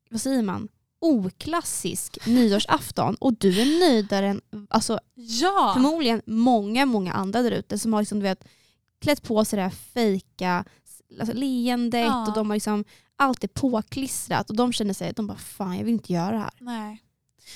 vad 0.10 0.22
säger 0.22 0.42
man, 0.42 0.68
oklassisk 1.02 2.18
nyårsafton 2.28 3.16
och 3.16 3.34
du 3.34 3.62
är 3.62 3.80
nöjdare 3.80 4.28
än 4.28 4.42
alltså, 4.70 5.00
ja. 5.16 5.72
förmodligen 5.74 6.22
många, 6.26 6.86
många 6.86 7.14
andra 7.14 7.42
där 7.42 7.52
ute 7.52 7.80
som 7.80 7.94
har 7.94 8.02
liksom, 8.02 8.20
du 8.20 8.24
vet, 8.24 8.44
klätt 9.02 9.24
på 9.24 9.46
sig 9.46 9.58
det 9.58 9.64
här 9.64 9.70
fejka 9.70 10.66
alltså, 11.20 11.34
leendet 11.36 12.06
Ja. 12.06 12.28
och 12.28 12.34
de 12.34 12.50
har 12.50 12.56
liksom 12.56 12.84
allt 13.16 13.44
är 13.44 13.48
påklistrat 13.48 14.50
och 14.50 14.56
de 14.56 14.74
känner 14.74 14.94
sig, 14.94 15.14
de 15.14 15.28
bara 15.28 15.38
fan 15.38 15.78
jag 15.78 15.84
vill 15.84 15.94
inte 15.94 16.14
göra 16.14 16.32
det 16.32 16.38
här. 16.40 16.52
Nej. 16.60 17.04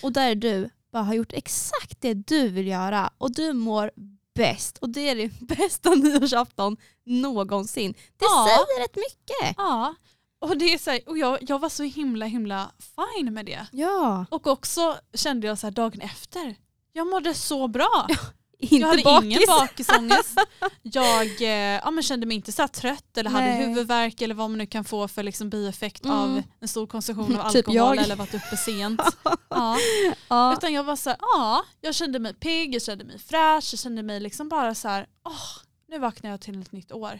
Och 0.03 0.11
där 0.11 0.29
är 0.31 0.35
du, 0.35 0.69
bara 0.91 1.03
har 1.03 1.13
gjort 1.13 1.33
exakt 1.33 2.01
det 2.01 2.13
du 2.13 2.47
vill 2.49 2.67
göra 2.67 3.09
och 3.17 3.31
du 3.35 3.53
mår 3.53 3.91
bäst 4.35 4.77
och 4.77 4.89
det 4.89 5.09
är 5.09 5.15
din 5.15 5.33
bästa 5.41 5.89
nyårsafton 5.89 6.77
någonsin. 7.05 7.91
Det 7.91 8.25
Ja. 8.25 8.47
säger 8.47 8.81
rätt 8.83 8.95
mycket. 8.95 9.55
Ja. 9.57 9.95
Och, 10.39 10.57
det 10.57 10.65
är 10.73 10.77
så 10.77 10.91
här, 10.91 10.99
och 11.09 11.17
jag, 11.17 11.37
jag 11.41 11.59
var 11.59 11.69
så 11.69 11.83
himla 11.83 12.25
himla 12.25 12.71
fine 12.79 13.33
med 13.33 13.45
det. 13.45 13.67
Ja, 13.71 14.25
Och 14.31 14.47
också 14.47 14.97
kände 15.13 15.47
jag 15.47 15.57
så 15.57 15.67
här 15.67 15.71
dagen 15.71 16.01
efter, 16.01 16.55
jag 16.93 17.07
mådde 17.07 17.33
så 17.33 17.67
bra. 17.67 18.07
Inte 18.59 18.75
jag 18.75 18.87
hade 18.87 19.03
bakis. 19.03 19.25
ingen 19.25 19.41
bakisångest. 19.47 20.39
Jag 20.81 21.41
eh, 21.41 21.49
ja, 21.83 21.91
men 21.91 22.03
kände 22.03 22.25
mig 22.25 22.35
inte 22.35 22.51
så 22.51 22.67
trött 22.67 23.17
eller 23.17 23.29
hade 23.29 23.45
Nej. 23.45 23.65
huvudvärk 23.67 24.21
eller 24.21 24.35
vad 24.35 24.49
man 24.49 24.57
nu 24.57 24.65
kan 24.65 24.83
få 24.85 25.07
för 25.07 25.23
liksom 25.23 25.49
bieffekt 25.49 26.05
Mm. 26.05 26.17
av 26.17 26.43
en 26.59 26.67
stor 26.67 26.87
konsumtion 26.87 27.37
av 27.39 27.49
Typ 27.51 27.67
alkohol 27.67 27.95
jag. 27.95 28.03
eller 28.05 28.15
varit 28.15 28.33
uppe 28.33 28.57
sent. 28.57 29.01
ja. 29.49 29.77
ja. 30.27 30.53
Utan 30.53 30.73
jag 30.73 30.83
var 30.83 30.95
så 30.95 31.09
här, 31.09 31.17
ja, 31.21 31.65
jag 31.81 31.95
kände 31.95 32.19
mig 32.19 32.33
pigg, 32.33 32.75
jag 32.75 32.81
kände 32.81 33.03
mig 33.05 33.19
fräsch, 33.19 33.69
jag 33.73 33.79
kände 33.79 34.03
mig 34.03 34.19
liksom 34.19 34.49
bara 34.49 34.75
så 34.75 34.87
här, 34.87 35.07
åh, 35.25 35.33
nu 35.89 35.99
vaknar 35.99 36.29
jag 36.29 36.41
till 36.41 36.61
ett 36.61 36.71
nytt 36.71 36.91
år. 36.91 37.19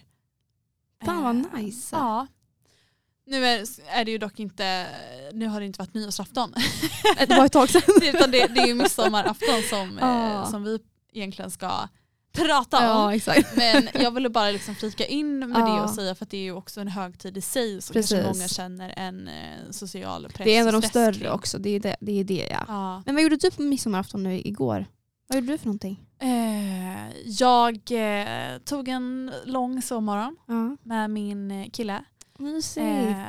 Fan 1.06 1.24
vad 1.24 1.36
Eh, 1.36 1.64
nice. 1.66 1.96
Ja. 1.96 2.28
Nu 3.28 3.46
är, 3.46 3.64
är 3.88 4.06
det 4.06 4.12
ju 4.12 4.18
dock 4.18 4.40
inte, 4.40 4.86
nu 5.34 5.48
har 5.48 5.60
det 5.60 5.66
inte 5.66 5.80
varit 5.80 5.94
nyårsafton. 5.94 6.54
Det 7.28 7.36
var 7.38 7.46
ett 7.46 7.52
tag 7.52 7.70
sedan. 7.70 7.82
Utan 8.04 8.32
det, 8.32 8.48
det 8.48 8.60
är 8.62 8.68
ju 8.68 8.74
midsommarafton 8.76 9.62
som, 9.70 9.98
Ja. 10.02 10.32
eh, 10.44 10.50
som 10.52 10.64
vi 10.64 10.80
egentligen 11.16 11.52
ska 11.52 11.88
prata 12.34 12.96
om. 13.06 13.20
Ja. 13.26 13.34
Men 13.56 13.88
jag 14.04 14.12
ville 14.12 14.30
bara 14.30 14.52
liksom 14.52 14.76
flika 14.76 15.06
in 15.06 15.40
med 15.40 15.50
det 15.50 15.60
Ja. 15.60 15.84
och 15.84 15.90
säga 15.90 16.16
för 16.16 16.26
att 16.26 16.30
det 16.32 16.38
är 16.38 16.42
ju 16.44 16.52
också 16.52 16.82
en 16.82 16.88
högtid 16.88 17.38
i 17.38 17.42
sig 17.42 17.82
så 17.82 17.94
Precis. 17.94 18.12
kanske 18.12 18.34
många 18.40 18.48
känner 18.48 18.94
en 18.98 19.28
eh, 19.28 19.72
social 19.72 20.28
press 20.34 20.46
Det 20.46 20.56
är 20.56 20.62
en 20.62 20.68
av 20.76 20.82
de 20.82 20.88
större 20.88 21.14
kring. 21.14 21.30
också. 21.32 21.58
Det 21.58 21.70
är 21.70 21.80
det, 21.80 21.96
det, 22.02 22.20
är 22.20 22.24
det 22.24 22.48
ja. 22.52 22.64
Ja. 22.68 23.04
Men 23.06 23.16
vad 23.16 23.24
gjorde 23.24 23.36
du 23.38 23.52
på 23.52 23.62
midsommarafton 23.62 24.24
nu 24.24 24.40
igår? 24.40 24.86
Vad 25.28 25.36
gjorde 25.36 25.52
du 25.54 25.58
för 25.58 25.66
någonting? 25.66 26.02
Eh, 26.22 27.12
jag 27.26 27.76
eh, 27.92 28.58
tog 28.66 28.88
en 28.88 29.32
lång 29.46 29.82
sovmorgon 29.82 30.38
med 30.84 31.10
min 31.10 31.70
kille. 31.74 32.04
Mysigt. 32.40 32.86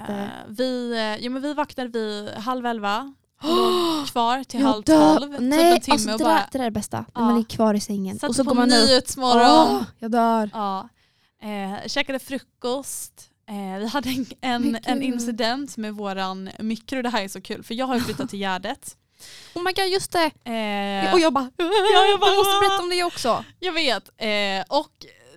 Eh, 0.08 0.24
vi, 0.48 0.94
jo, 1.20 1.32
men 1.32 1.42
vi 1.42 1.54
vaknade 1.54 1.88
vid 1.98 2.28
halv 2.30 2.66
elva, 2.66 3.14
låg 3.42 4.06
kvar 4.12 4.44
till 4.44 4.62
halv 4.62 4.82
tolv, 4.82 5.36
Nej, 5.42 5.58
typ 5.58 5.74
en 5.74 5.80
timme 5.80 5.94
alltså, 5.94 6.12
och 6.12 6.18
det, 6.18 6.24
bara 6.24 6.48
det 6.52 6.58
där 6.58 6.60
är 6.60 6.64
det 6.64 6.70
bästa. 6.70 6.96
När 6.98 7.06
Ja. 7.14 7.20
man 7.20 7.34
ligger 7.36 7.48
kvar 7.56 7.74
i 7.74 7.80
sängen. 7.80 8.14
satte 8.18 8.26
och 8.26 8.36
så 8.36 8.44
på 8.44 8.48
går 8.50 8.54
man 8.56 8.68
nyhetsmorgon. 8.68 9.76
Åh, 9.76 9.82
jag 9.98 10.10
dör. 10.10 10.50
Ja. 10.52 10.88
Eh, 11.42 11.88
käkade 11.88 12.18
frukost. 12.18 13.30
Eh, 13.48 13.78
vi 13.78 13.86
hade 13.86 14.08
en, 14.10 14.26
en, 14.40 14.78
en 14.84 15.02
incident 15.02 15.76
med 15.76 15.94
våran 15.94 16.50
mikro. 16.58 17.02
Det 17.02 17.08
här 17.08 17.22
är 17.24 17.28
så 17.28 17.40
kul 17.40 17.62
för 17.62 17.74
jag 17.74 17.86
har 17.86 18.00
flyttat 18.00 18.30
till 18.30 18.38
Gärdet. 18.38 18.96
Oh 19.54 19.62
my 19.62 19.72
god, 19.72 19.86
just 19.88 20.12
det. 20.12 20.24
Eh, 20.24 21.12
och 21.14 21.20
jag 21.20 21.32
bara, 21.32 21.50
jag 21.56 22.20
bara, 22.20 22.30
du 22.30 22.36
måste 22.36 22.60
berätta 22.60 22.82
om 22.82 22.90
det 22.90 23.04
också. 23.04 23.44
jag 23.60 23.72
vet. 23.72 24.02
Eh, 24.16 24.78
och 24.78 24.92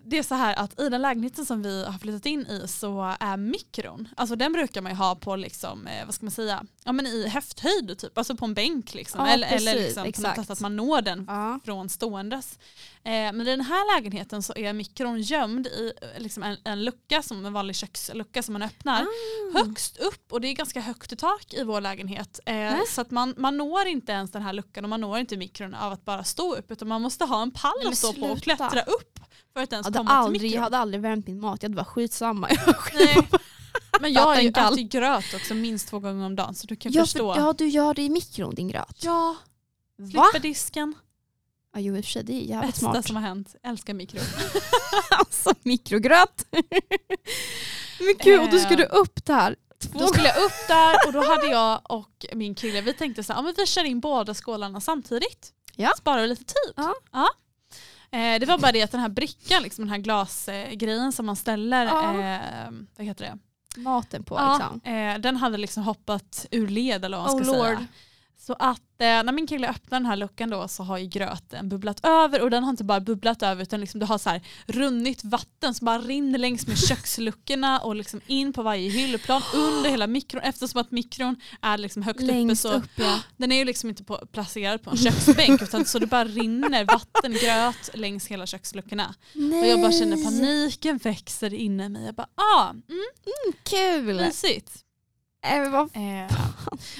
det 0.09 0.17
är 0.17 0.23
så 0.23 0.35
här 0.35 0.55
att 0.59 0.79
i 0.79 0.89
den 0.89 1.01
lägenheten 1.01 1.45
som 1.45 1.61
vi 1.61 1.85
har 1.85 1.99
flyttat 1.99 2.25
in 2.25 2.41
i 2.41 2.67
så 2.67 3.15
är 3.19 3.37
mikron, 3.37 4.07
alltså 4.17 4.35
den 4.35 4.53
brukar 4.53 4.81
man 4.81 4.91
ju 4.91 4.95
ha 4.95 5.15
på 5.15 5.35
liksom, 5.35 5.87
eh, 5.87 6.05
vad 6.05 6.15
ska 6.15 6.25
man 6.25 6.31
säga, 6.31 6.63
ja 6.83 6.91
men 6.91 7.07
i 7.07 7.27
höfthöjd 7.27 7.97
typ, 7.97 8.17
alltså 8.17 8.35
på 8.35 8.45
en 8.45 8.53
bänk 8.53 8.93
liksom. 8.93 9.25
Ja, 9.25 9.31
eller, 9.33 9.47
precis, 9.47 9.67
eller 9.67 9.81
liksom 9.81 10.03
på 10.03 10.07
något 10.07 10.19
exakt. 10.19 10.39
sätt 10.41 10.49
att 10.49 10.59
man 10.59 10.75
når 10.75 11.01
den 11.01 11.25
Ja. 11.27 11.59
från 11.65 11.89
ståendes. 11.89 12.59
Eh, 13.03 13.11
men 13.11 13.41
i 13.41 13.43
den 13.45 13.61
här 13.61 13.95
lägenheten 13.95 14.43
så 14.43 14.53
är 14.55 14.73
mikron 14.73 15.21
gömd 15.21 15.67
i 15.67 15.93
eh, 16.01 16.21
liksom 16.21 16.43
en, 16.43 16.57
en 16.63 16.83
lucka, 16.85 17.21
som 17.21 17.45
en 17.45 17.53
vanlig 17.53 17.75
kökslucka 17.75 18.43
som 18.43 18.53
man 18.53 18.61
öppnar. 18.61 19.01
Ah. 19.01 19.59
Högst 19.59 19.97
upp 19.97 20.33
och 20.33 20.41
det 20.41 20.47
är 20.47 20.53
ganska 20.53 20.81
högt 20.81 21.11
i 21.11 21.15
tak 21.15 21.53
i 21.53 21.63
vår 21.63 21.81
lägenhet. 21.81 22.39
Eh, 22.45 22.79
så 22.89 23.01
att 23.01 23.11
man, 23.11 23.33
man 23.37 23.57
når 23.57 23.87
inte 23.87 24.11
ens 24.11 24.31
den 24.31 24.41
här 24.41 24.53
luckan 24.53 24.83
och 24.83 24.89
man 24.89 25.01
når 25.01 25.19
inte 25.19 25.37
mikron 25.37 25.73
av 25.75 25.91
att 25.93 26.05
bara 26.05 26.23
stå 26.23 26.55
upp 26.55 26.71
utan 26.71 26.87
man 26.87 27.01
måste 27.01 27.25
ha 27.25 27.41
en 27.41 27.51
pall 27.51 27.87
att 27.87 27.97
stå 27.97 28.13
på 28.13 28.25
och 28.25 28.41
klättra 28.41 28.81
upp 28.81 29.19
för 29.59 29.63
att 29.63 29.73
ens 29.73 29.87
Jag 29.87 29.93
hade, 29.93 29.97
komma 29.97 30.09
till 30.09 30.15
aldrig, 30.25 30.41
jag 30.41 30.49
mikron. 30.49 30.63
hade 30.63 30.77
aldrig 30.77 31.01
värmt 31.01 31.27
min 31.27 31.39
mat, 31.39 31.63
jag 31.63 31.69
hade 31.69 31.75
bara 31.75 31.85
skitsamma. 31.85 32.49
Nej. 32.93 33.27
Men 34.01 34.13
jag 34.13 34.21
har 34.21 34.41
ju 34.41 34.49
ätit 34.49 34.91
gröt 34.91 35.33
också 35.35 35.53
minst 35.53 35.87
två 35.87 35.99
gånger 35.99 36.25
om 36.25 36.35
dagen 36.35 36.55
så 36.55 36.67
du 36.67 36.75
kan 36.75 36.91
Ja, 36.91 37.03
förstå. 37.03 37.33
för, 37.33 37.41
ja, 37.41 37.53
du 37.53 37.67
gör 37.67 37.93
det 37.93 38.01
i 38.01 38.09
mikron 38.09 38.55
din 38.55 38.67
gröt. 38.67 39.03
Ja, 39.03 39.35
slipper 39.97 40.39
disken. 40.39 40.93
Ja, 41.73 41.79
jo, 41.79 41.97
i 41.97 41.99
och 42.01 42.05
för 42.05 42.11
sig, 42.11 42.23
det 42.23 42.33
är 42.33 42.41
jävligt 42.41 42.71
Bästa 42.75 42.91
smart. 42.91 43.07
som 43.07 43.15
har 43.15 43.23
hänt. 43.23 43.55
Älskar 43.63 43.93
mikro. 43.93 44.19
alltså 45.19 45.53
mikrogröt. 45.63 46.45
Men 47.99 48.15
gud, 48.23 48.41
och 48.41 48.49
då 48.49 48.59
ska 48.59 48.71
Eh, 48.71 48.77
du 48.77 48.83
upp 48.85 49.25
där. 49.25 49.55
Två 49.81 49.99
Då 49.99 50.07
skulle 50.07 50.27
jag 50.27 50.43
upp 50.45 50.67
där 50.67 50.95
och 51.07 51.13
då 51.13 51.23
hade 51.23 51.47
jag 51.47 51.81
och 51.83 52.25
min 52.33 52.55
kille, 52.55 52.81
vi 52.81 52.93
tänkte 52.93 53.23
så 53.23 53.33
här, 53.33 53.39
ja, 53.39 53.43
men 53.43 53.53
vi 53.57 53.65
kör 53.65 53.83
in 53.83 53.99
båda 53.99 54.33
skålarna 54.33 54.81
samtidigt. 54.81 55.53
Ja. 55.75 55.91
Sparar 55.97 56.21
vi 56.21 56.27
lite 56.27 56.43
tid. 56.43 56.73
Ja. 57.11 57.27
Eh, 58.11 58.39
det 58.39 58.45
var 58.45 58.57
bara 58.57 58.71
det 58.71 58.81
att 58.81 58.91
den 58.91 59.01
här 59.01 59.09
brickan, 59.09 59.63
liksom 59.63 59.83
den 59.85 59.89
här 59.91 59.97
glasgrejen 59.97 61.11
som 61.11 61.25
man 61.25 61.35
ställer, 61.35 61.85
Ja. 61.85 62.21
eh, 62.33 62.71
vad 62.97 63.05
heter 63.07 63.25
det? 63.25 63.37
maten 63.81 64.23
på 64.23 64.35
Ja, 64.35 64.57
liksom. 64.73 64.93
eh, 64.93 65.17
den 65.19 65.35
hade 65.37 65.57
liksom 65.57 65.83
hoppat 65.83 66.45
ur 66.51 66.67
led 66.67 67.05
eller 67.05 67.17
vad 67.17 67.25
man 67.27 67.35
Oh, 67.35 67.43
ska 67.43 67.53
Lord. 67.53 67.65
säga. 67.65 67.85
Så 68.49 68.55
att 68.59 69.01
eh, 69.01 69.05
när 69.05 69.31
min 69.31 69.47
kille 69.47 69.69
öppnar 69.69 69.99
den 69.99 70.05
här 70.05 70.15
luckan 70.15 70.49
då 70.49 70.67
så 70.67 70.83
har 70.83 70.97
ju 70.97 71.05
gröten 71.05 71.69
bubblat 71.69 72.05
över 72.05 72.41
och 72.41 72.49
den 72.49 72.63
har 72.63 72.69
inte 72.69 72.83
bara 72.83 72.99
bubblat 72.99 73.43
över 73.43 73.63
utan 73.63 73.79
liksom 73.79 73.99
du 73.99 74.05
har 74.05 74.17
så 74.17 74.29
här 74.29 74.41
runnit 74.65 75.23
vatten 75.23 75.73
som 75.73 75.85
bara 75.85 75.99
rinner 75.99 76.39
längs 76.39 76.67
med 76.67 76.77
köksluckorna 76.77 77.79
och 77.79 77.95
liksom 77.95 78.21
in 78.27 78.53
på 78.53 78.63
varje 78.63 78.89
hyllplan 78.89 79.41
under 79.55 79.89
hela 79.89 80.07
mikron 80.07 80.41
eftersom 80.41 80.81
att 80.81 80.91
mikron 80.91 81.35
är 81.61 81.77
liksom 81.77 82.03
högt 82.03 82.21
Längst 82.21 82.65
uppe 82.65 82.73
så 82.73 82.77
upp 82.77 82.91
ja. 82.95 83.19
den 83.37 83.51
är 83.51 83.55
ju 83.55 83.65
liksom 83.65 83.89
inte 83.89 84.03
på, 84.03 84.25
placerad 84.31 84.83
på 84.83 84.89
en 84.89 84.97
köksbänk 84.97 85.61
utan 85.61 85.85
så 85.85 85.99
det 85.99 86.07
bara 86.07 86.25
rinner 86.25 86.85
vatten, 86.85 87.33
gröt 87.33 87.89
längs 87.93 88.27
hela 88.27 88.45
köksluckorna. 88.45 89.15
Nej. 89.33 89.61
Och 89.61 89.67
jag 89.67 89.81
bara 89.81 89.91
känner 89.91 90.23
paniken 90.23 90.97
växer 90.97 91.53
inne 91.53 91.85
i 91.85 91.89
mig. 91.89 92.05
Jag 92.05 92.15
bara 92.15 92.29
ah, 92.35 92.69
mm, 92.69 93.53
Kul. 93.63 94.15
mysigt. 94.15 94.85
Äh, 95.41 95.69
vad 95.69 95.89
Eh, 95.95 96.31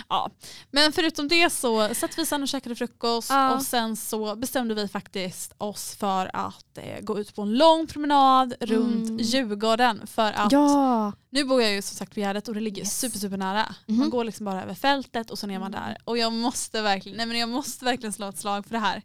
ja. 0.10 0.30
Men 0.72 0.94
förutom 0.94 1.28
det 1.28 1.50
så 1.50 1.96
satt 1.96 2.18
vi 2.18 2.26
sen 2.26 2.42
och 2.44 2.48
käkade 2.48 2.76
frukost 2.76 3.30
Ja. 3.30 3.56
och 3.56 3.62
sen 3.64 3.96
så 3.96 4.36
bestämde 4.36 4.76
vi 4.76 4.88
faktiskt 4.88 5.54
oss 5.58 5.96
för 5.96 6.32
att 6.36 6.78
eh, 6.78 7.00
gå 7.02 7.20
ut 7.20 7.36
på 7.36 7.42
en 7.42 7.54
lång 7.58 7.88
promenad 7.88 8.54
runt 8.60 9.10
Mm. 9.10 9.18
Djurgården 9.18 10.08
för 10.08 10.32
att 10.34 10.52
Ja. 10.52 11.12
nu 11.30 11.44
bor 11.44 11.62
jag 11.62 11.72
ju 11.72 11.82
som 11.82 11.98
sagt 11.98 12.14
på 12.14 12.20
Gärdet 12.20 12.48
och 12.48 12.54
det 12.54 12.60
ligger 12.60 12.82
Yes. 12.82 13.00
super 13.00 13.20
super 13.20 13.38
nära. 13.38 13.76
Man 13.86 13.98
Mhm. 13.98 14.10
går 14.10 14.24
liksom 14.24 14.46
bara 14.46 14.64
över 14.64 14.74
fältet 14.74 15.32
och 15.32 15.40
så 15.40 15.46
är 15.46 15.60
man 15.60 15.74
Mm. 15.74 15.82
där. 15.82 15.98
Och 16.04 16.18
jag 16.18 16.34
måste 16.34 16.82
verkligen, 16.82 17.18
nej 17.18 17.26
men 17.26 17.38
jag 17.40 17.50
måste 17.50 17.86
verkligen 17.86 18.14
slå 18.14 18.30
ett 18.30 18.38
slag 18.38 18.66
för 18.66 18.72
det 18.74 18.80
här. 18.80 19.02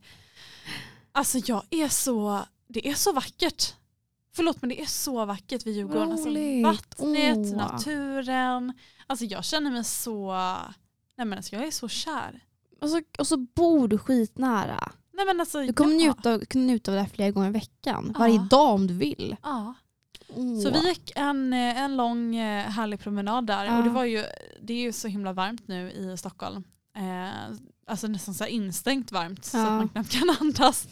Alltså 1.13 1.39
jag 1.45 1.63
är 1.71 1.89
så, 1.89 2.45
det 2.69 2.89
är 2.89 2.95
så 2.95 3.13
vackert. 3.13 3.75
Förlåt 4.37 4.63
men 4.63 4.69
det 4.69 4.81
är 4.81 4.87
så 4.87 5.25
vackert 5.25 5.67
vid 5.67 5.75
Djurgården. 5.77 6.13
Alltså, 6.13 6.29
vattnet, 6.63 7.39
Åh. 7.53 7.57
naturen. 7.57 8.73
Alltså 9.07 9.25
jag 9.25 9.45
känner 9.45 9.71
mig 9.71 9.85
så, 9.85 10.33
nej 11.17 11.27
men 11.27 11.33
alltså 11.33 11.57
jag 11.57 11.67
är 11.67 11.71
så 11.71 11.89
kär. 11.89 12.41
Och 12.81 12.91
så, 12.91 13.03
och 13.19 13.27
så 13.27 13.37
bor 13.37 13.89
du 13.89 13.99
skitnära. 13.99 14.93
Nej 15.13 15.27
men 15.27 15.41
alltså, 15.41 15.61
Du 15.63 15.73
kommer 15.73 15.93
ja. 15.93 15.99
njuta, 15.99 16.47
kunna 16.47 16.65
njuta 16.65 16.91
av 16.91 16.95
det 16.95 17.01
här 17.01 17.09
flera 17.09 17.31
gånger 17.31 17.49
i 17.49 17.53
veckan. 17.53 18.11
Ja. 18.15 18.19
Varje 18.19 18.39
dag 18.39 18.75
om 18.75 18.87
du 18.87 18.95
vill. 18.95 19.37
Ja. 19.43 19.75
Åh. 20.29 20.61
Så 20.61 20.71
vi 20.71 20.89
gick 20.89 21.13
en, 21.17 21.53
eh, 21.53 21.79
en 21.83 21.97
lång 21.97 22.37
eh, 22.37 22.65
härlig 22.71 23.01
promenad 23.01 23.47
där 23.47 23.65
Ja. 23.65 23.79
och 23.79 23.85
det, 23.85 23.91
var 23.91 24.05
ju, 24.05 24.25
det 24.63 24.73
är 24.73 24.81
ju 24.81 24.93
så 24.93 25.09
himla 25.09 25.33
varmt 25.33 25.69
nu 25.69 25.91
i 25.91 26.17
Stockholm. 26.17 26.65
Eh, 26.97 27.57
alltså 27.87 28.07
nästan 28.07 28.35
så 28.35 28.47
instängt 28.47 29.13
varmt 29.13 29.45
så 29.45 29.57
Ja. 29.57 29.63
att 29.67 29.73
man 29.79 29.89
knappt 29.89 30.11
kan 30.13 30.31
andas. 30.41 30.87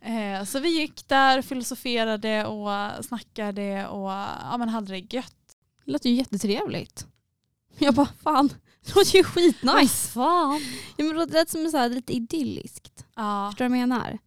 Eh, 0.00 0.44
så 0.44 0.60
vi 0.60 0.80
gick 0.80 1.08
där, 1.08 1.42
filosoferade 1.42 2.46
och 2.46 3.04
snackade 3.04 3.86
och 3.88 4.10
ja, 4.10 4.56
men 4.58 4.68
hade 4.68 4.92
det 4.92 5.14
gött. 5.14 5.34
Det 5.84 5.92
låter 5.92 6.10
ju 6.10 6.16
jättetrevligt. 6.16 7.06
Jag 7.78 7.94
bara 7.94 8.08
fan, 8.22 8.48
det 8.84 8.94
låter 8.94 9.16
ju 9.16 9.24
skitnice. 9.24 10.08
Fan. 10.12 10.60
Ja, 10.96 11.04
men 11.04 11.16
det 11.16 11.26
lät 11.26 11.48
som 11.50 11.70
så 11.70 11.76
här, 11.76 11.88
lite 11.88 12.12
idylliskt. 12.12 13.04
Ja. 13.16 13.48
Förstår 13.50 13.64
du 13.64 13.68
vad 13.68 13.78
jag 13.78 13.88
menar? 13.88 14.18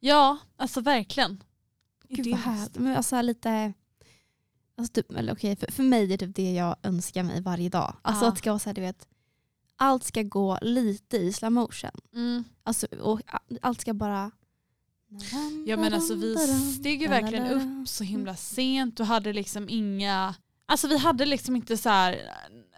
ja, 0.00 0.38
alltså 0.56 0.80
verkligen. 0.80 1.42
Gud 2.08 2.26
vad 2.26 2.40
härligt. 2.40 2.76
Men 2.78 2.96
alltså 2.96 3.22
lite, 3.22 3.72
alltså 4.78 4.92
typ, 4.92 5.10
eller 5.12 5.32
okej, 5.32 5.56
för, 5.56 5.72
för 5.72 5.82
mig 5.82 6.02
är 6.02 6.06
det 6.06 6.18
typ 6.18 6.36
det 6.36 6.52
jag 6.52 6.76
önskar 6.82 7.22
mig 7.22 7.40
varje 7.42 7.68
dag. 7.68 7.96
Alltså 8.02 8.24
Ja. 8.24 8.28
att 8.28 8.34
det 8.34 8.38
ska 8.38 8.50
vara 8.50 8.58
så 8.58 8.68
här, 8.68 8.74
du 8.74 8.80
vet, 8.80 9.08
allt 9.82 10.04
ska 10.04 10.22
gå 10.22 10.58
lite 10.62 11.16
i 11.16 11.32
slow 11.32 11.52
motion. 11.52 11.90
Mm. 12.14 12.44
Alltså, 12.62 12.86
och 12.86 13.20
allt 13.62 13.80
ska 13.80 13.94
bara... 13.94 14.30
Ja 15.66 15.76
men 15.76 15.94
alltså 15.94 16.14
vi 16.14 16.36
steg 16.78 17.02
ju 17.02 17.08
verkligen 17.08 17.46
upp 17.46 17.88
så 17.88 18.04
himla 18.04 18.36
sent 18.36 19.00
och 19.00 19.06
hade 19.06 19.32
liksom 19.32 19.68
inga, 19.68 20.34
alltså 20.72 20.86
vi 20.88 20.98
hade 20.98 21.24
liksom 21.26 21.56
inte 21.56 21.76
så 21.76 21.88
här 21.88 22.20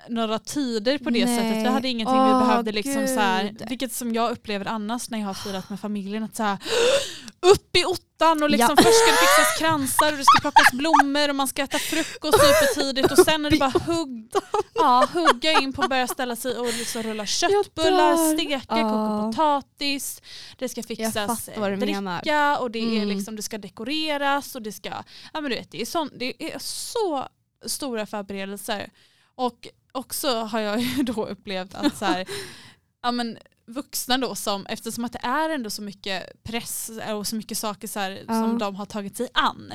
några 0.08 0.38
tider 0.38 0.98
på 0.98 1.10
det 1.10 1.24
Nej. 1.24 1.36
sättet. 1.38 1.64
Vi 1.64 1.68
hade 1.68 1.88
ingenting 1.88 2.16
Åh, 2.18 2.38
vi 2.38 2.46
behövde 2.46 2.72
liksom 2.72 3.06
så 3.06 3.20
här, 3.20 3.44
Gud. 3.44 3.68
vilket 3.68 3.92
som 3.92 4.14
jag 4.14 4.30
upplever 4.30 4.66
annars 4.66 5.10
när 5.10 5.18
jag 5.18 5.26
har 5.26 5.34
firat 5.34 5.70
med 5.70 5.80
familjen 5.80 6.22
att 6.22 6.36
så 6.36 6.42
här, 6.42 6.58
upp 7.40 7.76
i 7.76 7.84
ottan 7.84 8.42
och 8.42 8.50
liksom 8.50 8.74
Ja. 8.78 8.82
först 8.82 8.98
ska 8.98 9.10
det 9.10 9.16
fixas 9.18 9.58
kransar 9.58 10.12
och 10.12 10.18
det 10.18 10.24
ska 10.24 10.40
plockas 10.40 10.72
blommor 10.72 11.28
och 11.28 11.36
man 11.36 11.48
ska 11.48 11.62
äta 11.62 11.78
frukost 11.78 12.38
supertidigt 12.40 13.12
och 13.12 13.18
sen 13.18 13.44
är 13.44 13.50
det 13.50 13.56
bara 13.58 13.70
hugg, 13.86 14.32
ja, 14.74 15.06
hugga 15.12 15.52
in 15.60 15.72
på 15.72 15.82
att 15.82 15.88
börja 15.88 16.06
ställa 16.06 16.36
sig 16.36 16.58
och 16.58 16.66
liksom 16.66 17.02
rulla 17.02 17.26
köttbullar, 17.26 18.34
steka, 18.34 18.60
Ja. 18.68 18.90
koka 18.90 19.26
potatis, 19.26 20.22
det 20.58 20.68
ska 20.68 20.82
fixas 20.82 21.48
eh, 21.48 21.60
menar. 21.60 22.20
dricka 22.22 22.58
och 22.58 22.70
det, 22.70 22.78
är 22.78 23.02
Mm. 23.02 23.08
liksom, 23.16 23.36
det 23.36 23.42
ska 23.42 23.58
dekoreras 23.58 24.54
och 24.54 24.62
det 24.62 24.72
ska, 24.72 24.88
ja 25.32 25.40
men 25.40 25.44
du 25.50 25.56
vet 25.56 25.70
det 25.70 25.80
är, 25.80 25.86
sån, 25.86 26.10
det 26.18 26.52
är 26.52 26.58
så 26.58 27.28
stora 27.66 28.06
förberedelser. 28.06 28.90
Och 29.34 29.68
också 29.92 30.28
har 30.28 30.60
jag 30.60 30.80
ju 30.80 31.02
då 31.02 31.26
upplevt 31.26 31.74
att 31.74 31.98
så 31.98 32.04
här, 32.04 32.26
ja 33.02 33.12
men 33.12 33.38
vuxna 33.66 34.18
då 34.18 34.34
som, 34.34 34.66
eftersom 34.66 35.04
att 35.04 35.12
det 35.12 35.20
är 35.22 35.50
ändå 35.50 35.70
så 35.70 35.82
mycket 35.82 36.42
press 36.42 36.90
och 37.14 37.26
så 37.26 37.36
mycket 37.36 37.58
saker 37.58 37.88
så 37.88 38.00
här, 38.00 38.24
Ja. 38.28 38.34
som 38.34 38.58
de 38.58 38.74
har 38.76 38.86
tagit 38.86 39.16
sig 39.16 39.28
an 39.34 39.72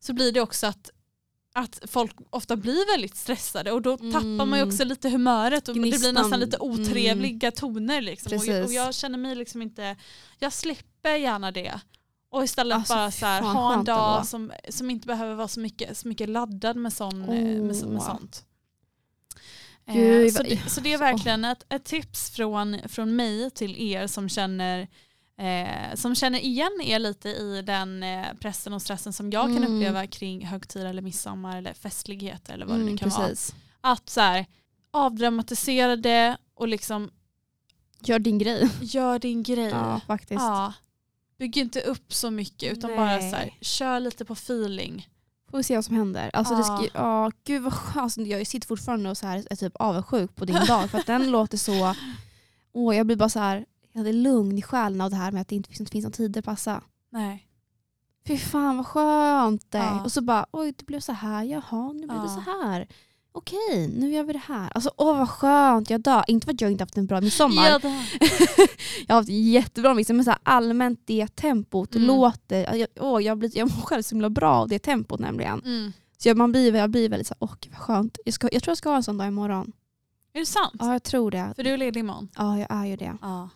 så 0.00 0.12
blir 0.12 0.32
det 0.32 0.40
också 0.40 0.66
att 0.66 0.90
att 1.52 1.80
folk 1.86 2.16
ofta 2.30 2.56
blir 2.56 2.92
väldigt 2.92 3.16
stressade 3.16 3.72
och 3.72 3.82
då 3.82 3.96
tappar 3.96 4.46
man 4.46 4.48
ju 4.58 4.62
Mm. 4.62 4.68
också 4.68 4.84
lite 4.84 5.08
humöret 5.10 5.68
och 5.68 5.74
det 5.74 5.80
blir 5.80 5.90
Gnistan. 5.90 6.14
nästan 6.14 6.40
lite 6.40 6.58
otrevliga 6.58 7.50
toner. 7.50 8.00
Liksom. 8.00 8.38
Och, 8.38 8.46
jag, 8.46 8.64
och 8.64 8.72
jag 8.72 8.94
känner 8.94 9.18
mig 9.18 9.34
liksom 9.34 9.62
inte, 9.62 9.96
jag 10.38 10.52
slipper 10.52 11.16
gärna 11.16 11.50
det. 11.52 11.80
Och 12.30 12.44
istället 12.44 12.76
Alltså, 12.78 12.94
bara 12.94 13.10
så 13.10 13.26
här, 13.26 13.42
ha 13.42 13.74
en 13.74 13.84
dag 13.84 14.26
som, 14.26 14.52
som 14.68 14.90
inte 14.90 15.06
behöver 15.06 15.34
vara 15.34 15.48
så 15.48 15.60
mycket, 15.60 15.98
så 15.98 16.08
mycket 16.08 16.28
laddad 16.28 16.76
med, 16.76 16.92
sån, 16.92 17.22
eh, 17.28 17.62
med, 17.62 17.76
så- 17.76 17.88
med 17.88 18.02
sånt. 18.02 18.44
Eh, 19.86 19.94
Gud, 19.94 20.32
så, 20.32 20.38
vad- 20.42 20.46
det, 20.50 20.70
så 20.70 20.80
det 20.80 20.92
är 20.92 20.98
verkligen 20.98 21.44
ett, 21.44 21.64
ett 21.68 21.84
tips 21.84 22.30
från, 22.30 22.76
från 22.88 23.16
mig 23.16 23.50
till 23.50 23.76
er 23.92 24.06
som 24.06 24.28
känner 24.28 24.88
Eh, 25.40 25.94
som 25.94 26.14
känner 26.14 26.38
igen 26.38 26.80
er 26.84 26.98
lite 26.98 27.28
i 27.28 27.62
den 27.62 28.02
eh, 28.02 28.26
pressen 28.40 28.72
och 28.72 28.82
stressen 28.82 29.12
som 29.12 29.30
jag 29.30 29.44
kan 29.44 29.56
Mm. 29.56 29.74
uppleva 29.76 30.06
kring 30.06 30.46
högtid 30.46 30.82
eller 30.86 31.02
midsommar 31.02 31.58
eller 31.58 31.72
festligheter 31.74 32.54
eller 32.54 32.66
vad 32.66 32.74
det 32.76 32.80
Mm, 32.82 32.92
nu 32.92 32.98
kan 32.98 33.08
vara. 33.08 33.28
precis. 33.28 33.54
Att 33.80 34.08
så 34.08 34.20
här, 34.20 34.46
avdramatisera 34.90 35.96
det 35.96 36.36
och 36.54 36.68
liksom 36.68 37.10
Gör 38.00 38.18
din 38.18 38.38
grej. 38.38 38.68
gör 38.80 39.18
din 39.18 39.42
grej. 39.42 39.70
Ja, 39.70 40.00
faktiskt. 40.06 40.40
Ja. 40.40 40.72
Bygg 41.40 41.56
inte 41.56 41.80
upp 41.80 42.12
så 42.12 42.30
mycket 42.30 42.72
utan 42.72 42.90
bara 42.96 43.04
Nej. 43.06 43.30
så 43.30 43.36
här, 43.36 43.50
kör 43.60 44.00
lite 44.00 44.24
på 44.24 44.32
feeling. 44.32 45.08
Får 45.50 45.58
vi 45.58 45.64
se 45.64 45.74
vad 45.74 45.84
som 45.84 45.96
händer. 45.96 46.30
Alltså, 46.32 46.54
det 46.56 46.64
ska, 46.64 46.82
Ja. 46.82 46.90
ja, 46.94 47.30
gud 47.44 47.62
vad. 47.62 47.74
Alltså, 47.94 48.20
jag 48.20 48.46
sitter 48.46 48.66
fortfarande 48.68 49.10
och 49.10 49.18
så 49.18 49.26
här, 49.26 49.44
är 49.50 49.56
typ 49.56 49.76
avundsjuk 49.76 50.36
på 50.36 50.44
din 50.44 50.64
dag. 50.66 50.90
För 50.90 50.98
att 50.98 51.06
den 51.06 51.30
låter 51.36 51.58
så... 51.58 51.94
Åh, 52.72 52.96
jag 52.96 53.06
blir 53.06 53.16
bara 53.16 53.28
så 53.28 53.38
här... 53.38 53.66
Jag 53.92 53.98
hade 54.00 54.12
lugn 54.12 54.58
i 54.58 54.62
själen 54.62 55.00
av 55.00 55.10
det 55.10 55.16
här 55.16 55.32
med 55.32 55.40
att 55.42 55.48
det 55.48 55.54
inte 55.56 55.68
finns, 55.68 55.80
inte 55.80 55.92
finns 55.92 56.02
någon 56.04 56.12
tid 56.12 56.36
att 56.36 56.44
passa. 56.44 56.82
Nej. 57.10 57.46
Fy 58.26 58.38
fan 58.38 58.76
vad 58.76 58.86
skönt. 58.86 59.66
Ja. 59.70 60.02
Och 60.04 60.12
så 60.12 60.20
bara, 60.20 60.46
oj 60.50 60.72
det 60.78 60.84
blev 60.86 61.00
så 61.00 61.12
här, 61.12 61.44
jaha 61.44 61.92
nu 61.92 62.06
blev 62.06 62.18
det 62.20 62.24
Ja. 62.36 62.42
så 62.44 62.62
här. 62.64 62.88
Okej 63.32 63.88
nu 63.96 64.10
gör 64.12 64.24
vi 64.24 64.32
det 64.32 64.42
här. 64.46 64.70
Alltså 64.74 64.90
åh 64.96 65.18
vad 65.18 65.28
skönt, 65.28 65.90
jag 65.90 66.00
dör. 66.00 66.24
Inte 66.26 66.44
för 66.44 66.52
att 66.54 66.60
jag 66.60 66.70
inte 66.70 66.84
haft 66.84 66.96
en 66.96 67.06
bra 67.06 67.20
midsommar. 67.20 67.68
Ja, 67.68 67.78
det- 67.78 68.06
Jag 69.06 69.14
har 69.14 69.20
haft 69.20 69.28
jättebra 69.30 69.94
midsommar 69.94 70.16
men 70.16 70.24
så 70.24 70.30
här, 70.30 70.40
allmänt 70.42 71.00
det 71.04 71.36
tempot 71.36 71.94
Mm. 71.94 72.06
låter, 72.06 72.76
jag, 72.76 72.88
åh, 73.00 73.22
jag, 73.22 73.38
blir, 73.38 73.58
jag 73.58 73.70
mår 73.76 73.82
själv 73.82 74.02
så 74.02 74.14
himla 74.14 74.30
bra 74.30 74.54
av 74.54 74.68
det 74.68 74.78
tempot 74.78 75.20
nämligen. 75.20 75.60
Mm. 75.64 75.92
Så 76.18 76.28
jag, 76.28 76.36
man 76.36 76.52
blir, 76.52 76.74
jag 76.76 76.90
blir 76.90 77.08
väldigt 77.08 77.26
så 77.26 77.34
här, 77.40 77.44
åh 77.44 77.54
vad 77.70 77.78
skönt. 77.78 78.18
Jag, 78.24 78.34
ska, 78.34 78.48
jag 78.52 78.62
tror 78.62 78.70
jag 78.70 78.78
ska 78.78 78.88
ha 78.88 78.96
en 78.96 79.02
sån 79.02 79.18
dag 79.18 79.26
imorgon. 79.26 79.72
Är 80.32 80.40
det 80.40 80.46
sant? 80.46 80.74
Ja 80.78 80.92
jag 80.92 81.02
tror 81.02 81.30
det. 81.30 81.52
För 81.56 81.62
du 81.64 81.70
är 81.70 81.76
ledig 81.78 82.00
imorgon? 82.00 82.28
Ja 82.36 82.58
jag 82.58 82.66
är 82.70 82.84
ju 82.86 82.96
det. 82.96 83.16
Ja. 83.22 83.48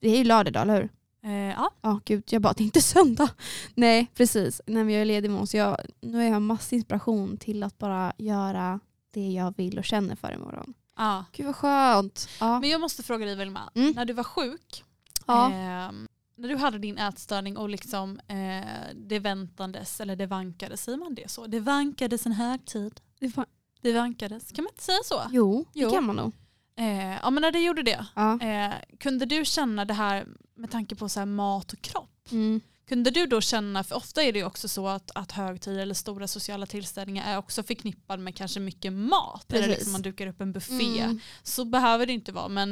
Det 0.00 0.08
är 0.08 0.18
ju 0.18 0.24
lördag 0.24 0.50
idag, 0.50 0.62
eller 0.62 0.74
hur? 0.74 0.88
Eh, 1.24 1.32
ja. 1.32 1.70
Ja 1.82 2.00
gud, 2.04 2.24
jag 2.30 2.42
bara, 2.42 2.54
inte 2.58 2.80
söndag. 2.82 3.28
Nej 3.74 4.06
precis, 4.14 4.60
Nej, 4.66 4.84
men 4.84 4.94
jag 4.94 5.00
är 5.00 5.04
ledig 5.06 5.28
imorgon 5.28 5.46
så 5.46 5.56
jag, 5.56 5.76
nu 6.00 6.16
har 6.18 6.24
jag 6.24 6.42
massa 6.42 6.74
inspiration 6.76 7.36
till 7.36 7.62
att 7.62 7.78
bara 7.78 8.12
göra 8.18 8.80
det 9.10 9.28
jag 9.28 9.54
vill 9.56 9.78
och 9.78 9.84
känner 9.84 10.16
för 10.16 10.32
imorgon. 10.32 10.74
ja. 10.96 11.24
Gud 11.32 11.46
vad 11.46 11.56
skönt. 11.56 12.28
Ja. 12.40 12.60
Men 12.60 12.70
jag 12.70 12.80
måste 12.80 13.02
fråga 13.02 13.26
dig 13.26 13.34
Vilma, 13.36 13.70
Mm. 13.74 13.92
när 13.96 14.04
du 14.04 14.12
var 14.12 14.24
sjuk, 14.24 14.84
Ja. 15.26 15.52
ehm, 15.52 16.08
när 16.36 16.48
du 16.48 16.56
hade 16.56 16.78
din 16.78 16.98
ätstörning 16.98 17.56
och 17.56 17.68
liksom 17.68 18.20
eh, 18.28 18.64
det 18.94 19.18
väntades, 19.18 20.00
eller 20.00 20.16
det 20.16 20.26
vankades, 20.26 20.82
säger 20.82 20.98
man 20.98 21.14
det 21.14 21.30
så? 21.30 21.46
Det 21.46 21.60
vankades 21.60 22.26
en 22.26 22.32
högtid. 22.32 23.00
Det 23.18 23.36
var, 23.36 23.46
Det 23.80 23.92
vankades, 23.92 24.52
kan 24.52 24.64
man 24.64 24.70
inte 24.72 24.82
säga 24.82 24.98
så? 25.04 25.20
jo, 25.30 25.64
det 25.72 25.80
Jo. 25.80 25.90
kan 25.90 26.04
man 26.06 26.16
nog. 26.16 26.32
Eh, 26.76 27.14
ja 27.22 27.30
men 27.30 27.40
när 27.40 27.52
det 27.52 27.60
gjorde 27.60 27.82
det, 27.82 28.06
Ja. 28.14 28.40
eh, 28.40 28.72
kunde 29.00 29.26
du 29.26 29.44
känna 29.44 29.84
det 29.84 29.94
här 29.94 30.26
med 30.54 30.70
tanke 30.70 30.96
på 30.96 31.08
så 31.08 31.26
mat 31.26 31.72
och 31.72 31.80
kropp? 31.82 32.28
Mm. 32.30 32.60
Kunde 32.90 33.10
du 33.10 33.26
då 33.26 33.40
känna, 33.40 33.84
för 33.84 33.96
ofta 33.96 34.22
är 34.22 34.32
det 34.32 34.38
ju 34.38 34.44
också 34.44 34.68
så 34.68 34.88
att, 34.88 35.10
att 35.14 35.32
högtider 35.32 35.78
eller 35.78 35.94
stora 35.94 36.28
sociala 36.28 36.66
tillställningar 36.66 37.32
är 37.32 37.38
också 37.38 37.62
förknippad 37.62 38.20
med 38.20 38.36
kanske 38.36 38.60
mycket 38.60 38.92
mat. 38.92 39.52
Eller 39.52 39.62
Precis. 39.62 39.76
liksom 39.78 39.92
man 39.92 40.02
dukar 40.02 40.26
upp 40.26 40.40
en 40.40 40.52
buffé. 40.52 41.00
Mm. 41.00 41.20
Så 41.42 41.64
behöver 41.64 42.06
det 42.06 42.12
inte 42.12 42.32
vara 42.32 42.48
men, 42.48 42.70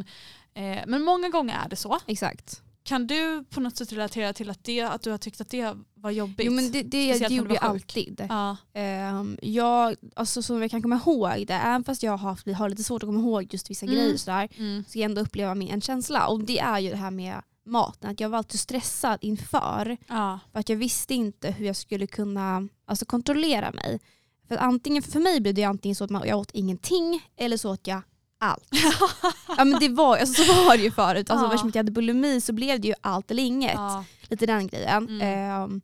eh, 0.55 0.79
men 0.87 1.03
många 1.03 1.29
gånger 1.29 1.55
är 1.65 1.69
det 1.69 1.77
så. 1.77 1.99
Exakt. 2.07 2.63
Kan 2.83 3.07
du 3.07 3.45
på 3.51 3.61
något 3.61 3.77
sätt 3.77 3.93
relatera 3.93 4.33
till 4.33 4.51
att, 4.51 4.65
det, 4.65 4.81
att 4.81 5.03
du 5.03 5.11
har 5.11 5.19
tyckt 5.19 5.41
att 5.41 5.49
det 5.51 5.77
var 5.95 6.11
jobbigt? 6.11 6.47
Jo 6.47 6.53
men 6.53 6.73
det, 6.73 6.83
det, 6.83 7.19
det 7.19 7.35
gjorde 7.35 7.55
jag 7.55 7.65
alltid. 7.65 8.27
ja. 8.29 8.57
Ehm, 8.75 9.39
jag, 9.43 9.97
alltså, 10.17 10.43
som 10.43 10.63
jag 10.63 10.71
kan 10.71 10.83
komma 10.83 10.97
ihåg 11.07 11.47
det, 11.47 11.55
även 11.55 11.85
fast 11.85 12.03
jag 12.03 12.13
har, 12.13 12.19
haft, 12.31 12.47
har 12.47 12.69
lite 12.69 12.85
svårt 12.85 13.03
att 13.03 13.09
komma 13.09 13.21
ihåg 13.21 13.49
just 13.53 13.71
vissa 13.71 13.87
Mm. 13.87 13.97
grejer 13.99 14.17
sådär, 14.17 14.49
Mm. 14.57 14.85
så 14.89 14.99
jag 14.99 15.05
ändå 15.05 15.21
uppleva 15.21 15.55
min 15.55 15.69
en 15.71 15.81
känsla. 15.81 16.27
Och 16.27 16.45
det 16.45 16.59
är 16.59 16.79
ju 16.79 16.91
det 16.91 16.97
här 16.97 17.11
med 17.11 17.35
maten, 17.69 18.11
att 18.11 18.21
jag 18.21 18.29
var 18.29 18.39
alltid 18.39 18.61
stressad 18.61 19.19
inför. 19.21 19.97
Ja. 20.09 20.39
För 20.53 20.61
att 20.61 20.69
jag 20.69 20.77
visste 20.77 21.15
inte 21.15 21.51
hur 21.51 21.67
jag 21.67 21.77
skulle 21.77 22.07
kunna 22.07 22.69
alltså, 22.87 23.05
kontrollera 23.05 23.73
mig. 23.73 24.01
För 24.49 24.57
antingen, 24.57 25.03
för 25.03 25.21
mig 25.21 25.41
blev 25.41 25.55
det 25.55 25.65
antingen 25.65 25.95
så 25.95 26.05
att 26.05 26.11
man, 26.11 26.29
jag 26.29 26.39
åt 26.39 26.51
ingenting 26.51 27.21
eller 27.37 27.57
så 27.57 27.73
åt 27.73 27.87
jag 27.87 28.03
allt. 28.41 28.69
ja 29.57 29.65
men 29.65 29.81
det 29.81 29.89
var, 29.89 30.17
alltså, 30.17 30.43
så 30.45 30.53
var 30.65 30.77
det 30.77 30.83
ju 30.83 30.91
förut. 30.91 31.31
Alltså, 31.31 31.47
Ja. 31.47 31.51
Eftersom 31.51 31.71
jag 31.75 31.79
hade 31.79 31.93
bulimi 31.93 32.41
så 32.41 32.53
blev 32.53 32.81
det 32.81 32.89
ju 32.89 32.95
allt 33.01 33.31
eller 33.31 33.43
inget. 33.43 33.75
Ja. 33.75 34.05
Lite 34.29 34.47
den 34.47 34.67
grejen. 34.67 35.09
Mm. 35.09 35.21
Ehm, 35.23 35.81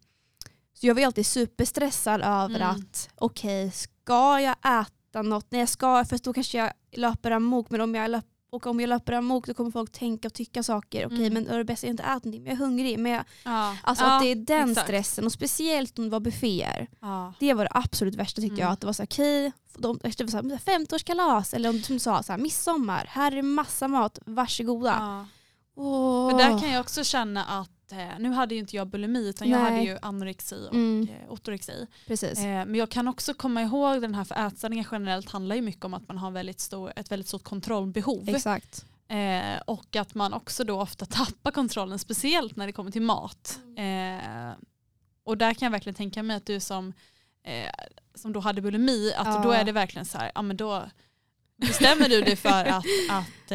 så 0.75 0.87
jag 0.87 0.95
var 0.95 1.01
ju 1.01 1.07
alltid 1.07 1.27
superstressad 1.27 2.21
över 2.23 2.57
Mm. 2.61 2.71
att 2.71 3.09
okej, 3.15 3.71
ska 3.71 4.41
jag 4.41 4.57
äta 4.83 5.23
något? 5.23 5.47
Nej 5.51 5.61
jag 5.61 5.69
ska, 5.69 6.05
för 6.05 6.19
då 6.25 6.33
kanske 6.33 6.59
jag 6.59 6.73
löper 6.93 7.31
amok. 7.31 7.71
Men 7.71 7.81
om 7.81 7.95
jag, 7.95 8.11
löp, 8.11 8.25
och 8.55 8.67
om 8.67 8.81
jag 8.81 8.89
löper 8.89 9.13
amok 9.13 9.47
då 9.47 9.55
kommer 9.55 9.71
folk 9.71 9.93
tänka 9.93 10.29
och 10.29 10.35
tycka 10.35 10.63
saker. 10.63 11.07
Okej 11.07 11.27
Mm. 11.27 11.35
men 11.35 11.49
är 11.49 11.59
det 11.59 11.65
bäst 11.65 11.85
att 11.85 11.89
jag 11.89 11.93
inte 11.93 12.03
äter 12.03 12.13
någonting? 12.15 12.43
Men 12.43 12.51
jag 12.53 12.61
är 12.61 12.65
hungrig. 12.67 12.99
Men 12.99 13.13
jag, 13.13 13.25
Ja. 13.45 13.77
alltså 13.83 14.05
ja. 14.05 14.17
att 14.17 14.23
det 14.23 14.29
är 14.31 14.35
den 14.37 14.71
exakt. 14.71 14.87
stressen 14.87 15.25
och 15.27 15.33
speciellt 15.33 15.99
om 15.99 16.05
det 16.05 16.11
var 16.11 16.21
bufféer. 16.21 16.89
Ja. 17.01 17.33
Det 17.41 17.55
var 17.55 17.65
det 17.65 17.71
absolut 17.75 18.15
värsta 18.15 18.41
tyckte 18.41 18.55
Mm. 18.55 18.63
jag. 18.65 18.73
Att 18.73 18.81
det 18.81 18.87
var 18.87 18.93
så 18.95 19.03
här, 19.03 19.07
okej, 19.07 19.53
de, 19.79 19.99
det 20.03 20.23
var 20.25 20.29
så 20.31 20.37
här, 20.37 20.79
50-årskalas 20.79 21.55
eller 21.55 21.69
om 21.69 21.83
som 21.83 21.97
du 21.97 22.01
sa 22.01 22.23
så 22.23 22.33
här, 22.33 22.39
midsommar. 22.39 23.05
Här 23.09 23.33
är 23.37 23.43
massa 23.43 23.89
mat, 23.89 24.19
varsågoda. 24.27 24.97
Ja. 25.01 25.27
Åh. 25.77 26.31
För 26.31 26.39
där 26.39 26.59
kan 26.61 26.71
jag 26.71 26.81
också 26.81 27.05
känna 27.05 27.45
att, 27.45 27.84
eh, 28.01 28.19
nu 28.19 28.31
hade 28.31 28.55
ju 28.55 28.61
inte 28.61 28.77
jag 28.77 28.87
bulimi 28.87 29.29
utan 29.29 29.49
jag 29.49 29.63
Nej. 29.63 29.71
hade 29.73 29.83
ju 29.85 29.99
anorexi 30.03 30.67
och 30.69 30.75
Mm. 30.75 31.09
eh, 31.09 31.33
ortorexi. 31.33 31.87
Precis. 32.07 32.39
Eh, 32.39 32.45
men 32.45 32.75
jag 32.75 32.91
kan 32.91 33.09
också 33.09 33.35
komma 33.35 33.63
ihåg 33.63 34.01
den 34.03 34.15
här, 34.15 34.25
för 34.25 34.47
ätstörningar 34.47 34.87
generellt 34.93 35.31
handlar 35.31 35.57
ju 35.57 35.63
mycket 35.63 35.85
om 35.85 35.95
att 35.95 36.09
man 36.09 36.19
har 36.19 36.31
väldigt 36.31 36.61
stor, 36.61 36.93
ett 36.97 37.13
väldigt 37.13 37.29
stort 37.29 37.43
kontrollbehov. 37.45 38.29
Exakt. 38.29 38.85
Eh, 39.09 39.61
och 39.67 39.97
att 39.97 40.15
man 40.15 40.33
också 40.33 40.65
då 40.65 40.81
ofta 40.81 41.07
tappar 41.11 41.51
kontrollen, 41.51 41.99
speciellt 41.99 42.57
när 42.57 42.67
det 42.67 42.73
kommer 42.73 42.91
till 42.91 43.03
mat. 43.03 43.61
Mm. 43.77 44.55
Och 45.25 45.39
där 45.39 45.55
kan 45.55 45.67
jag 45.67 45.71
verkligen 45.71 45.95
tänka 45.95 46.23
mig 46.23 46.37
att 46.37 46.47
du 46.47 46.61
som, 46.61 46.93
som 48.15 48.33
då 48.33 48.41
hade 48.41 48.61
bulimi, 48.63 49.13
att 49.17 49.27
Ja. 49.27 49.41
då 49.45 49.51
är 49.51 49.65
det 49.65 49.73
verkligen 49.73 50.05
så 50.07 50.19
här, 50.19 50.33
ja 50.35 50.43
men 50.43 50.57
då 50.57 50.83
bestämmer 51.57 52.09
du 52.09 52.21
dig 52.23 52.37
för 52.37 52.65
att, 52.65 52.85
att, 53.11 53.53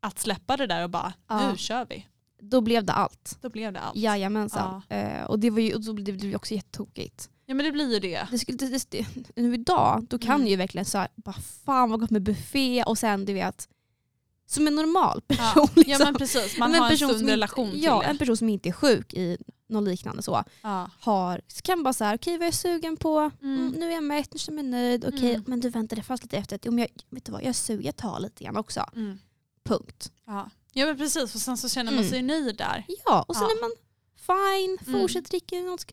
att 0.00 0.18
släppa 0.18 0.56
det 0.56 0.66
där 0.66 0.82
och 0.84 0.90
bara, 0.90 1.12
Ja. 1.28 1.50
nu 1.50 1.56
kör 1.56 1.86
vi. 1.90 2.06
Då 2.40 2.60
blev 2.60 2.84
det 2.84 2.92
allt. 2.92 3.38
Då 3.40 3.48
blev 3.50 3.72
det 3.72 3.80
allt. 3.80 3.96
Jajamensan. 3.96 4.82
Eh, 4.88 5.22
och 5.24 5.38
det 5.38 5.50
var 5.50 5.60
ju 5.60 5.74
och 5.74 5.94
blev 5.94 6.18
det 6.18 6.36
också 6.36 6.54
jättetokigt. 6.54 7.30
Ja 7.46 7.54
men 7.54 7.66
det 7.66 7.72
blir 7.72 7.92
ju 7.94 8.00
det. 8.00 8.28
Det 8.30 8.38
skulle, 8.38 8.58
det, 8.58 8.90
det, 8.90 9.06
nu 9.36 9.54
idag, 9.54 10.06
då 10.10 10.18
kan 10.18 10.34
Mm. 10.34 10.46
ju 10.46 10.56
verkligen 10.56 10.84
så 10.84 10.98
här, 10.98 11.08
bara 11.16 11.36
fan 11.64 11.90
vad 11.90 12.00
gott 12.00 12.10
med 12.10 12.22
buffé 12.22 12.82
och 12.84 12.98
sen 12.98 13.24
du 13.24 13.32
vet, 13.32 13.68
som 14.46 14.66
en 14.66 14.74
normal 14.74 15.20
person. 15.20 15.44
Ja, 15.54 15.68
liksom. 15.76 15.92
ja 15.92 15.98
men 16.04 16.14
precis, 16.14 16.58
man 16.58 16.70
Men 16.70 16.76
en 16.76 16.82
har 16.84 16.90
en 16.92 16.98
sund 16.98 17.28
relation 17.28 17.70
till 17.70 17.82
Ja, 17.84 17.98
det. 18.00 18.04
en 18.06 18.18
person 18.18 18.36
som 18.36 18.48
inte 18.48 18.68
är 18.68 18.72
sjuk 18.72 19.14
i 19.14 19.38
något 19.68 19.88
liknande 19.88 20.22
så, 20.22 20.44
Ja. 20.62 20.90
har, 21.00 21.40
så 21.48 21.62
kan 21.62 21.82
bara 21.82 21.94
här, 22.04 22.14
okej 22.16 22.32
vad 22.34 22.42
är 22.42 22.46
jag 22.46 22.54
sugen 22.54 22.96
på? 22.96 23.18
Mm. 23.42 23.58
Mm. 23.60 23.72
nu 23.72 23.86
är 23.90 23.94
jag 23.94 24.04
mätt, 24.04 24.32
nu 24.32 24.38
känner 24.38 24.58
jag 24.62 24.70
mig 24.70 24.80
nöjd. 24.80 25.04
Okej, 25.08 25.30
Mm. 25.34 25.44
men 25.46 25.60
du 25.60 25.70
vänta 25.70 25.96
det 25.96 26.02
fanns 26.02 26.22
lite 26.22 26.36
efter. 26.36 26.68
Om 26.68 26.78
jag, 26.78 26.88
vet 27.10 27.24
du 27.24 27.32
vad, 27.32 27.40
jag 27.42 27.48
är 27.48 27.52
sugen, 27.52 27.92
tar 27.92 28.20
lite 28.20 28.44
grann 28.44 28.56
också. 28.56 28.84
Mm. 28.96 29.18
Punkt. 29.64 30.12
Ja. 30.26 30.50
Ja 30.78 30.86
men 30.86 30.96
precis, 30.96 31.34
och 31.34 31.40
sen 31.40 31.56
så 31.56 31.68
känner 31.68 31.90
man 31.92 31.98
Mm. 32.00 32.10
sig 32.10 32.22
nöjd 32.22 32.56
där. 32.56 32.84
Ja, 33.06 33.24
och 33.28 33.36
sen 33.36 33.44
Ja. 33.50 33.56
är 33.56 33.60
man 33.60 33.70
fine, 34.16 34.78
Mm. 34.88 35.00
fortsätter 35.00 35.28
dricka 35.30 35.56
något, 35.56 35.92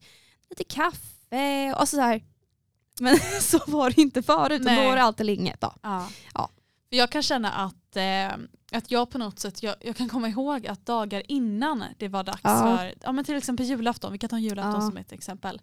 lite 0.50 0.64
kaffe. 0.64 1.74
Och 1.80 1.90
så 1.90 2.02
här. 2.02 2.24
Men 3.00 3.20
så 3.42 3.60
var 3.68 3.90
det 3.90 4.02
inte 4.02 4.24
förut, 4.24 4.62
utan 4.62 4.76
då 4.76 4.82
Nej. 4.82 4.88
var 4.90 4.96
det 4.96 5.04
allt 5.04 5.20
eller 5.20 5.34
inget. 5.34 5.62
Då. 5.62 5.74
Ja. 5.84 6.10
Ja. 6.34 6.50
Jag 6.90 7.10
kan 7.10 7.24
känna 7.24 7.52
att, 7.52 7.96
eh, 7.96 8.46
att 8.78 8.92
jag 8.92 9.10
på 9.10 9.18
något 9.18 9.40
sätt, 9.40 9.64
jag, 9.64 9.76
jag 9.82 9.96
kan 9.96 10.10
komma 10.10 10.30
ihåg 10.30 10.68
att 10.68 10.86
dagar 10.86 11.24
innan 11.28 11.84
det 11.98 12.08
var 12.08 12.24
dags 12.24 12.40
Ja. 12.44 12.78
för, 12.78 12.94
ja 13.04 13.12
men 13.12 13.26
till 13.26 13.36
exempel 13.36 13.66
julafton, 13.66 14.12
vi 14.12 14.18
kan 14.18 14.30
ta 14.30 14.40
julafton 14.40 14.74
Ja. 14.82 14.82
som 14.90 14.98
ett 14.98 15.12
exempel. 15.12 15.62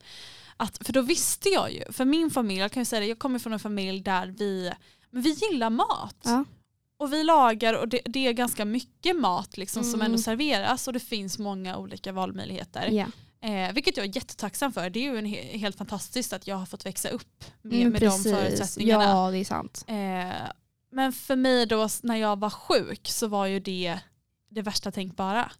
Att, 0.56 0.86
för 0.86 0.92
då 0.92 1.00
visste 1.02 1.48
jag 1.48 1.72
ju, 1.72 1.92
för 1.92 2.04
min 2.04 2.30
familj, 2.30 2.60
jag 2.60 2.72
kan 2.72 2.80
ju 2.80 2.84
säga 2.84 3.00
det, 3.00 3.06
jag 3.06 3.18
kommer 3.18 3.38
från 3.38 3.52
en 3.52 3.58
familj 3.60 4.00
där 4.00 4.26
vi, 4.26 4.72
vi 5.10 5.30
gillar 5.30 5.70
mat. 5.70 6.16
Ja. 6.22 6.44
Och 7.02 7.12
vi 7.12 7.24
lagar 7.24 7.74
och 7.74 7.88
det, 7.88 8.00
det 8.04 8.26
är 8.26 8.32
ganska 8.32 8.64
mycket 8.64 9.16
mat 9.20 9.56
liksom 9.56 9.84
som 9.84 9.94
Mm. 9.94 10.06
ändå 10.06 10.18
serveras 10.18 10.86
och 10.86 10.92
det 10.92 11.00
finns 11.00 11.38
många 11.38 11.76
olika 11.76 12.12
valmöjligheter. 12.12 12.88
Ja. 12.90 13.06
Eh, 13.48 13.72
vilket 13.72 13.96
jag 13.96 14.06
är 14.06 14.16
jättetacksam 14.16 14.72
för. 14.72 14.90
Det 14.90 14.98
är 15.06 15.12
ju 15.12 15.18
en 15.18 15.26
he 15.26 15.58
helt 15.58 15.76
fantastiskt 15.78 16.32
att 16.32 16.46
jag 16.46 16.56
har 16.56 16.66
fått 16.66 16.86
växa 16.86 17.08
upp 17.08 17.44
med, 17.62 17.80
Mm, 17.80 17.92
med 17.92 18.00
de 18.00 18.18
förutsättningarna. 18.22 19.04
Ja, 19.04 19.30
det 19.30 19.38
är 19.38 19.44
sant. 19.44 19.84
Eh, 19.88 19.96
men 20.92 21.12
för 21.12 21.36
mig 21.36 21.66
då 21.66 21.88
när 22.02 22.16
jag 22.16 22.38
var 22.38 22.50
sjuk 22.50 23.08
så 23.08 23.26
var 23.26 23.46
ju 23.46 23.60
det 23.60 23.98
det 24.50 24.62
värsta 24.62 24.90
tänkbara. 24.90 25.50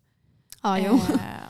Jo. 0.65 0.95
Eh, 0.95 1.01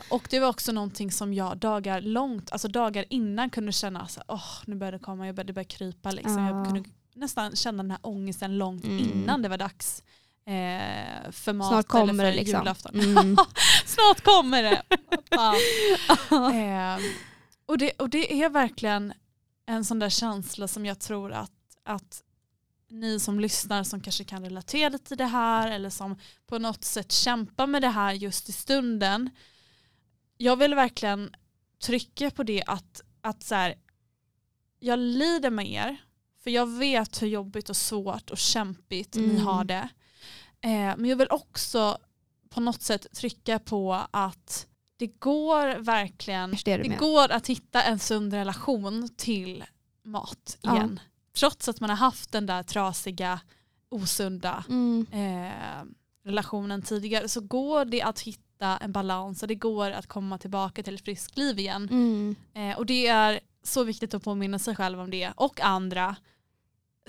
och 0.09 0.27
det 0.29 0.39
var 0.39 0.47
också 0.49 0.71
någonting 0.71 1.11
som 1.11 1.33
jag 1.33 1.57
dagar 1.57 2.01
långt, 2.01 2.51
alltså 2.51 2.67
dagar 2.67 3.05
innan 3.09 3.49
kunde 3.49 3.71
känna 3.71 4.07
så 4.07 4.21
åh 4.27 4.51
nu 4.65 4.75
börjar 4.75 4.91
det 4.91 4.99
komma, 4.99 5.25
jag 5.25 5.35
började, 5.35 5.49
det 5.49 5.53
började 5.53 5.69
krypa 5.73 6.11
liksom. 6.11 6.37
Ja. 6.37 6.57
Jag 6.57 6.65
kunde 6.65 6.89
nästan 7.13 7.55
känna 7.55 7.83
den 7.83 7.91
här 7.91 7.99
ången 8.03 8.57
långt 8.57 8.83
Mm. 8.83 8.99
innan 8.99 9.41
det 9.41 9.49
var 9.49 9.57
dags 9.57 10.03
eh, 10.45 11.31
för 11.31 11.53
mat 11.53 11.67
Snart 11.69 11.87
kommer 11.87 12.03
eller 12.13 12.23
för 12.23 12.31
det 12.31 12.35
liksom. 12.35 12.59
julafton. 12.59 12.99
Mm. 12.99 13.37
Snart 13.85 14.21
kommer 14.23 14.63
det. 14.63 14.83
Ja. 15.29 15.55
Eh, 16.53 16.99
och, 17.65 17.77
det, 17.77 17.91
och 17.91 18.09
det 18.09 18.41
är 18.43 18.49
verkligen 18.49 19.13
en 19.65 19.85
sån 19.85 19.99
där 19.99 20.09
känsla 20.09 20.67
som 20.67 20.85
jag 20.85 20.99
tror 20.99 21.31
att, 21.31 21.51
att 21.83 22.23
ni 22.89 23.19
som 23.19 23.39
lyssnar 23.39 23.83
som 23.83 24.01
kanske 24.01 24.23
kan 24.23 24.43
relatera 24.43 24.97
till 24.97 25.17
det 25.17 25.25
här 25.25 25.71
eller 25.71 25.89
som 25.89 26.19
på 26.47 26.59
något 26.59 26.83
sätt 26.83 27.11
kämpar 27.11 27.67
med 27.67 27.81
det 27.81 27.89
här 27.89 28.13
just 28.13 28.49
i 28.49 28.51
stunden. 28.51 29.29
Jag 30.37 30.55
vill 30.55 30.75
verkligen 30.75 31.35
trycka 31.83 32.31
på 32.31 32.43
det 32.43 32.63
att, 32.67 33.01
att 33.21 33.43
så 33.43 33.55
här, 33.55 33.75
jag 34.79 34.99
lider 34.99 35.49
med 35.49 35.67
er 35.71 35.97
för 36.43 36.49
jag 36.49 36.65
vet 36.65 37.21
hur 37.21 37.27
jobbigt 37.27 37.69
och 37.69 37.77
svårt 37.77 38.29
och 38.29 38.37
kämpigt 38.37 39.15
ni 39.15 39.23
Mm. 39.23 39.45
har 39.45 39.63
det. 39.63 39.89
Eh, 40.61 40.69
men 40.97 41.05
jag 41.05 41.15
vill 41.15 41.27
också 41.29 41.97
på 42.49 42.61
något 42.61 42.81
sätt 42.81 43.07
trycka 43.15 43.59
på 43.59 43.99
att 44.11 44.67
det 44.97 45.07
går 45.07 45.79
verkligen 45.79 46.55
det 46.65 46.77
det 46.77 46.95
går 46.97 47.31
att 47.31 47.47
hitta 47.47 47.83
en 47.83 47.99
sund 47.99 48.33
relation 48.33 49.09
till 49.17 49.63
mat 50.03 50.57
Ja. 50.61 50.75
igen. 50.75 50.99
Trots 51.35 51.69
att 51.69 51.79
man 51.79 51.89
har 51.89 51.97
haft 51.97 52.31
den 52.31 52.45
där 52.45 52.63
trasiga, 52.63 53.39
osunda 53.89 54.63
Mm. 54.69 55.05
eh, 55.11 55.83
relationen 56.25 56.81
tidigare 56.81 57.29
så 57.29 57.41
går 57.41 57.85
det 57.85 58.01
att 58.01 58.19
hitta 58.19 58.77
en 58.77 58.91
balans 58.91 59.41
och 59.41 59.47
det 59.47 59.55
går 59.55 59.91
att 59.91 60.07
komma 60.07 60.37
tillbaka 60.37 60.83
till 60.83 60.95
ett 60.95 61.05
friskt 61.05 61.37
liv 61.37 61.59
igen. 61.59 61.87
Mm. 61.91 62.35
Eh, 62.53 62.77
och 62.77 62.85
det 62.85 63.07
är 63.07 63.39
så 63.63 63.83
viktigt 63.83 64.13
att 64.13 64.23
påminna 64.23 64.59
sig 64.59 64.75
själv 64.75 64.99
om 64.99 65.09
det 65.11 65.33
och 65.35 65.61
andra. 65.61 66.15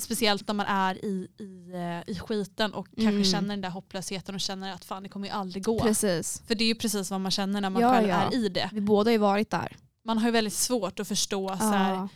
Speciellt 0.01 0.49
när 0.49 0.55
man 0.55 0.67
är 0.67 1.05
i, 1.05 1.29
i, 1.39 1.71
eh, 1.75 2.15
i 2.15 2.19
skiten 2.19 2.75
och 2.75 2.89
Mm. 2.99 3.13
kanske 3.13 3.31
känner 3.33 3.49
den 3.49 3.61
där 3.61 3.71
hopplösheten 3.71 4.35
och 4.35 4.41
känner 4.41 4.73
att 4.73 4.85
fan 4.85 5.03
det 5.03 5.09
kommer 5.09 5.27
ju 5.27 5.33
aldrig 5.33 5.65
gå. 5.65 5.81
Precis. 5.81 6.43
För 6.47 6.55
det 6.55 6.65
är 6.65 6.69
ju 6.69 6.75
precis 6.75 7.11
vad 7.11 7.21
man 7.21 7.31
känner 7.31 7.61
när 7.61 7.71
man 7.71 7.83
Ja, 7.83 7.93
själv 7.93 8.09
ja. 8.09 8.15
är 8.23 8.35
i 8.35 8.49
det. 8.49 8.71
Vi 8.73 8.81
båda 8.81 9.09
har 9.09 9.13
ju 9.13 9.19
varit 9.19 9.51
där. 9.51 9.77
Man 10.05 10.19
har 10.19 10.25
ju 10.29 10.33
väldigt 10.33 10.53
svårt 10.55 11.01
att 11.01 11.09
förstå 11.09 11.49
så 11.49 11.65
här, 11.65 12.09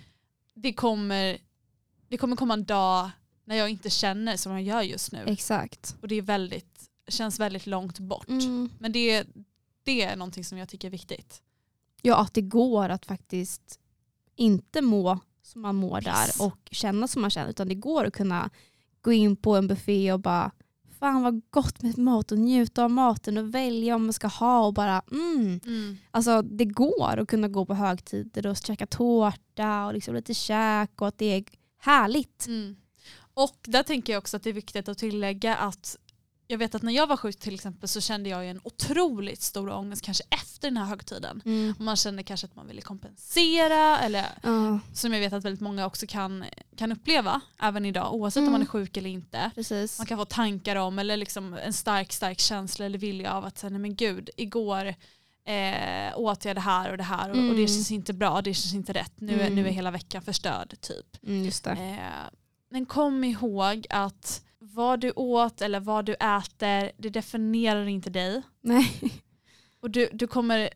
det, 0.55 0.73
kommer, 0.73 1.39
det 2.09 2.17
kommer 2.17 2.37
komma 2.37 2.55
en 2.55 2.65
dag 2.65 3.11
när 3.45 3.57
jag 3.57 3.69
inte 3.71 3.91
känner 3.91 4.37
som 4.37 4.53
jag 4.53 4.63
gör 4.63 4.83
just 4.83 5.13
nu. 5.13 5.25
Exakt. 5.27 5.97
Och 6.03 6.09
det 6.09 6.15
är 6.15 6.23
väldigt, 6.23 6.81
känns 7.09 7.41
väldigt 7.41 7.67
långt 7.67 7.99
bort. 7.99 8.29
Mm. 8.29 8.71
Men 8.79 8.93
det, 8.93 9.25
det 9.85 10.03
är 10.03 10.17
någonting 10.17 10.45
som 10.45 10.59
jag 10.59 10.69
tycker 10.69 10.89
är 10.89 10.93
viktigt. 10.93 11.43
Ja, 12.03 12.17
att 12.17 12.35
det 12.35 12.43
går 12.43 12.89
att 12.89 13.07
faktiskt 13.07 13.79
inte 14.37 14.83
må 14.83 15.19
som 15.49 15.63
man 15.63 15.77
mår 15.77 15.99
Yes. 15.99 16.37
där 16.37 16.47
och 16.47 16.69
känna 16.71 17.09
som 17.09 17.23
man 17.23 17.31
känner. 17.31 17.51
Utan 17.51 17.69
det 17.69 17.75
går 17.75 18.05
att 18.05 18.13
kunna 18.13 18.51
gå 19.01 19.13
in 19.13 19.37
på 19.37 19.57
en 19.57 19.69
buffé 19.69 20.13
och 20.13 20.21
bara 20.21 20.51
fan 20.99 21.23
vad 21.23 21.41
gott 21.51 21.83
med 21.83 21.99
mat 21.99 22.33
och 22.33 22.39
njuta 22.39 22.85
av 22.85 22.91
maten 22.91 23.39
och 23.39 23.55
välja 23.55 23.95
vad 23.95 24.01
man 24.01 24.13
ska 24.13 24.27
ha 24.27 24.67
och 24.67 24.75
bara 24.75 25.03
mm. 25.11 25.99
Alltså 26.11 26.43
det 26.43 26.65
går 26.65 27.19
att 27.19 27.29
kunna 27.29 27.49
gå 27.49 27.67
på 27.67 27.75
högtider 27.75 28.47
och 28.47 28.57
käka 28.57 28.87
tårta 28.87 29.87
och 29.87 29.95
liksom 29.95 30.15
lite 30.15 30.35
käk 30.35 31.01
och 31.01 31.09
att 31.09 31.19
det 31.19 31.27
är 31.27 31.45
härligt. 31.79 32.47
Mm. 32.47 32.77
Och 33.35 33.57
där 33.63 33.83
tänker 33.83 34.13
jag 34.13 34.21
också 34.21 34.37
att 34.37 34.43
det 34.43 34.51
är 34.51 34.55
viktigt 34.55 34.89
att 34.89 34.99
tillägga 34.99 35.57
att 35.57 35.97
jag 36.51 36.59
vet 36.59 36.75
att 36.75 36.83
när 36.83 36.93
jag 36.93 37.07
var 37.07 37.17
sjuk 37.17 37.39
till 37.39 37.55
exempel 37.55 37.89
så 37.89 38.01
kände 38.01 38.29
jag 38.31 38.45
ju 38.45 38.51
en 38.51 38.61
otroligt 38.65 39.43
stor 39.43 39.71
ångest 39.71 40.03
kanske 40.03 40.25
efter 40.31 40.69
den 40.69 40.77
här 40.77 40.85
högtiden. 40.85 41.43
Och 41.79 41.85
man 41.85 41.97
kände 41.97 42.23
kanske 42.23 42.47
att 42.47 42.57
man 42.57 42.67
ville 42.67 42.81
kompensera 42.81 43.99
eller 43.99 44.25
Ja, 44.43 44.79
som 44.95 45.13
jag 45.13 45.21
vet 45.21 45.33
att 45.33 45.45
väldigt 45.45 45.61
många 45.61 45.87
också 45.87 46.07
kan, 46.07 46.45
kan 46.77 46.93
uppleva 46.93 47.41
även 47.61 47.85
idag 47.85 48.15
oavsett 48.15 48.39
om 48.41 48.43
Mm. 48.45 48.53
man 48.53 48.63
är 48.63 48.67
sjuk 48.67 48.97
eller 48.97 49.11
inte. 49.11 49.51
precis. 49.55 49.99
Man 49.99 50.07
kan 50.07 50.19
få 50.19 50.25
tankar 50.25 50.77
om 50.77 50.99
eller 50.99 51.17
liksom 51.17 51.55
en 51.55 51.73
stark 51.73 52.13
stark 52.13 52.41
känsla 52.41 52.87
eller 52.87 52.99
vilja 52.99 53.33
av 53.33 53.45
att 53.45 53.59
säga 53.59 53.71
nej 53.71 53.81
men 53.81 53.95
gud 53.95 54.31
igår 54.37 54.87
eh, 55.49 56.13
åt 56.19 56.45
jag 56.45 56.57
det 56.57 56.61
här 56.61 56.91
och 56.91 56.97
det 56.97 57.03
här 57.05 57.31
och, 57.31 57.37
och 57.37 57.43
det 57.43 57.49
Mm. 57.51 57.67
känns 57.69 57.91
inte 57.91 58.13
bra, 58.13 58.43
det 58.43 58.55
känns 58.55 58.75
inte 58.75 58.93
rätt. 58.93 59.21
Nu, 59.21 59.33
är, 59.41 59.47
Mm. 59.47 59.55
nu 59.55 59.67
är 59.69 59.73
hela 59.73 59.91
veckan 59.91 60.23
förstörd 60.23 60.75
typ. 60.81 61.17
Mm. 61.27 61.51
Eh, 61.67 61.99
men 62.71 62.87
kom 62.87 63.25
ihåg 63.25 63.87
att 63.91 64.43
vad 64.61 65.01
du 65.01 65.13
åt 65.17 65.61
eller 65.61 65.81
vad 65.81 66.05
du 66.05 66.15
äter 66.15 66.93
det 66.97 67.11
definierar 67.11 67.87
inte 67.87 68.11
dig. 68.11 68.43
Nej. 68.61 69.23
Och 69.81 69.91
du, 69.91 70.09
du, 70.13 70.27
kommer, 70.27 70.71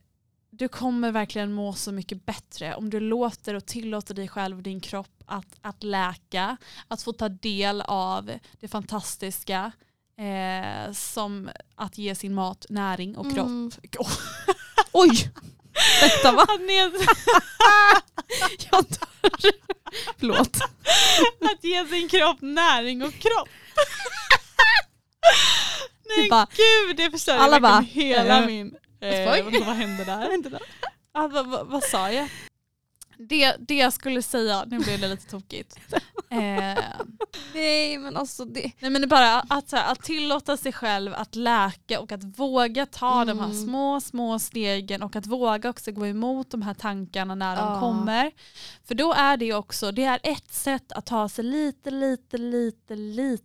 du 0.51 0.69
kommer 0.69 1.13
verkligen 1.13 1.53
må 1.53 1.73
så 1.73 1.93
mycket 1.93 2.27
bättre 2.27 2.75
om 2.75 2.91
du 2.91 3.01
låter 3.01 3.55
och 3.55 3.67
tillåter 3.67 4.15
dig 4.15 4.29
själv 4.29 4.57
och 4.57 4.63
din 4.63 4.81
kropp 4.81 5.23
att, 5.27 5.59
att 5.61 5.83
läka. 5.83 6.57
Att 6.89 7.03
få 7.03 7.13
ta 7.13 7.29
del 7.29 7.81
av 7.81 8.33
det 8.61 8.69
fantastiska 8.69 9.73
eh, 10.19 10.93
som 10.93 11.51
att 11.75 11.99
ge 11.99 12.15
sin 12.15 12.35
mat 12.35 12.67
näring 12.69 13.17
och 13.17 13.35
kropp. 13.35 13.47
Mm. 13.47 13.71
Oj! 14.93 15.33
Detta 16.01 16.57
ned, 16.61 16.93
Jag 18.71 18.85
dör. 18.85 19.53
Förlåt. 20.19 20.57
att 21.41 21.65
ge 21.65 21.87
sin 21.87 22.09
kropp 22.09 22.41
näring 22.41 23.03
och 23.03 23.13
kropp. 23.13 23.49
Nej 26.09 26.23
Det 26.25 26.31
bara- 26.31 26.47
gud 26.87 26.97
det 26.97 27.11
förstör 27.11 27.37
Alla 27.39 27.61
bara, 27.61 27.81
hela 27.81 28.41
eh, 28.41 28.47
min... 28.47 28.77
Eh, 29.01 29.45
vad, 29.45 29.67
vad 29.67 29.77
hände 29.77 30.05
där? 30.05 30.59
Ah, 31.15 31.29
vad, 31.29 31.67
vad, 31.67 31.83
sa 31.85 32.11
jag? 32.11 32.29
Det, 33.19 33.57
det 33.59 33.75
jag 33.75 33.93
skulle 33.93 34.23
säga, 34.23 34.65
nu 34.67 34.79
blev 34.79 35.01
det 35.01 35.09
lite 35.09 35.31
tokigt. 35.31 35.77
Eh, 36.31 36.85
Nej 37.55 37.99
men 37.99 38.17
alltså 38.17 38.45
det... 38.45 38.73
nej 38.79 38.91
men 38.91 39.01
det 39.03 39.07
bara 39.07 39.41
att, 39.41 39.73
att 39.73 40.03
tillåta 40.03 40.57
sig 40.57 40.73
själv 40.73 41.15
att 41.15 41.35
läka 41.35 42.01
och 42.01 42.13
att 42.13 42.25
våga 42.39 42.87
ta 42.87 43.25
de 43.25 43.39
här 43.39 43.47
Mm. 43.47 43.65
små 43.65 44.01
små 44.01 44.39
stegen 44.39 45.03
och 45.03 45.17
att 45.17 45.27
våga 45.27 45.71
också 45.71 45.93
gå 45.93 46.07
emot 46.07 46.51
de 46.51 46.63
här 46.63 46.75
tankarna 46.75 47.35
när 47.35 47.57
de 47.57 47.73
Ja. 47.73 47.81
kommer. 47.81 48.31
För 48.85 48.95
då 48.95 49.13
är 49.13 49.37
det 49.37 49.55
också, 49.55 49.93
det 49.93 50.05
är 50.05 50.21
ett 50.23 50.53
sätt 50.55 50.93
att 50.93 51.07
ta 51.07 51.29
sig 51.29 51.45
lite 51.45 51.91
lite 51.91 52.39
lite 52.39 52.97
lite 52.97 53.45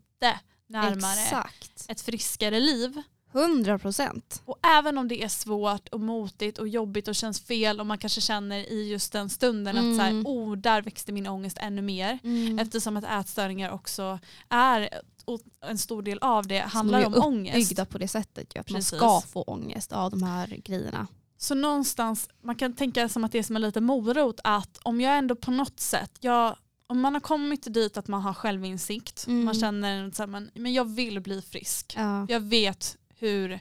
närmare 0.67 1.21
Exakt. 1.23 1.85
ett 1.87 2.01
friskare 2.01 2.59
liv. 2.59 3.01
100 3.31 3.79
procent. 3.79 4.41
Och 4.45 4.57
även 4.65 4.97
om 4.97 5.07
det 5.07 5.23
är 5.23 5.27
svårt 5.27 5.87
och 5.89 5.99
motigt 5.99 6.57
och 6.57 6.67
jobbigt 6.67 7.07
och 7.07 7.15
känns 7.15 7.39
fel 7.41 7.79
och 7.79 7.85
man 7.85 7.97
kanske 7.97 8.21
känner 8.21 8.57
i 8.71 8.89
just 8.89 9.11
den 9.11 9.29
stunden 9.29 9.77
att 9.77 9.97
så 9.97 10.01
här, 10.01 10.09
Mm. 10.09 10.27
oh, 10.27 10.55
där 10.57 10.81
växte 10.81 11.11
min 11.11 11.27
ångest 11.27 11.57
ännu 11.61 11.81
mer. 11.81 12.19
Mm. 12.23 12.59
Eftersom 12.59 12.97
att 12.97 13.03
ätstörningar 13.03 13.71
också 13.71 14.19
är 14.49 14.89
och 15.25 15.39
en 15.61 15.77
stor 15.77 16.01
del 16.01 16.17
av 16.21 16.47
det 16.47 16.59
handlar 16.59 17.05
om 17.05 17.15
ångest. 17.15 17.55
Byggda 17.69 17.85
på 17.85 17.97
det 17.97 18.07
sättet 18.07 18.55
ju, 18.55 18.59
att 18.59 18.67
Precis. 18.67 19.01
man 19.01 19.21
ska 19.21 19.27
få 19.27 19.41
ångest 19.41 19.91
av 19.91 20.11
de 20.11 20.23
här 20.23 20.47
grejerna. 20.47 21.07
Så 21.37 21.55
någonstans, 21.55 22.29
man 22.43 22.55
kan 22.55 22.73
tänka 22.75 23.09
som 23.09 23.23
att 23.23 23.31
det 23.31 23.39
är 23.39 23.43
som 23.43 23.55
en 23.55 23.61
liten 23.61 23.83
morot 23.83 24.39
att 24.43 24.79
om 24.83 25.01
jag 25.01 25.17
ändå 25.17 25.35
på 25.35 25.51
något 25.51 25.79
sätt, 25.79 26.11
jag, 26.19 26.55
om 26.87 26.99
man 27.01 27.13
har 27.13 27.21
kommit 27.21 27.73
dit 27.73 27.97
att 27.97 28.07
man 28.07 28.21
har 28.21 28.33
självinsikt, 28.33 29.27
Mm. 29.27 29.45
man 29.45 29.53
känner 29.53 30.07
att 30.07 30.29
men, 30.29 30.51
men 30.53 30.73
jag 30.73 30.85
vill 30.95 31.19
bli 31.19 31.41
frisk. 31.41 31.93
Ja. 31.97 32.25
Jag 32.29 32.39
vet 32.39 32.97
hur 33.19 33.59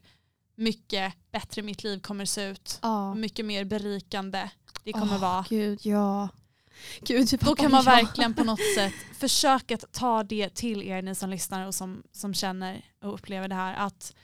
mycket 0.54 1.14
bättre 1.32 1.62
mitt 1.62 1.84
liv 1.84 2.00
kommer 2.00 2.24
se 2.24 2.44
ut. 2.44 2.78
Ja. 2.82 3.14
Mycket 3.14 3.44
mer 3.44 3.64
berikande 3.64 4.50
det 4.84 4.92
kommer 4.92 5.14
Åh, 5.14 5.20
vara. 5.20 5.44
Gud 5.48 5.78
ja. 5.82 6.28
Gud, 7.00 7.28
typ, 7.28 7.40
Då 7.40 7.54
kan 7.54 7.70
man 7.70 7.84
ja. 7.84 7.90
verkligen 7.90 8.34
på 8.34 8.44
något 8.44 8.60
sätt 8.76 8.92
försöka 9.18 9.76
ta 9.76 10.22
det 10.22 10.54
till 10.54 10.82
er 10.82 11.02
ni 11.02 11.14
som 11.14 11.30
lyssnar 11.30 11.66
och 11.66 11.74
som, 11.74 12.02
som 12.12 12.34
känner 12.34 12.84
och 13.02 13.14
upplever 13.14 13.48
det 13.48 13.54
här. 13.54 13.74
Att 13.86 14.14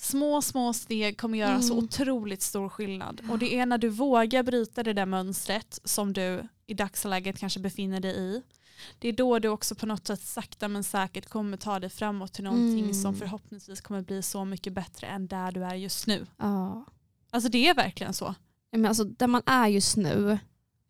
små 0.00 0.42
små 0.42 0.72
steg 0.72 1.18
kommer 1.18 1.38
göra 1.38 1.62
så 1.62 1.72
Mm. 1.72 1.84
otroligt 1.84 2.42
stor 2.42 2.68
skillnad. 2.68 3.20
Och 3.30 3.38
det 3.38 3.58
är 3.58 3.66
när 3.66 3.78
du 3.78 3.88
vågar 3.88 4.42
bryta 4.42 4.82
det 4.82 4.92
där 4.92 5.06
mönstret 5.06 5.80
som 5.84 6.12
du 6.12 6.48
i 6.66 6.74
dagsläget 6.74 7.38
kanske 7.38 7.60
befinner 7.60 8.00
dig 8.00 8.16
i. 8.18 8.42
Det 8.98 9.08
är 9.08 9.12
då 9.12 9.38
du 9.38 9.48
också 9.48 9.74
på 9.74 9.86
något 9.86 10.06
sätt 10.06 10.20
sakta 10.22 10.68
men 10.68 10.84
säkert 10.84 11.28
kommer 11.28 11.56
ta 11.56 11.80
dig 11.80 11.90
framåt 11.90 12.32
till 12.32 12.44
någonting 12.44 12.80
Mm. 12.84 12.94
som 12.94 13.14
förhoppningsvis 13.16 13.80
kommer 13.80 14.02
bli 14.02 14.22
så 14.22 14.44
mycket 14.44 14.72
bättre 14.72 15.06
än 15.06 15.26
där 15.26 15.52
du 15.52 15.64
är 15.64 15.74
just 15.74 16.06
nu. 16.06 16.26
Ja. 16.36 16.84
Alltså 17.30 17.50
det 17.50 17.68
är 17.68 17.74
verkligen 17.74 18.14
så. 18.14 18.24
Ja, 18.70 18.78
Men 18.78 18.86
alltså, 18.86 19.04
där 19.04 19.26
man 19.26 19.42
är 19.46 19.66
just 19.66 19.96
nu, 19.96 20.38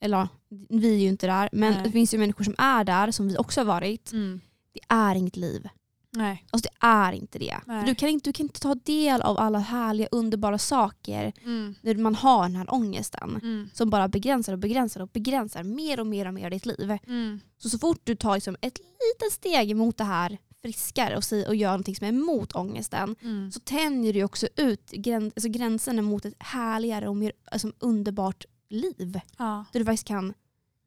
eller 0.01 0.29
vi 0.69 0.95
är 0.95 0.99
ju 0.99 1.09
inte 1.09 1.27
där, 1.27 1.49
men 1.53 1.73
Nej. 1.73 1.83
det 1.85 1.91
finns 1.93 2.15
ju 2.15 2.19
människor 2.19 2.45
som 2.45 2.55
är 2.59 2.85
där, 2.85 3.11
som 3.11 3.29
vi 3.29 3.37
också 3.39 3.61
har 3.61 3.65
varit. 3.67 4.13
Mm. 4.13 4.41
Det 4.73 4.81
är 4.89 5.15
inget 5.15 5.37
liv. 5.37 5.69
Nej. 6.11 6.45
Alltså 6.51 6.71
det 6.81 6.87
är 6.87 7.13
inte 7.13 7.39
det. 7.39 7.57
Du, 7.87 7.95
kan 7.95 8.09
inte, 8.09 8.29
du 8.31 8.33
kan 8.33 8.47
inte 8.47 8.61
ta 8.61 8.75
del 8.75 9.21
av 9.23 9.39
alla 9.39 9.59
härliga 9.59 10.09
underbara 10.11 10.59
saker 10.59 11.33
Mm. 11.45 11.75
när 11.81 11.95
man 11.95 12.15
har 12.15 12.43
den 12.43 12.57
här 12.57 12.75
ångesten. 12.75 13.31
Mm. 13.43 13.71
Som 13.75 13.91
bara 13.91 14.09
begränsar 14.09 14.53
och 14.53 14.59
begränsar 14.59 15.01
och 15.01 15.09
begränsar 15.09 15.63
mer 15.63 16.01
och 16.01 16.07
mer 16.07 16.27
och 16.29 16.35
mer 16.35 16.45
av 16.45 16.51
ditt 16.51 16.67
liv. 16.67 16.99
Mm. 17.07 17.41
Så 17.59 17.69
så 17.69 17.79
fort 17.79 18.01
du 18.05 18.17
tar 18.17 18.35
liksom 18.35 18.57
ett 18.61 18.79
litet 18.79 19.33
steg 19.33 19.77
mot 19.77 19.97
det 19.97 20.05
här 20.05 20.39
friskare 20.63 21.17
och, 21.17 21.49
och 21.49 21.55
gör 21.57 21.71
någonting 21.71 21.97
som 21.97 22.05
är 22.05 22.09
emot 22.09 22.53
ångesten 22.53 23.17
Mm. 23.23 23.53
så 23.53 23.61
tänjer 23.61 24.13
du 24.13 24.25
också 24.25 24.47
ut 24.57 24.91
gräns, 24.91 25.33
alltså 25.37 25.49
gränserna 25.49 26.03
mot 26.03 26.25
ett 26.25 26.35
härligare 26.39 27.09
och 27.09 27.17
mer 27.17 27.33
alltså, 27.51 27.73
underbart 27.79 28.45
liv. 28.69 29.21
Ja. 29.39 29.65
Där 29.73 29.81
du 29.81 29.87
faktiskt 29.87 30.07
kan 30.09 30.35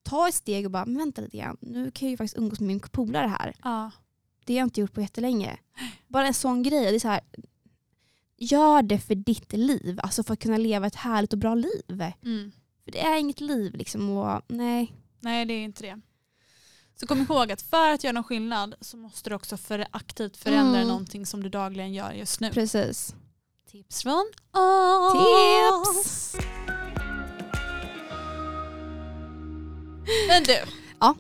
ta 0.04 0.28
ett 0.28 0.36
steg 0.36 0.66
och 0.66 0.72
bara, 0.72 0.86
men 0.86 0.98
vänta 0.98 1.22
lite 1.22 1.38
grann, 1.38 1.58
nu 1.60 1.92
kan 1.92 2.06
jag 2.08 2.12
ju 2.12 2.18
faktiskt 2.18 2.38
umgås 2.38 2.60
med 2.60 2.68
min 2.68 2.80
polare 2.80 3.28
här. 3.40 3.54
Ja. 3.64 3.92
Det 4.52 4.56
har 4.56 4.60
jag 4.60 4.66
inte 4.66 4.82
gjort 4.82 4.94
på 4.94 5.02
jättelänge. 5.02 5.58
Bara 6.08 6.28
en 6.28 6.34
sån 6.34 6.64
grej. 6.64 6.90
Det 6.92 6.96
är 6.96 7.00
så 7.00 7.08
här, 7.08 7.22
gör 8.38 8.82
det 8.82 9.00
för 9.00 9.16
ditt 9.16 9.54
liv, 9.54 10.00
alltså 10.04 10.24
för 10.24 10.34
att 10.34 10.40
kunna 10.40 10.58
leva 10.58 10.88
ett 10.88 10.96
härligt 10.96 11.34
och 11.34 11.40
bra 11.40 11.56
liv. 11.56 12.04
Mm. 12.24 12.52
För 12.84 12.92
det 12.92 13.00
är 13.02 13.18
inget 13.20 13.42
liv 13.42 13.76
liksom. 13.76 14.10
Och, 14.10 14.42
nej. 14.48 14.94
Nej 15.20 15.46
det 15.46 15.54
är 15.54 15.64
inte 15.64 15.84
det. 15.84 16.02
Så 16.96 17.08
kom 17.08 17.22
ihåg 17.22 17.52
att 17.52 17.62
för 17.62 17.90
att 17.90 18.04
göra 18.04 18.12
någon 18.14 18.24
skillnad 18.24 18.76
så 18.82 18.98
måste 18.98 19.30
du 19.30 19.36
också 19.36 19.58
för 19.58 19.88
aktivt 19.92 20.38
förändra 20.38 20.78
Mm. 20.78 20.88
någonting 20.88 21.26
som 21.26 21.44
du 21.44 21.50
dagligen 21.50 21.94
gör 21.94 22.12
just 22.12 22.40
nu. 22.40 22.50
Precis. 22.52 23.16
Tips 23.72 24.02
från 24.04 24.26
oss. 24.52 26.32
Tips! 26.32 26.46
Men 30.28 30.44
du. 30.44 30.58
Ja. 31.00 31.16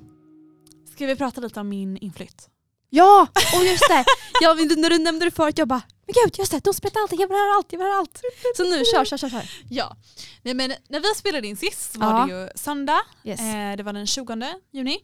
Ska 0.93 1.05
vi 1.05 1.15
prata 1.15 1.41
lite 1.41 1.59
om 1.59 1.69
min 1.69 1.97
inflytt? 1.97 2.49
Ja, 2.93 3.27
och 3.55 3.65
just 3.65 3.87
det. 3.89 4.05
Ja, 4.41 4.53
men 4.53 4.81
när 4.81 4.89
du 4.89 4.97
nämnde 4.97 5.25
det 5.25 5.31
förut, 5.31 5.57
jag 5.57 5.67
bara, 5.67 5.81
men 6.05 6.13
gud 6.23 6.35
just 6.39 6.51
det, 6.51 6.63
de 6.63 6.73
spelar 6.73 7.01
alltid, 7.01 7.19
jag 7.19 7.27
vill 7.27 7.37
höra 7.37 7.55
allt, 7.55 7.67
jag 7.71 7.79
vill 7.79 7.87
höra 7.87 7.97
allt. 7.97 8.21
Så 8.57 8.63
nu, 8.63 8.83
kör, 8.93 9.05
kör, 9.05 9.17
kör. 9.17 9.29
kör. 9.29 9.49
Ja. 9.69 9.95
Nej, 10.41 10.53
men 10.53 10.73
när 10.89 10.99
vi 10.99 11.15
spelade 11.15 11.47
in 11.47 11.57
sist 11.57 11.95
var 11.95 12.19
Ja. 12.19 12.25
det 12.25 12.31
ju 12.33 12.49
söndag. 12.55 13.01
Yes. 13.23 13.39
Eh, 13.39 13.75
det 13.77 13.83
var 13.83 13.93
den 13.93 14.07
20 14.07 14.45
juni. 14.71 14.99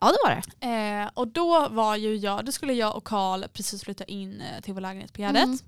Ja 0.00 0.06
det 0.06 0.18
var 0.24 0.30
det. 0.60 0.66
Eh, 0.66 1.10
och 1.14 1.28
då 1.28 1.68
var 1.68 1.96
ju 1.96 2.16
jag, 2.16 2.44
då 2.44 2.52
skulle 2.52 2.72
jag 2.72 2.96
och 2.96 3.04
Karl 3.04 3.44
precis 3.52 3.82
flytta 3.84 4.04
in 4.04 4.40
eh, 4.40 4.60
till 4.62 4.74
vår 4.74 4.80
lägenhet 4.80 5.12
på 5.12 5.20
Gärdet. 5.20 5.44
Mm. 5.44 5.58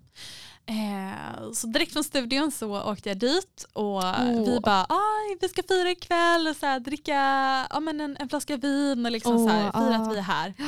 Eh, 0.67 1.53
så 1.53 1.67
direkt 1.67 1.93
från 1.93 2.05
studion 2.05 2.51
så 2.53 2.83
åkte 2.83 3.09
jag 3.09 3.19
dit 3.19 3.67
och 3.73 3.97
Åh. 3.97 4.45
vi 4.47 4.61
bara 4.61 4.87
Aj, 4.89 5.39
vi 5.41 5.49
ska 5.49 5.63
fira 5.69 5.91
ikväll 5.91 6.49
och 6.49 6.57
så 6.57 6.67
här, 6.67 6.81
dricka 6.81 7.15
ja, 7.71 7.81
men 7.81 8.01
en, 8.01 8.17
en 8.17 8.29
flaska 8.29 8.57
vin 8.57 9.07
och 9.07 9.13
liksom 9.13 9.37
Åh, 9.37 9.49
så 9.49 9.53
här, 9.53 9.73
fira 9.73 9.99
ah. 9.99 10.03
att 10.03 10.13
vi 10.13 10.19
är 10.19 10.23
här. 10.23 10.55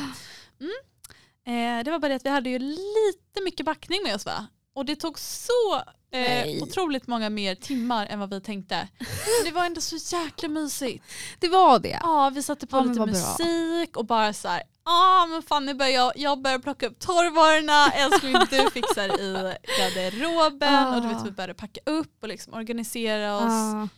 Mm. 0.60 1.78
Eh, 1.78 1.84
det 1.84 1.90
var 1.90 1.98
bara 1.98 2.08
det 2.08 2.14
att 2.14 2.24
vi 2.26 2.30
hade 2.30 2.50
ju 2.50 2.58
lite 2.58 3.40
mycket 3.44 3.66
backning 3.66 4.02
med 4.02 4.14
oss 4.14 4.26
va? 4.26 4.46
Och 4.74 4.84
det 4.84 4.96
tog 4.96 5.18
så 5.18 5.82
eh, 6.12 6.62
otroligt 6.62 7.06
många 7.06 7.30
mer 7.30 7.54
timmar 7.54 8.06
än 8.06 8.18
vad 8.18 8.30
vi 8.30 8.40
tänkte. 8.40 8.88
Men 8.98 9.44
det 9.44 9.50
var 9.50 9.64
ändå 9.66 9.80
så 9.80 10.16
jäkla 10.16 10.48
mysigt. 10.48 11.04
Det 11.38 11.48
var 11.48 11.78
det. 11.78 11.98
Ja, 12.02 12.30
vi 12.34 12.42
satte 12.42 12.66
på 12.66 12.76
Ja, 12.76 12.80
lite 12.82 12.98
vad 13.00 13.12
bra. 13.12 13.18
musik 13.38 13.96
och 13.96 14.06
bara 14.06 14.32
så 14.32 14.48
här. 14.48 14.62
Ja 14.84 15.26
men 15.30 15.42
fan 15.42 15.66
nu 15.66 15.74
börjar 15.74 15.92
jag, 15.92 16.12
jag 16.16 16.42
börjar 16.42 16.58
plocka 16.58 16.86
upp 16.86 16.98
torrvarorna, 16.98 17.92
älskling 17.92 18.32
du 18.50 18.70
fixar 18.74 19.20
i 19.20 19.54
garderoben 19.78 20.86
och 20.94 21.02
du 21.02 21.08
vet 21.08 21.16
Ah. 21.16 21.24
vi 21.24 21.30
började 21.30 21.54
packa 21.54 21.80
upp 21.86 22.22
och 22.22 22.28
liksom 22.28 22.54
organisera 22.54 23.36
oss. 23.36 23.42
Ja. 23.44 23.88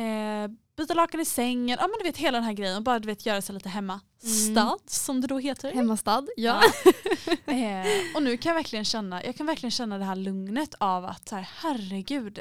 Eh, 0.00 0.50
byta 0.82 0.94
lakan 0.94 1.20
i 1.20 1.24
sängen, 1.24 1.78
ja 1.80 1.86
men 1.88 1.94
du 1.98 2.04
vet 2.04 2.16
hela 2.16 2.38
den 2.38 2.44
här 2.44 2.52
grejen 2.52 2.84
bara 2.84 2.98
du 2.98 3.06
vet 3.06 3.26
göra 3.26 3.42
sig 3.42 3.54
lite 3.54 3.68
hemma. 3.68 4.00
Mm. 4.24 4.34
Stad 4.34 4.80
som 4.86 5.20
det 5.20 5.26
då 5.26 5.38
heter. 5.38 5.72
Hemmastad. 5.72 6.26
Ja. 6.36 6.62
Eh, 7.46 7.86
och 8.14 8.22
nu 8.22 8.36
kan 8.36 8.50
jag 8.50 8.54
verkligen 8.56 8.84
känna, 8.84 9.24
jag 9.24 9.36
kan 9.36 9.46
verkligen 9.46 9.70
känna 9.70 9.98
det 9.98 10.04
här 10.04 10.16
lugnet 10.16 10.74
av 10.78 11.04
att 11.04 11.28
så 11.28 11.36
här, 11.36 11.48
herregud. 11.62 12.40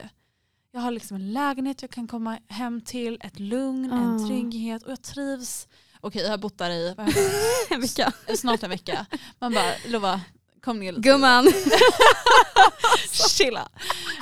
Jag 0.71 0.81
har 0.81 0.91
liksom 0.91 1.15
en 1.15 1.33
lägenhet 1.33 1.81
jag 1.81 1.91
kan 1.91 2.07
komma 2.07 2.37
hem 2.47 2.81
till, 2.81 3.17
ett 3.23 3.39
lugn, 3.39 3.91
en 3.91 4.15
Ah. 4.23 4.27
trygghet 4.27 4.83
och 4.83 4.91
jag 4.91 5.01
trivs. 5.01 5.67
Okej 6.01 6.21
jag 6.23 6.29
har 6.29 6.37
bott 6.37 6.57
där 6.57 6.69
i? 6.69 6.95
En 7.69 7.81
vecka. 7.81 8.11
snart 8.35 8.63
en 8.63 8.69
vecka. 8.69 9.05
Man 9.39 9.53
bara 9.53 9.71
lova, 9.87 10.21
kom 10.61 10.79
ner 10.79 10.91
lite. 10.91 11.09
Gumman. 11.09 11.47
Chilla. 13.37 13.69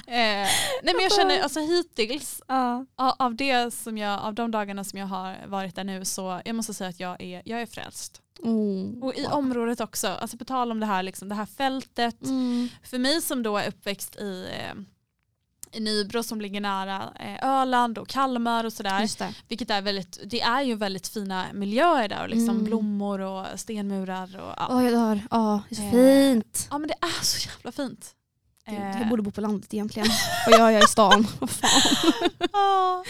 Eh, 0.08 0.48
nej 0.84 0.94
men 0.94 1.00
jag 1.00 1.12
känner 1.12 1.40
alltså 1.44 1.60
hittills 1.60 2.42
a- 2.48 2.86
av, 2.96 3.36
det 3.36 3.74
som 3.74 3.98
jag, 3.98 4.20
av 4.22 4.34
de 4.34 4.52
dagarna 4.52 4.84
som 4.84 5.00
jag 5.00 5.08
har 5.08 5.38
varit 5.48 5.76
där 5.76 5.84
nu 5.84 6.06
så 6.06 6.42
jag 6.46 6.56
måste 6.56 6.74
säga 6.74 6.90
att 6.90 7.00
jag 7.00 7.22
är, 7.22 7.42
jag 7.46 7.62
är 7.62 7.66
frälst. 7.66 8.22
Oh. 8.40 9.04
Och 9.04 9.16
i 9.16 9.26
området 9.26 9.82
också, 9.82 10.08
alltså 10.08 10.38
på 10.38 10.46
tal 10.46 10.72
om 10.72 10.80
det 10.80 10.86
här, 10.86 11.04
liksom, 11.04 11.30
det 11.30 11.36
här 11.36 11.46
fältet. 11.46 12.22
Mm. 12.24 12.70
För 12.84 12.98
mig 12.98 13.22
som 13.22 13.44
då 13.44 13.58
är 13.58 13.68
uppväxt 13.68 14.16
i, 14.16 14.48
eh, 14.54 14.74
i 14.74 14.86
Nybro 15.80 16.24
som 16.24 16.42
ligger 16.42 16.62
nära 16.62 17.14
eh, 17.20 17.50
Öland 17.50 17.98
och 17.98 18.08
Kalmar 18.08 18.64
och 18.64 18.74
sådär. 18.74 19.34
Vilket 19.48 19.70
är 19.70 19.82
väldigt, 19.82 20.20
det 20.26 20.42
är 20.42 20.62
ju 20.62 20.76
väldigt 20.76 21.08
fina 21.08 21.46
miljöer 21.54 22.08
där 22.10 22.22
och 22.24 22.30
liksom 22.30 22.50
Mm. 22.50 22.64
blommor 22.64 23.20
och 23.20 23.46
stenmurar. 23.60 24.36
Och, 24.42 24.54
ja. 24.58 24.68
Åh 24.70 24.84
jag 24.84 24.94
dör. 24.94 25.22
Ja, 25.32 25.62
det 25.70 25.76
är 25.76 25.78
så 25.78 25.84
Eh, 25.84 25.92
fint. 26.34 26.68
ja 26.72 26.78
men 26.78 26.88
det 26.88 26.96
är 27.02 27.24
så 27.24 27.50
jävla 27.50 27.72
fint. 27.72 28.16
Gud, 28.70 28.80
Eh, 28.80 28.98
Jag 29.00 29.10
borde 29.10 29.22
bo 29.24 29.32
på 29.32 29.42
landet 29.42 29.74
egentligen. 29.74 30.10
Vad 30.48 30.60
gör 30.60 30.70
jag 30.70 30.84
i 30.84 30.88
stan? 30.88 31.28
Vad 31.40 31.50
fan. 31.50 33.04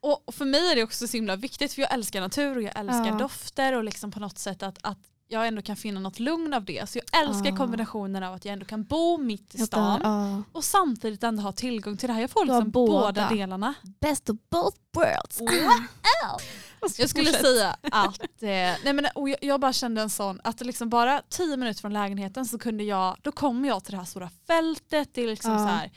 och 0.00 0.34
för 0.34 0.44
mig 0.44 0.70
är 0.72 0.76
det 0.76 0.82
också 0.82 1.06
så 1.08 1.16
himla 1.16 1.36
viktigt 1.36 1.72
för 1.72 1.82
jag 1.82 1.92
älskar 1.92 2.20
natur 2.20 2.56
och 2.56 2.62
jag 2.62 2.78
älskar 2.78 3.06
Ja. 3.06 3.14
dofter 3.14 3.72
och 3.72 3.84
liksom 3.84 4.10
på 4.10 4.20
något 4.20 4.38
sätt 4.38 4.62
att, 4.62 4.78
att 4.82 4.98
jag 5.28 5.46
ändå 5.46 5.62
kan 5.62 5.76
finna 5.76 6.00
något 6.00 6.18
lugn 6.18 6.54
av 6.54 6.64
det. 6.64 6.88
Så 6.90 6.98
jag 6.98 7.22
älskar 7.22 7.50
Ja. 7.50 7.56
kombinationen 7.56 8.22
av 8.22 8.34
att 8.34 8.44
jag 8.44 8.52
ändå 8.52 8.64
kan 8.66 8.84
bo 8.84 9.18
mitt 9.18 9.54
i 9.54 9.58
stan. 9.58 10.00
Ja. 10.04 10.42
och 10.52 10.64
samtidigt 10.64 11.22
ändå 11.22 11.42
ha 11.42 11.52
tillgång 11.52 11.96
till 11.96 12.06
det 12.08 12.12
här. 12.12 12.20
Jag 12.20 12.30
får 12.30 12.44
liksom 12.44 12.70
båda. 12.70 12.92
båda. 13.12 13.28
delarna. 13.28 13.74
Best 14.00 14.30
of 14.30 14.36
both 14.50 14.76
worlds. 14.96 15.40
Jag 16.98 17.10
skulle 17.10 17.32
säga 17.32 17.76
att, 17.92 18.20
eh, 18.42 18.48
nej 18.84 18.92
men, 18.92 19.06
och 19.14 19.28
jag, 19.28 19.38
jag 19.40 19.60
bara 19.60 19.72
kände 19.72 20.02
en 20.02 20.10
sån, 20.10 20.40
att 20.44 20.60
liksom 20.60 20.88
bara 20.88 21.22
tio 21.28 21.56
minuter 21.56 21.80
från 21.80 21.92
lägenheten 21.92 22.46
så 22.46 22.58
kunde 22.58 22.84
jag, 22.84 23.16
då 23.22 23.32
kommer 23.32 23.68
jag 23.68 23.84
till 23.84 23.92
det 23.92 23.98
här 23.98 24.04
stora 24.04 24.30
fältet, 24.46 25.08
det 25.14 25.22
är 25.22 25.26
liksom 25.26 25.52
Ja. 25.52 25.58
så 25.58 25.64
här, 25.64 25.90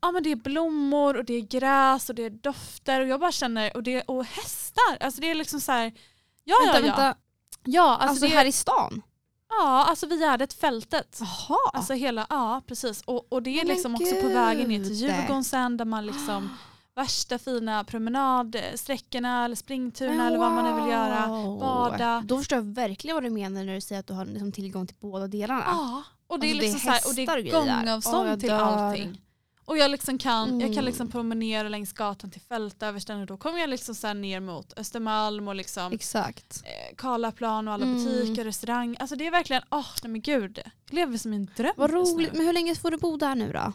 ja 0.00 0.12
men 0.12 0.22
det 0.22 0.30
är 0.32 0.36
blommor 0.36 1.16
och 1.16 1.24
det 1.24 1.34
är 1.34 1.40
gräs 1.40 2.08
och 2.08 2.14
det 2.14 2.22
är 2.24 2.30
dofter 2.30 3.00
och 3.00 3.06
jag 3.08 3.20
bara 3.20 3.32
känner, 3.32 3.76
och, 3.76 3.82
det, 3.82 4.02
och 4.02 4.24
hästar, 4.24 4.96
alltså 5.00 5.20
det 5.20 5.30
är 5.30 5.34
liksom 5.34 5.60
så 5.60 5.72
här, 5.72 5.92
ja 6.44 6.56
vänta, 6.64 6.80
ja 6.80 6.86
ja. 6.86 6.96
vänta. 6.96 7.18
Ja, 7.64 7.82
alltså, 7.90 8.08
Alltså, 8.08 8.26
det, 8.26 8.32
här 8.32 8.44
i 8.44 8.52
stan? 8.52 9.02
ja, 9.48 9.84
alltså 9.88 10.06
vid 10.06 10.18
Gärdet 10.20 10.52
fältet. 10.52 11.20
Jaha. 11.20 11.58
Alltså 11.72 11.92
hela, 11.92 12.26
ja 12.30 12.62
precis. 12.66 13.02
Och, 13.02 13.32
och 13.32 13.42
det 13.42 13.50
är 13.50 13.64
Men 13.64 13.74
liksom 13.74 13.94
också 13.94 14.14
på 14.22 14.28
vägen 14.28 14.68
ner 14.68 14.78
till 14.78 14.88
gud. 14.88 14.98
Djurgården 14.98 15.44
sen 15.44 15.76
där 15.76 15.84
man 15.84 16.06
liksom 16.06 16.50
värsta 16.94 17.38
fina 17.38 17.84
promenadsträckorna 17.84 19.44
eller 19.44 19.56
springturerna 19.56 20.26
eller 20.26 20.38
vad 20.38 20.52
man 20.52 20.64
nu 20.64 20.82
vill 20.82 20.92
göra. 20.92 21.26
Wow. 21.26 21.60
bada. 21.60 22.22
Då 22.26 22.38
förstår 22.38 22.58
jag 22.58 22.64
verkligen 22.64 23.16
vad 23.16 23.22
du 23.22 23.30
menar 23.30 23.64
när 23.64 23.74
du 23.74 23.80
säger 23.80 24.00
att 24.00 24.06
du 24.06 24.14
har 24.14 24.24
liksom 24.24 24.52
tillgång 24.52 24.86
till 24.86 24.96
båda 25.00 25.26
delarna. 25.26 25.64
Ja, 25.66 26.02
och 26.26 26.40
det 26.40 26.46
är 26.46 26.50
Alltså, 26.50 26.60
det 26.60 26.66
är 26.66 26.72
liksom 26.72 26.80
så 26.80 26.90
här, 26.90 27.08
och 27.08 27.14
det 27.14 27.22
hästar 27.22 27.38
är 27.38 27.76
gångavstånd 27.82 28.40
till 28.40 28.50
allting. 28.50 29.20
Och 29.64 29.78
jag, 29.78 29.90
liksom 29.90 30.18
kan, 30.18 30.48
jag 30.60 30.68
kan 30.68 30.72
Mm. 30.72 30.84
liksom 30.84 31.08
promenera 31.10 31.68
längs 31.68 31.92
gatan 31.92 32.30
till 32.30 32.40
Fältöversten 32.40 33.20
och 33.20 33.26
då 33.26 33.36
kommer 33.36 33.58
jag 33.58 33.70
liksom 33.70 33.94
här 34.02 34.14
ner 34.14 34.40
mot 34.40 34.72
Östermalm 34.78 35.48
och 35.48 35.54
liksom 35.54 35.92
Exakt. 35.92 36.62
eh, 36.64 36.96
Karlaplan 36.96 37.68
och 37.68 37.74
alla 37.74 37.84
Mm. 37.86 38.04
butiker, 38.04 38.44
restaurang. 38.44 38.96
Alltså 39.00 39.16
det 39.16 39.26
är 39.26 39.30
verkligen, 39.30 39.62
åh 39.70 39.86
nej 40.02 40.10
men 40.10 40.20
gud. 40.20 40.58
Jag 40.64 40.94
lever 40.94 41.18
som 41.18 41.32
en 41.32 41.50
dröm 41.56 41.72
Vad 41.76 41.90
roligt. 41.90 42.32
Men 42.32 42.46
hur 42.46 42.52
länge 42.52 42.74
får 42.74 42.90
du 42.90 42.96
bo 42.96 43.16
där 43.16 43.34
nu 43.34 43.52
då? 43.52 43.72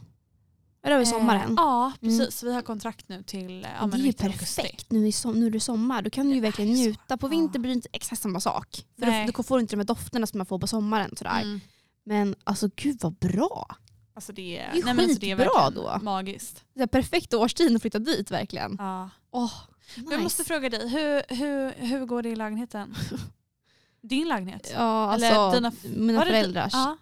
Är 0.83 0.89
det 0.89 0.95
över 0.95 1.05
Eh, 1.05 1.09
sommaren? 1.11 1.53
ja 1.57 1.91
Mm. 2.01 2.17
precis, 2.19 2.43
vi 2.43 2.53
har 2.53 2.61
kontrakt 2.61 3.09
nu 3.09 3.23
till 3.23 3.63
eh, 3.65 3.69
ja, 3.81 3.87
det 3.87 3.97
är 3.97 3.99
ju 3.99 4.03
augusti. 4.07 4.23
perfekt. 4.23 4.91
Nu, 4.91 5.07
i 5.07 5.11
som, 5.11 5.39
nu 5.39 5.45
är 5.45 5.49
det 5.51 5.59
sommar. 5.59 6.01
Då 6.01 6.09
kan 6.09 6.29
du 6.29 6.35
ju 6.35 6.41
verkligen 6.41 6.73
njuta. 6.73 7.17
På 7.17 7.27
Ja. 7.27 7.29
vinter 7.29 7.59
blir 7.59 7.69
det 7.69 7.73
inte 7.75 7.89
exakt 7.93 8.21
samma 8.21 8.39
sak. 8.39 8.85
För 8.99 9.05
då, 9.25 9.31
då 9.37 9.43
får 9.43 9.55
du 9.57 9.61
inte 9.61 9.75
de 9.75 9.79
här 9.79 9.85
dofterna 9.85 10.27
som 10.27 10.37
man 10.37 10.45
får 10.45 10.59
på 10.59 10.67
sommaren. 10.67 11.15
Sådär. 11.17 11.41
Mm. 11.41 11.59
Men 12.05 12.35
alltså 12.43 12.69
gud 12.75 12.97
vad 13.01 13.13
bra. 13.13 13.75
Alltså 14.17 14.33
det 14.33 14.57
är, 14.59 14.71
Det 14.73 14.79
är 14.79 14.83
nej, 14.85 14.93
men 14.93 14.99
alltså 15.05 15.19
det 15.19 15.31
är 15.31 15.35
verkligen 15.35 15.73
då. 15.73 15.99
magiskt. 16.01 16.63
Det 16.73 16.81
är 16.83 16.87
perfekt 16.87 17.33
årstid 17.33 17.75
att 17.75 17.81
flytta 17.81 17.99
dit 17.99 18.31
verkligen. 18.31 18.75
Ja. 18.79 19.09
Men 19.31 20.03
nice. 20.03 20.13
Jag 20.13 20.23
måste 20.23 20.43
fråga 20.43 20.69
dig, 20.69 20.89
hur, 20.89 21.35
hur, 21.35 21.71
hur 21.71 22.05
går 22.05 22.21
det 22.23 22.29
i 22.29 22.35
lägenheten? 22.35 22.95
Din 24.01 24.27
lägenhet? 24.27 24.71
Ja, 24.75 25.13
Eller 25.13 25.31
alltså 25.31 25.59
dina- 25.59 25.97
mina 25.97 26.21
föräldrars. 26.25 26.73
Ja. 26.73 26.97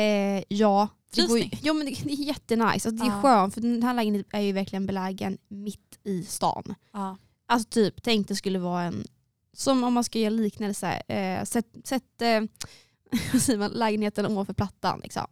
Eh, 0.00 0.42
ja. 0.48 0.88
Det, 1.14 1.26
går, 1.26 1.40
ja 1.62 1.72
men 1.72 1.86
det, 1.86 1.92
det 2.04 2.12
är 2.12 2.16
jättenice. 2.24 2.72
Alltså, 2.72 2.90
det 2.90 3.02
är 3.04 3.06
Ja. 3.16 3.22
skönt 3.22 3.54
för 3.54 3.60
den 3.60 3.82
här 3.82 3.94
lägenheten 3.94 4.40
är 4.40 4.42
ju 4.44 4.52
verkligen 4.52 4.86
belägen 4.86 5.38
mitt 5.48 5.98
i 6.04 6.22
stan. 6.24 6.74
Ja. 6.92 7.16
Alltså 7.46 7.68
typ, 7.68 8.02
tänk 8.02 8.28
det 8.28 8.36
skulle 8.36 8.58
vara 8.58 8.82
en, 8.82 9.04
som 9.52 9.84
om 9.84 9.94
man 9.94 10.04
ska 10.04 10.18
göra 10.18 10.30
liknelse, 10.30 10.88
eh, 11.08 11.44
sätt, 11.44 11.66
sätt 11.84 12.22
eh, 12.22 13.68
lägenheten 13.70 14.26
ovanför 14.26 14.52
plattan. 14.54 15.00
Liksom. 15.02 15.26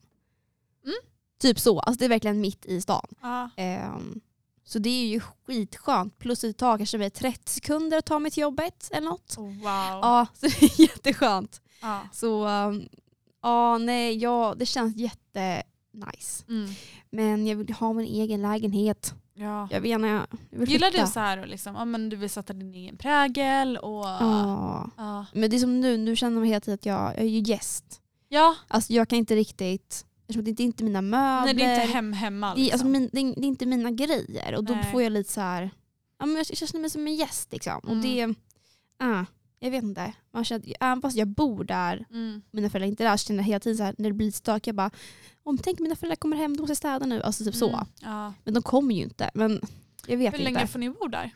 Mm. 0.85 0.97
Typ 1.43 1.59
så, 1.61 1.81
alltså 1.81 1.99
det 1.99 2.05
är 2.05 2.09
verkligen 2.09 2.41
mitt 2.41 2.67
i 2.67 2.81
stan. 2.81 3.07
Ja. 3.23 3.51
Ehm, 3.57 4.21
så 4.65 4.79
det 4.79 4.91
är 4.91 5.07
ju 5.07 5.21
skitskönt. 5.21 6.19
Plus 6.19 6.41
det 6.41 6.53
tar 6.53 6.77
kanske 6.79 6.99
mig 6.99 7.11
30 7.11 7.53
sekunder 7.53 7.99
att 7.99 8.05
ta 8.07 8.19
mig 8.19 8.31
till 8.31 8.41
jobbet 8.43 8.89
eller 8.93 9.09
något. 9.09 9.35
Oh, 9.39 9.45
wow. 9.45 9.57
Ja, 10.03 10.27
så 10.35 10.47
det 10.47 10.63
är 10.63 10.81
jätteskönt. 10.81 11.61
Ja. 11.81 12.01
Så 12.13 12.47
um, 12.49 12.89
ja, 13.43 13.79
nej, 13.79 14.17
ja, 14.19 14.55
det 14.59 14.67
känns 14.67 14.97
jättenice. 14.97 16.45
Mm. 16.49 16.71
Men 17.11 17.47
jag 17.47 17.57
vill 17.57 17.73
ha 17.75 17.93
min 17.93 18.07
egen 18.07 18.43
lägenhet. 18.43 19.15
Ja. 19.35 19.69
Jag 19.71 19.81
vet 19.81 19.91
inte, 19.93 20.09
jag 20.51 20.59
vill 20.59 20.69
Gillar 20.71 20.91
flytta. 20.91 21.07
du 21.07 21.13
så 21.13 21.21
här, 21.21 21.47
liksom, 21.47 21.75
ja, 21.75 21.85
men 21.85 22.09
du 22.09 22.17
vill 22.17 22.31
sätta 22.31 22.53
din 22.53 22.75
egen 22.75 22.97
prägel 22.97 23.77
och... 23.77 24.05
Ja. 24.05 24.91
Ja. 24.97 25.27
Men 25.33 25.51
det 25.51 25.57
är 25.57 25.59
som 25.59 25.81
nu, 25.81 25.97
nu 25.97 26.17
känner 26.17 26.35
man 26.39 26.45
hela 26.45 26.61
tiden 26.61 26.75
att 26.75 26.87
jag, 26.87 27.11
jag 27.11 27.19
är 27.19 27.25
ju 27.29 27.39
gäst. 27.39 28.01
ja. 28.29 28.55
Alltså 28.69 28.93
jag 28.93 29.09
kan 29.09 29.19
inte 29.19 29.35
riktigt, 29.37 30.07
eftersom 30.29 30.45
det 30.45 30.63
är 30.63 30.65
inte 30.65 30.85
mina 30.85 31.03
möbler. 31.03 31.45
Nej 31.45 31.55
det 31.55 31.63
är 31.63 31.83
inte 31.83 31.93
hem 31.95 32.13
hemma. 32.13 32.55
det, 32.55 32.61
är, 32.61 32.65
Liksom. 32.65 32.75
alltså, 32.75 32.87
min, 32.87 33.11
det, 33.13 33.21
är, 33.21 33.35
det 33.41 33.47
är 33.47 33.49
inte 33.49 33.67
mina 33.67 33.91
grejer. 33.91 34.55
Och 34.55 34.65
då 34.65 34.75
Nej. 34.75 34.93
får 34.93 35.03
jag 35.03 35.13
lite 35.13 35.33
så 35.33 35.41
här, 35.41 35.71
ja, 36.19 36.27
men 36.27 36.37
jag 36.37 36.47
känner 36.47 36.81
mig 36.81 36.91
som 36.91 37.07
en 37.07 37.15
gäst. 37.15 37.53
Liksom. 37.53 37.79
Och 37.79 37.91
Mm. 37.93 38.03
det, 38.03 38.35
ah, 39.07 39.25
jag 39.61 39.71
vet 39.71 39.85
inte. 39.85 40.13
Man 40.33 40.45
känner, 40.45 40.75
även 40.81 41.03
fast 41.03 41.17
jag 41.17 41.29
bor 41.29 41.65
där, 41.65 42.07
mm. 42.11 42.43
mina 42.51 42.71
föräldrar 42.71 42.89
inte 42.89 43.05
är 43.05 43.09
där, 43.09 43.17
så 43.17 43.27
känner 43.27 43.41
jag 43.41 43.47
hela 43.47 43.61
tiden 43.61 43.77
så 43.77 43.83
här, 43.85 43.95
när 43.99 44.11
det 44.11 44.15
blir 44.17 44.31
stökigt, 44.33 44.67
jag 44.67 44.77
bara, 44.77 44.91
om 45.43 45.59
tänk 45.59 45.79
mina 45.79 45.97
föräldrar 45.97 46.17
kommer 46.17 46.37
hem, 46.37 46.57
de 46.57 46.61
måste 46.61 46.77
städa 46.77 47.07
nu. 47.07 47.23
Alltså 47.23 47.45
typ 47.45 47.55
så. 47.55 47.69
Mm. 47.69 47.87
Ja. 48.03 48.33
Men 48.45 48.55
de 48.55 48.63
kommer 48.63 48.95
ju 48.95 49.03
inte. 49.03 49.31
Men 49.35 49.61
jag 50.07 50.17
vet 50.17 50.35
Hur 50.35 50.39
inte. 50.41 50.53
länge 50.53 50.67
får 50.67 50.79
ni 50.79 50.91
bo 50.91 51.09
där? 51.09 51.31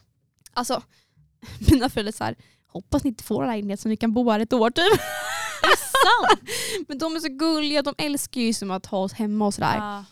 Alltså, 0.52 0.82
mina 1.70 1.88
föräldrar 1.88 2.12
så 2.12 2.24
här, 2.24 2.36
hoppas 2.66 3.04
ni 3.04 3.08
inte 3.08 3.24
får 3.24 3.42
en 3.42 3.48
lägenhet 3.50 3.80
så 3.80 3.88
ni 3.88 3.96
kan 3.96 4.12
bo 4.14 4.30
här 4.30 4.40
ett 4.40 4.52
år 4.52 4.70
typ. 4.70 5.00
Sant? 6.04 6.40
Men 6.88 6.98
de 6.98 7.16
är 7.16 7.20
så 7.20 7.28
gulliga, 7.28 7.82
de 7.82 7.94
älskar 7.98 8.40
ju 8.40 8.52
som 8.52 8.70
att 8.70 8.86
ha 8.86 8.98
oss 8.98 9.12
hemma 9.12 9.46
och 9.46 9.54
sådär. 9.54 9.76
ja. 9.76 10.04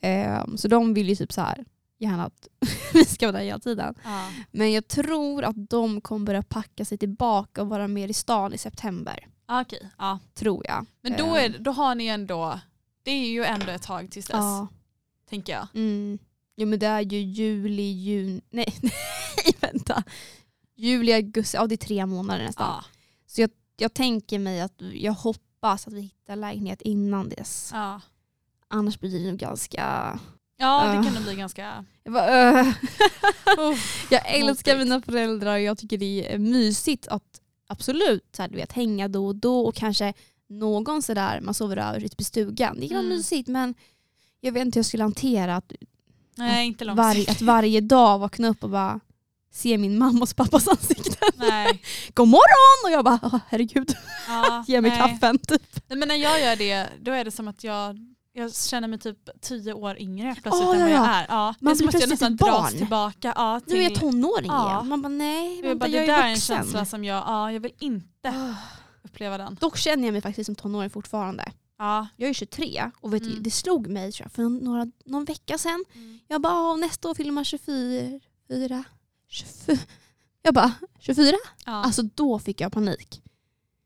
Ehm, 0.00 0.56
så 0.58 0.68
de 0.68 0.94
vill 0.94 1.08
ju 1.08 1.14
typ 1.16 1.32
så 1.32 1.40
här, 1.40 1.64
gärna 1.98 2.24
att 2.24 2.48
vi 2.92 3.04
ska 3.04 3.26
vara 3.26 3.36
där 3.38 3.44
hela 3.44 3.58
tiden. 3.58 3.94
Ja. 4.04 4.28
Men 4.50 4.72
jag 4.72 4.88
tror 4.88 5.44
att 5.44 5.70
de 5.70 6.00
kommer 6.00 6.26
börja 6.26 6.42
packa 6.42 6.84
sig 6.84 6.98
tillbaka 6.98 7.62
och 7.62 7.68
vara 7.68 7.88
mer 7.88 8.08
i 8.08 8.12
stan 8.12 8.54
i 8.54 8.58
september. 8.58 9.26
Ah, 9.46 9.60
Okej. 9.60 9.88
Ja. 9.98 10.18
Tror 10.34 10.66
jag. 10.66 10.86
Men 11.02 11.16
då, 11.16 11.26
Ehm, 11.26 11.54
är, 11.54 11.58
då 11.58 11.70
har 11.70 11.94
ni 11.94 12.06
ändå, 12.06 12.60
det 13.02 13.10
är 13.10 13.28
ju 13.28 13.44
ändå 13.44 13.72
ett 13.72 13.82
tag 13.82 14.10
tills 14.10 14.26
dess. 14.26 14.36
Ja. 14.36 14.68
Tänker 15.30 15.52
jag. 15.52 15.66
Mm. 15.74 16.18
Jo 16.56 16.66
men 16.66 16.78
det 16.78 16.86
är 16.86 17.00
ju 17.00 17.18
juli, 17.18 17.82
juni, 17.82 18.40
nej, 18.50 18.74
nej 18.82 19.54
vänta. 19.60 20.02
Juli, 20.76 21.12
augusti, 21.12 21.56
ja 21.56 21.66
det 21.66 21.74
är 21.74 21.76
tre 21.76 22.06
månader 22.06 22.44
nästan. 22.44 22.66
Ja. 22.66 22.84
Så 23.26 23.40
jag, 23.40 23.50
jag 23.80 23.94
tänker 23.94 24.38
mig 24.38 24.60
att 24.60 24.82
jag 24.94 25.12
hoppas 25.12 25.86
att 25.86 25.92
vi 25.92 26.00
hittar 26.00 26.36
lägenhet 26.36 26.82
innan 26.82 27.28
dess. 27.28 27.70
Ja, 27.72 28.00
Annars 28.68 29.00
blir 29.00 29.18
det 29.24 29.30
nog 29.30 29.38
ganska... 29.38 30.18
ja 30.56 30.84
det 30.90 30.94
Ja. 30.96 31.02
kan 31.02 31.14
nog 31.14 31.22
bli 31.22 31.34
ganska... 31.34 31.84
Jag, 32.04 32.12
bara. 32.12 32.60
Uff. 33.58 34.06
jag 34.10 34.22
älskar 34.34 34.72
Motigt. 34.74 34.88
mina 34.88 35.00
föräldrar 35.00 35.54
och 35.54 35.60
jag 35.60 35.78
tycker 35.78 35.98
det 35.98 36.32
är 36.34 36.38
mysigt 36.38 37.08
att 37.08 37.40
absolut 37.66 38.28
så 38.36 38.42
här, 38.42 38.48
du 38.48 38.56
vet, 38.56 38.72
hänga 38.72 39.08
då 39.08 39.26
och 39.26 39.36
då 39.36 39.60
och 39.66 39.74
kanske 39.74 40.14
någon 40.48 41.02
sådär 41.02 41.40
man 41.40 41.54
sover 41.54 41.76
över 41.76 42.04
ute 42.04 42.16
på 42.16 42.24
stugan. 42.24 42.76
Det 42.80 42.88
kan 42.88 42.96
vara 42.96 43.06
Mm. 43.06 43.16
mysigt 43.16 43.48
men 43.48 43.74
jag 44.40 44.52
vet 44.52 44.60
inte 44.66 44.76
hur 44.76 44.80
jag 44.80 44.86
skulle 44.86 45.02
hantera 45.02 45.56
att, 45.56 45.72
Nej, 46.34 46.66
inte 46.66 46.84
var, 46.84 47.30
att 47.30 47.42
varje 47.42 47.80
dag 47.80 48.18
vakna 48.18 48.48
upp 48.48 48.64
och 48.64 48.70
bara 48.70 49.00
se 49.52 49.78
min 49.78 49.98
mammas 49.98 50.30
och 50.30 50.36
pappas 50.36 50.68
ansikten. 50.68 51.07
Nej. 51.36 51.82
God 52.14 52.28
morgon! 52.28 52.84
Och 52.84 52.90
jag 52.90 53.04
bara 53.04 53.18
"Åh, 53.22 53.38
herregud, 53.48 53.94
Ja, 54.28 54.64
ge 54.68 54.80
mig 54.80 54.90
nej. 54.90 55.00
kaffen. 55.00 55.38
Typ. 55.38 55.62
Nej, 55.88 55.98
men 55.98 56.08
när 56.08 56.14
jag 56.14 56.40
gör 56.40 56.56
det, 56.56 56.88
då 57.00 57.12
är 57.12 57.24
det 57.24 57.30
som 57.30 57.48
att 57.48 57.64
jag, 57.64 57.96
jag 58.32 58.54
känner 58.54 58.88
mig 58.88 58.98
typ 58.98 59.18
tio 59.40 59.72
år 59.72 59.98
yngre 59.98 60.34
plötsligt 60.42 60.68
Åh, 60.68 60.74
än 60.74 60.78
ja, 60.80 60.84
vad 60.84 60.90
jag 60.92 61.00
ja. 61.06 61.14
är. 61.14 61.26
Ja, 61.28 61.54
Man 61.60 61.74
det 61.74 61.76
är 61.76 61.78
som 61.78 61.86
blir 61.86 61.96
att 61.96 62.00
jag 62.00 62.10
nästan 62.10 62.32
ett 62.32 62.38
dras 62.40 62.50
barn. 62.50 62.72
tillbaka. 62.78 63.32
Ja, 63.36 63.60
Nu 63.66 63.76
är 63.78 63.82
jag 63.82 63.90
till, 63.90 64.00
tonåring 64.00 64.50
Ja. 64.50 64.70
igen. 64.74 64.88
Man 64.88 65.02
bara 65.02 65.08
nej, 65.08 65.54
jag, 65.54 65.62
bara, 65.64 65.68
vänta, 65.68 65.86
det 65.88 65.96
jag 65.96 66.06
där 66.08 66.22
är 66.22 66.26
är 66.26 66.30
en 66.30 66.36
känsla 66.40 66.84
som 66.84 67.04
jag, 67.04 67.16
ja, 67.26 67.52
jag 67.52 67.60
vill 67.60 67.74
inte 67.78 68.28
Ah. 68.28 68.54
uppleva 69.04 69.38
den. 69.38 69.54
Dock 69.60 69.76
känner 69.78 70.04
jag 70.04 70.12
mig 70.12 70.22
faktiskt 70.22 70.46
som 70.46 70.54
tonåring 70.54 70.90
fortfarande. 70.90 71.52
Ja. 71.78 72.06
Jag 72.16 72.30
är 72.30 72.34
23 72.34 72.90
och 73.00 73.14
vet, 73.14 73.22
Mm. 73.22 73.42
det 73.42 73.50
slog 73.50 73.86
mig 73.86 74.12
jag, 74.18 74.32
för 74.32 74.42
några, 74.42 74.86
någon 75.04 75.24
vecka 75.24 75.58
sedan. 75.58 75.84
Jag 76.28 76.40
bara, 76.40 76.70
"Åh, 76.70 76.78
nästa 76.78 77.08
år 77.10 77.14
fyller 77.14 77.32
man 77.32 77.44
24. 77.44 78.84
24. 79.28 79.78
Jag 80.42 80.54
bara, 80.54 80.72
24? 80.98 81.36
Ja. 81.66 81.72
Alltså 81.72 82.02
då 82.02 82.38
fick 82.38 82.60
jag 82.60 82.72
panik. 82.72 83.22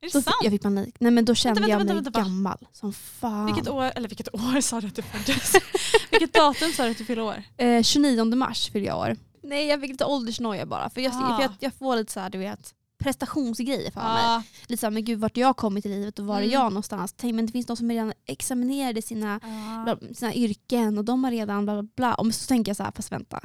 är 0.01 0.07
det 0.07 0.13
Då 0.13 0.19
fick, 0.21 0.25
sant? 0.25 0.37
jag 0.43 0.53
fick 0.53 0.63
panik. 0.63 0.97
Nej 1.01 1.11
men 1.13 1.25
då 1.25 1.35
kände 1.35 1.61
vänta, 1.61 1.71
jag 1.71 1.79
vänta, 1.79 1.95
mig 1.95 2.03
vänta, 2.03 2.21
gammal 2.21 2.59
som 2.73 2.93
fan. 2.93 3.47
Vilket 3.47 3.69
år, 3.69 3.85
eller 3.95 4.09
vilket 4.09 4.35
år 4.35 4.61
sa 4.61 4.81
du 4.81 4.87
att 4.87 4.95
du 4.97 5.03
föddes? 5.03 5.53
vilket 6.11 6.33
datum 6.35 6.73
sa 6.73 6.85
du 6.85 6.91
att 6.91 6.99
du 6.99 7.05
fyllde 7.05 7.23
år? 7.23 7.43
Eh, 7.57 7.83
29 7.83 8.25
mars 8.25 8.71
fyller 8.71 8.87
jag 8.87 8.99
år. 8.99 9.17
Nej 9.43 9.67
jag 9.67 9.81
fick 9.81 9.91
lite 9.91 10.05
åldersnoja 10.05 10.67
bara. 10.67 10.91
För 10.91 11.01
jag, 11.01 11.13
Ah. 11.17 11.37
för 11.37 11.43
jag, 11.43 11.53
jag 11.61 11.75
får 11.75 11.97
lite 11.97 12.13
så 12.13 12.21
här, 12.21 12.31
du 12.31 12.39
vet, 12.39 12.75
prestationsgrejer 12.99 13.91
för 13.91 14.01
mig. 14.01 14.23
Ja. 14.23 14.43
Lite 14.67 14.81
såhär, 14.81 14.91
men 14.91 15.05
gud 15.05 15.19
vart 15.21 15.37
jag 15.37 15.57
kommit 15.57 15.87
i 15.87 15.89
livet 15.89 16.19
och 16.19 16.27
var 16.27 16.37
är 16.37 16.41
Mm. 16.41 16.51
jag 16.53 16.65
någonstans? 16.65 17.15
Tänk 17.17 17.35
men 17.35 17.47
det 17.47 17.53
finns 17.53 17.67
de 17.67 17.77
som 17.77 17.91
redan 17.91 18.13
examinerade 18.27 19.03
sina, 19.03 19.39
bla- 19.87 20.15
sina 20.15 20.35
yrken 20.35 20.99
och 20.99 21.05
de 21.05 21.25
har 21.25 21.31
redan 21.31 21.65
bla 21.65 21.83
bla 21.83 21.89
bla. 21.97 22.15
Och 22.15 22.35
så 22.35 22.47
tänker 22.47 22.71
jag 22.71 22.77
så 22.77 22.83
här, 22.83 22.93
fast 22.97 23.13
vänta. 23.13 23.41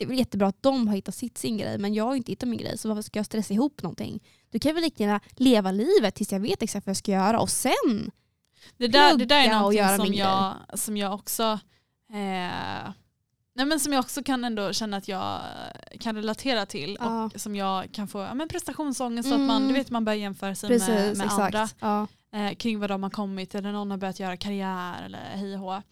Det 0.00 0.04
är 0.04 0.08
väl 0.08 0.18
jättebra 0.18 0.48
att 0.48 0.62
de 0.62 0.88
har 0.88 0.94
hittat 0.94 1.14
sitt 1.14 1.38
sin 1.38 1.56
grej 1.58 1.78
men 1.78 1.94
jag 1.94 2.04
har 2.04 2.14
inte 2.14 2.32
hittat 2.32 2.48
min 2.48 2.58
grej 2.58 2.78
så 2.78 2.88
varför 2.88 3.02
ska 3.02 3.18
jag 3.18 3.26
stressa 3.26 3.54
ihop 3.54 3.82
någonting? 3.82 4.20
Du 4.50 4.58
kan 4.58 4.74
väl 4.74 4.82
lika 4.84 5.02
gärna 5.04 5.20
leva 5.36 5.70
livet 5.72 6.14
tills 6.14 6.32
jag 6.32 6.40
vet 6.40 6.62
exakt 6.62 6.86
vad 6.86 6.90
jag 6.90 6.96
ska 6.96 7.12
göra 7.12 7.40
och 7.40 7.50
sen. 7.50 8.10
Det 8.76 8.88
där, 8.88 9.16
det 9.16 9.24
där 9.24 9.44
är 9.44 9.54
någonting 9.54 10.06
som 10.06 10.14
jag, 10.14 10.54
som 10.78 10.96
jag 10.96 11.14
också 11.14 11.42
eh, 12.12 12.90
nej 13.54 13.66
men 13.66 13.80
som 13.80 13.92
jag 13.92 14.00
också 14.00 14.22
kan 14.22 14.44
ändå 14.44 14.72
känna 14.72 14.96
att 14.96 15.08
jag 15.08 15.40
kan 16.00 16.16
relatera 16.16 16.66
till 16.66 16.96
Ja. 17.00 17.24
och 17.34 17.40
som 17.40 17.56
jag 17.56 17.92
kan 17.92 18.08
få 18.08 18.18
ja, 18.18 18.34
men 18.34 18.48
prestationsångest 18.48 19.26
Mm. 19.26 19.40
att 19.40 19.46
man, 19.46 19.68
du 19.68 19.74
vet, 19.74 19.90
man 19.90 20.04
börjar 20.04 20.18
jämföra 20.18 20.54
sig 20.54 20.68
Precis, 20.68 20.88
med, 20.88 21.16
med 21.16 21.26
andra 21.30 21.68
Ja. 21.80 22.06
eh, 22.32 22.54
kring 22.54 22.80
vad 22.80 22.90
de 22.90 23.02
har 23.02 23.10
kommit 23.10 23.54
eller 23.54 23.72
någon 23.72 23.90
har 23.90 23.98
börjat 23.98 24.20
göra 24.20 24.36
karriär 24.36 25.02
eller 25.04 25.18
hej 25.18 25.56
och. 25.58 25.82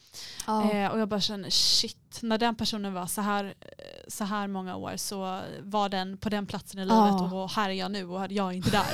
Ja. 0.46 0.72
Eh, 0.72 0.90
och 0.90 0.98
jag 1.00 1.09
bara 1.09 1.20
känner 1.20 1.50
shit, 1.50 2.18
när 2.22 2.38
den 2.38 2.54
personen 2.54 2.94
var 2.94 3.06
så 3.06 3.20
här, 3.20 3.44
eh, 3.44 3.54
så 4.09 4.24
här 4.24 4.48
många 4.48 4.76
år 4.76 4.96
så 4.96 5.40
var 5.62 5.88
den 5.88 6.16
på 6.18 6.28
den 6.28 6.46
platsen 6.46 6.80
i 6.80 6.82
livet 6.82 6.94
Ja. 6.96 7.32
och 7.42 7.50
här 7.50 7.68
är 7.68 7.74
jag 7.74 7.90
nu 7.90 8.04
och 8.09 8.32
jag 8.32 8.48
är 8.48 8.52
inte 8.52 8.70
där. 8.70 8.86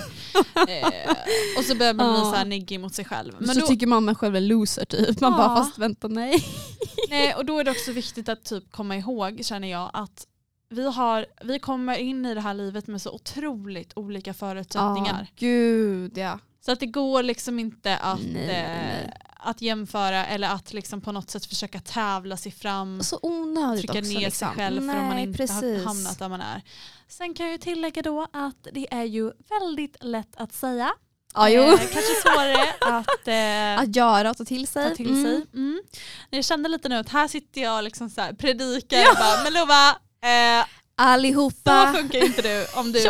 eh, 0.69 1.11
och 1.59 1.65
så 1.65 1.75
börjar 1.75 1.95
man 1.95 2.13
bli 2.13 2.19
Ja. 2.21 2.31
så 2.31 2.37
här 2.37 2.45
neggig 2.45 2.81
mot 2.81 2.95
sig 2.95 3.05
själv. 3.05 3.33
Men 3.39 3.55
så 3.55 3.61
då, 3.61 3.67
tycker 3.67 3.87
man 3.87 4.05
man 4.05 4.15
själv 4.15 4.37
är 4.37 4.41
loser 4.41 4.85
typ. 4.85 5.21
Man 5.21 5.33
Ja. 5.33 5.39
bara 5.39 5.57
fast 5.57 5.79
vänta 5.79 6.09
nej. 6.09 6.45
nej, 7.11 7.35
och 7.35 7.45
då 7.45 7.59
är 7.59 7.65
det 7.65 7.71
också 7.71 7.93
viktigt 7.93 8.29
att 8.29 8.45
typ 8.45 8.73
komma 8.73 8.97
ihåg 8.97 9.41
känner 9.45 9.69
jag 9.69 9.91
att 9.93 10.27
vi, 10.69 10.91
har, 10.93 11.27
vi 11.45 11.59
kommer 11.59 11.97
in 11.99 12.27
i 12.27 12.35
det 12.35 12.41
här 12.41 12.55
livet 12.55 12.87
med 12.87 13.03
så 13.03 13.11
otroligt 13.11 13.93
olika 13.97 14.35
förutsättningar. 14.35 15.21
Ja, 15.21 15.27
gud 15.37 16.19
ja. 16.19 16.39
Så 16.65 16.73
att 16.73 16.81
det 16.81 16.87
går 16.87 17.23
liksom 17.23 17.59
inte 17.59 17.97
att, 17.97 18.21
Nej, 18.21 18.47
nej. 18.47 19.03
eh, 19.05 19.11
att 19.49 19.63
jämföra 19.63 20.27
eller 20.27 20.49
att 20.49 20.73
liksom 20.73 21.01
på 21.01 21.13
något 21.13 21.31
sätt 21.31 21.47
försöka 21.47 21.81
tävla 21.81 22.37
sig 22.37 22.53
fram. 22.53 23.03
Så 23.03 23.19
onödigt 23.23 23.81
trycka 23.81 23.99
också. 23.99 24.13
ner 24.13 24.21
liksom. 24.21 24.49
sig 24.49 24.57
själv 24.57 24.81
för 24.91 24.99
om 24.99 25.07
man 25.07 25.17
Nej, 25.17 25.25
inte 25.25 25.37
precis. 25.37 25.63
har 25.63 25.85
hamnat 25.85 26.19
där 26.19 26.29
man 26.29 26.41
är. 26.41 26.63
Sen 27.09 27.35
kan 27.35 27.47
jag 27.47 27.53
ju 27.53 27.59
tillägga 27.59 28.03
då 28.03 28.27
att 28.33 28.67
det 28.73 28.87
är 28.95 29.05
ju 29.05 29.33
väldigt 29.61 29.97
lätt 30.05 30.37
att 30.37 30.53
säga. 30.53 30.93
Ja, 31.35 31.49
jo. 31.49 31.63
Eh, 31.63 31.71
kanske 31.79 32.15
svårare 32.23 32.67
att, 32.81 33.29
eh, 33.29 33.83
Att 33.83 33.97
göra 33.97 34.31
och 34.31 34.37
ta 34.37 34.45
till 34.45 34.67
sig. 34.67 34.89
ta 34.91 34.97
till 34.97 35.11
Mm. 35.11 35.25
sig. 35.25 35.47
Mm. 35.55 35.83
Jag 36.31 36.45
kände 36.45 36.69
lite 36.69 36.89
nu 36.89 36.97
att 36.97 37.09
här 37.09 37.29
sitter 37.29 37.61
jag 37.63 37.77
och 37.77 37.83
liksom 37.83 38.11
så 38.11 38.21
här 38.21 38.33
predikar 38.33 38.99
och 39.11 39.17
bara, 39.19 39.43
men 39.45 39.53
Lova, 39.53 39.89
eh, 39.91 40.67
så 40.97 41.03
Allihopa. 41.03 41.93
funkar 41.97 42.25
inte 42.25 42.43
du 42.43 42.67
om 42.81 42.93
du, 42.93 43.01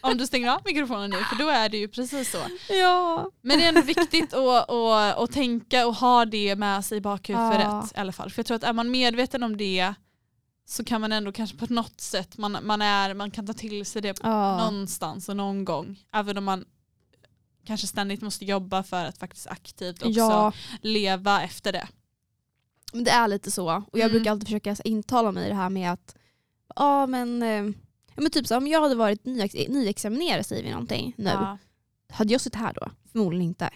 om 0.00 0.18
du 0.18 0.26
stänger 0.26 0.50
av 0.50 0.60
mikrofonen 0.64 1.10
nu 1.10 1.16
för 1.16 1.36
då 1.36 1.48
är 1.48 1.68
det 1.68 1.76
ju 1.76 1.88
precis 1.88 2.30
så. 2.32 2.38
Ja. 2.74 3.30
Men 3.40 3.58
det 3.58 3.64
är 3.64 3.68
ändå 3.68 3.82
viktigt 3.82 4.34
att, 4.34 4.70
att, 4.70 5.18
att 5.18 5.32
tänka 5.32 5.86
och 5.86 5.94
ha 5.94 6.24
det 6.24 6.56
med 6.56 6.84
sig 6.84 6.98
i 6.98 7.00
bakhuvudet 7.00 7.60
Ja. 7.62 7.88
i 7.96 7.98
alla 8.00 8.12
fall. 8.12 8.30
För 8.30 8.38
jag 8.38 8.46
tror 8.46 8.56
att 8.56 8.64
är 8.64 8.72
man 8.72 8.90
medveten 8.90 9.42
om 9.42 9.56
det 9.56 9.94
så 10.66 10.84
kan 10.84 11.00
man 11.00 11.12
ändå 11.12 11.32
kanske 11.32 11.56
på 11.56 11.66
något 11.74 12.00
sätt, 12.00 12.38
man, 12.38 12.58
man, 12.62 12.82
är, 12.82 13.14
man 13.14 13.30
kan 13.30 13.46
ta 13.46 13.52
till 13.52 13.86
sig 13.86 14.02
det 14.02 14.18
Ja. 14.22 14.56
någonstans 14.58 15.28
och 15.28 15.36
någon 15.36 15.64
gång. 15.64 15.98
Även 16.12 16.38
om 16.38 16.44
man 16.44 16.64
kanske 17.66 17.86
ständigt 17.86 18.22
måste 18.22 18.44
jobba 18.44 18.82
för 18.82 19.04
att 19.04 19.18
faktiskt 19.18 19.46
aktivt 19.46 20.02
också 20.02 20.10
ja, 20.20 20.52
leva 20.82 21.42
efter 21.42 21.72
det. 21.72 21.88
det 22.92 23.10
är 23.10 23.28
lite 23.28 23.50
så. 23.50 23.66
Och 23.92 23.98
jag 23.98 24.04
Mm. 24.04 24.12
brukar 24.12 24.30
alltid 24.30 24.48
försöka 24.48 24.76
intala 24.84 25.32
mig 25.32 25.48
det 25.48 25.54
här 25.54 25.70
med 25.70 25.92
att 25.92 26.14
ja 26.76 27.06
men, 27.06 27.42
eh, 27.42 27.64
men 28.16 28.30
typ 28.30 28.46
så, 28.46 28.56
om 28.56 28.66
jag 28.66 28.80
hade 28.82 28.94
varit 28.94 29.24
nyex- 29.24 29.68
nyexaminerad 29.68 30.46
säger 30.46 30.62
vi 30.62 30.70
någonting 30.70 31.14
nu. 31.18 31.30
Ja. 31.30 31.58
Hade 32.12 32.32
jag 32.34 32.40
suttit 32.40 32.58
här 32.60 32.72
då? 32.72 32.88
Förmodligen 33.12 33.48
inte. 33.48 33.70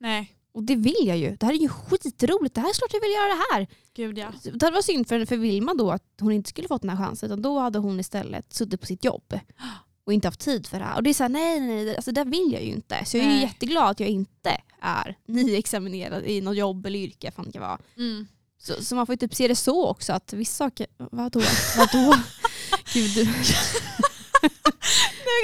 Nej, 0.00 0.36
Och 0.52 0.62
det 0.62 0.76
vill 0.76 0.94
jag 1.06 1.18
ju. 1.18 1.36
Det 1.36 1.46
här 1.46 1.52
är 1.52 1.58
ju 1.58 1.68
skitroligt. 1.68 2.54
Det 2.54 2.60
här 2.60 2.68
är 2.68 2.74
klart 2.74 2.92
jag 2.92 3.00
vill 3.00 3.10
göra 3.10 3.28
det 3.28 3.42
här. 3.52 3.66
gud 3.94 4.18
ja. 4.18 4.32
Det 4.58 4.70
var 4.70 4.82
synd 4.82 5.08
för, 5.08 5.24
för 5.26 5.36
Vilma 5.36 5.74
då 5.74 5.90
att 5.90 6.04
hon 6.20 6.32
inte 6.32 6.48
skulle 6.50 6.68
fått 6.68 6.82
den 6.82 6.90
här 6.90 7.06
chansen. 7.06 7.26
Utan 7.26 7.42
då 7.42 7.58
hade 7.58 7.78
hon 7.78 8.00
istället 8.00 8.52
suttit 8.52 8.80
på 8.80 8.86
sitt 8.86 9.04
jobb. 9.04 9.38
Och 10.04 10.12
inte 10.12 10.28
haft 10.28 10.40
tid 10.40 10.66
för 10.66 10.78
det 10.78 10.84
här. 10.84 10.96
Och 10.96 11.02
det 11.02 11.10
är 11.10 11.14
såhär, 11.14 11.28
nej 11.28 11.60
nej 11.60 11.84
nej, 11.84 11.96
alltså 11.96 12.12
det 12.12 12.24
vill 12.24 12.50
jag 12.52 12.62
ju 12.64 12.70
inte. 12.72 13.04
Så 13.04 13.16
jag 13.16 13.24
är 13.24 13.28
ju 13.28 13.34
Nej. 13.34 13.42
jätteglad 13.42 13.90
att 13.90 14.00
jag 14.00 14.08
inte 14.08 14.60
är 14.80 15.16
nyexaminerad 15.26 16.24
i 16.26 16.40
något 16.40 16.56
jobb 16.56 16.86
eller 16.86 16.98
yrke. 16.98 17.30
Fan 17.30 17.44
det 17.46 17.52
kan 17.52 17.62
vara. 17.62 17.78
Mm. 17.96 18.26
Så, 18.62 18.84
så 18.84 18.94
man 18.94 19.06
får 19.06 19.12
ju 19.12 19.16
typ 19.16 19.34
se 19.34 19.48
det 19.48 19.56
så 19.56 19.88
också 19.88 20.12
att 20.12 20.32
vissa 20.32 20.64
saker, 20.64 20.86
vadå? 21.10 21.40
Vadå? 21.76 22.14
Gud 22.94 23.10
du. 23.14 23.24
Nej, 23.24 23.34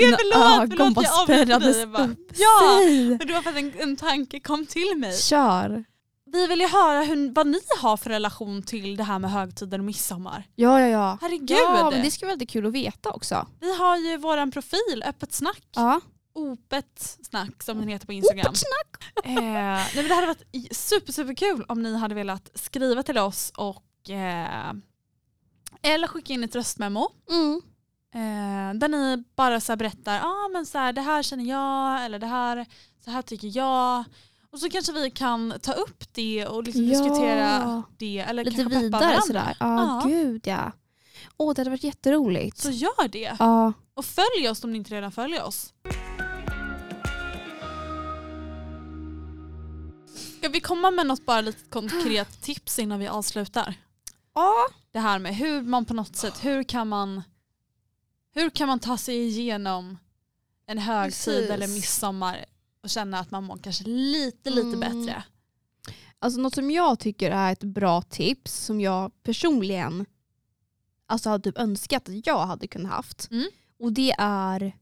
förlåt, 0.01 0.19
Dina 0.19 0.63
ögon 0.63 0.77
förlåt 0.77 0.95
bara 0.95 1.05
jag 1.05 1.21
avbröt 1.21 1.61
dig. 1.61 1.87
Bara, 1.87 2.05
upp. 2.05 2.33
Ja! 2.39 2.81
Men 3.19 3.27
det 3.27 3.33
var 3.33 3.43
för 3.43 3.51
att 3.51 3.57
en, 3.57 3.73
en 3.79 3.97
tanke 3.97 4.41
kom 4.41 4.67
till 4.67 4.95
mig. 4.97 5.19
Kör. 5.19 5.85
Vi 6.33 6.47
vill 6.47 6.61
ju 6.61 6.69
höra 6.69 7.03
hur, 7.03 7.35
vad 7.35 7.47
ni 7.47 7.61
har 7.81 7.97
för 7.97 8.11
relation 8.11 8.63
till 8.63 8.97
det 8.97 9.05
här 9.05 9.19
med 9.19 9.31
högtider 9.31 9.79
och 9.79 9.85
midsommar. 9.85 10.45
Ja 10.55 10.81
ja 10.81 10.87
ja. 10.87 11.19
Herregud! 11.21 11.51
Ja 11.51 11.91
men 11.93 12.03
det 12.03 12.11
ska 12.11 12.27
vara 12.27 12.35
lite 12.35 12.53
kul 12.53 12.67
att 12.67 12.73
veta 12.73 13.11
också. 13.11 13.47
Vi 13.61 13.77
har 13.77 13.97
ju 13.97 14.17
våran 14.17 14.51
profil, 14.51 15.03
Öppet 15.07 15.33
snack. 15.33 15.63
Ja. 15.75 16.01
Opet 16.39 17.19
snack 17.23 17.63
som 17.63 17.79
den 17.79 17.89
heter 17.89 18.07
på 18.07 18.13
Instagram. 18.13 18.47
Öppet 18.47 18.59
snack. 18.59 19.25
Eh, 19.25 19.43
nej, 19.43 19.91
men 19.95 20.09
det 20.09 20.15
hade 20.15 20.27
varit 20.27 20.77
super, 20.77 21.13
super 21.13 21.35
kul 21.35 21.65
om 21.69 21.83
ni 21.83 21.97
hade 21.97 22.15
velat 22.15 22.51
skriva 22.55 23.03
till 23.03 23.19
oss 23.19 23.53
och 23.57 24.11
eh, 24.11 24.73
eller 25.83 26.07
skicka 26.09 26.33
in 26.33 26.45
ett 26.45 26.55
röstmemo. 26.55 27.09
Mm. 27.31 27.61
Eh, 28.15 28.79
där 28.79 28.89
ni 28.89 29.25
bara 29.37 29.61
så 29.61 29.77
berättar, 29.77 30.21
ah, 30.21 30.49
men 30.53 30.67
så 30.67 30.79
här, 30.79 30.93
det 30.93 31.01
här 31.01 31.23
känner 31.23 31.45
jag 31.45 32.05
eller 32.05 32.19
det 32.19 32.27
här, 32.27 32.67
så 33.05 33.11
här 33.11 33.23
tycker 33.23 33.57
jag. 33.57 34.05
Och 34.51 34.59
så 34.59 34.71
kanske 34.71 34.93
vi 34.93 35.11
kan 35.11 35.55
ta 35.63 35.73
upp 35.73 36.05
det 36.15 36.47
och 36.47 36.63
liksom 36.65 36.85
Ja. 36.85 36.89
diskutera 37.03 37.83
det. 37.99 38.19
Eller 38.19 38.45
Lite 38.45 38.57
kanske 38.63 38.79
vidare 38.81 39.01
varandra. 39.03 39.21
sådär. 39.23 39.57
Ja, 39.61 40.01
Ja. 40.05 40.09
gud 40.09 40.47
ja. 40.47 40.73
Åh 41.37 41.55
det 41.55 41.61
hade 41.61 41.71
varit 41.71 41.85
jätteroligt. 41.85 42.59
Så 42.59 42.71
gör 42.71 43.09
det. 43.09 43.37
Ja. 43.39 43.73
Och 43.95 44.05
följ 44.05 44.49
oss 44.51 44.65
om 44.65 44.73
ni 44.73 44.79
inte 44.79 44.95
redan 44.95 45.13
följer 45.13 45.45
oss. 45.45 45.73
Ska 50.39 50.49
vi 50.49 50.61
komma 50.61 50.91
med 50.91 51.07
något 51.07 51.27
bara 51.27 51.41
lite 51.41 51.65
konkret 51.71 52.43
tips 52.43 52.79
innan 52.79 52.99
vi 52.99 53.09
avslutar? 53.09 53.75
Ja. 54.35 54.55
Det 54.93 54.99
här 54.99 55.19
med 55.19 55.37
hur 55.37 55.63
man 55.63 55.85
på 55.85 55.95
något 55.95 56.17
sätt, 56.17 56.45
hur 56.45 56.63
kan 56.63 56.89
man, 56.89 57.23
hur 58.35 58.51
kan 58.51 58.69
man 58.69 58.79
ta 58.79 58.97
sig 58.99 59.17
igenom 59.27 59.99
en 60.67 60.79
högtid 60.79 61.35
Precis. 61.35 61.51
eller 61.51 61.69
midsommar 61.69 62.45
och 62.83 62.91
känna 62.91 63.19
att 63.19 63.31
man 63.31 63.45
mår 63.45 63.57
kanske 63.57 63.85
lite, 63.85 64.51
lite 64.51 64.77
Mm. 64.77 64.81
bättre? 64.81 65.23
Alltså 66.19 66.41
något 66.41 66.55
som 66.55 66.71
jag 66.71 66.99
tycker 66.99 67.31
är 67.31 67.53
ett 67.53 67.65
bra 67.65 68.03
tips 68.03 68.55
som 68.65 68.81
jag 68.81 69.23
personligen 69.23 70.07
alltså 71.07 71.31
hade 71.31 71.45
typ 71.51 71.59
önskat 71.59 72.09
att 72.09 72.27
jag 72.27 72.47
hade 72.47 72.67
kunnat 72.67 72.93
haft. 72.93 73.29
Mm. 73.31 73.49
Och 73.79 73.93
det 73.93 74.15
är 74.19 74.77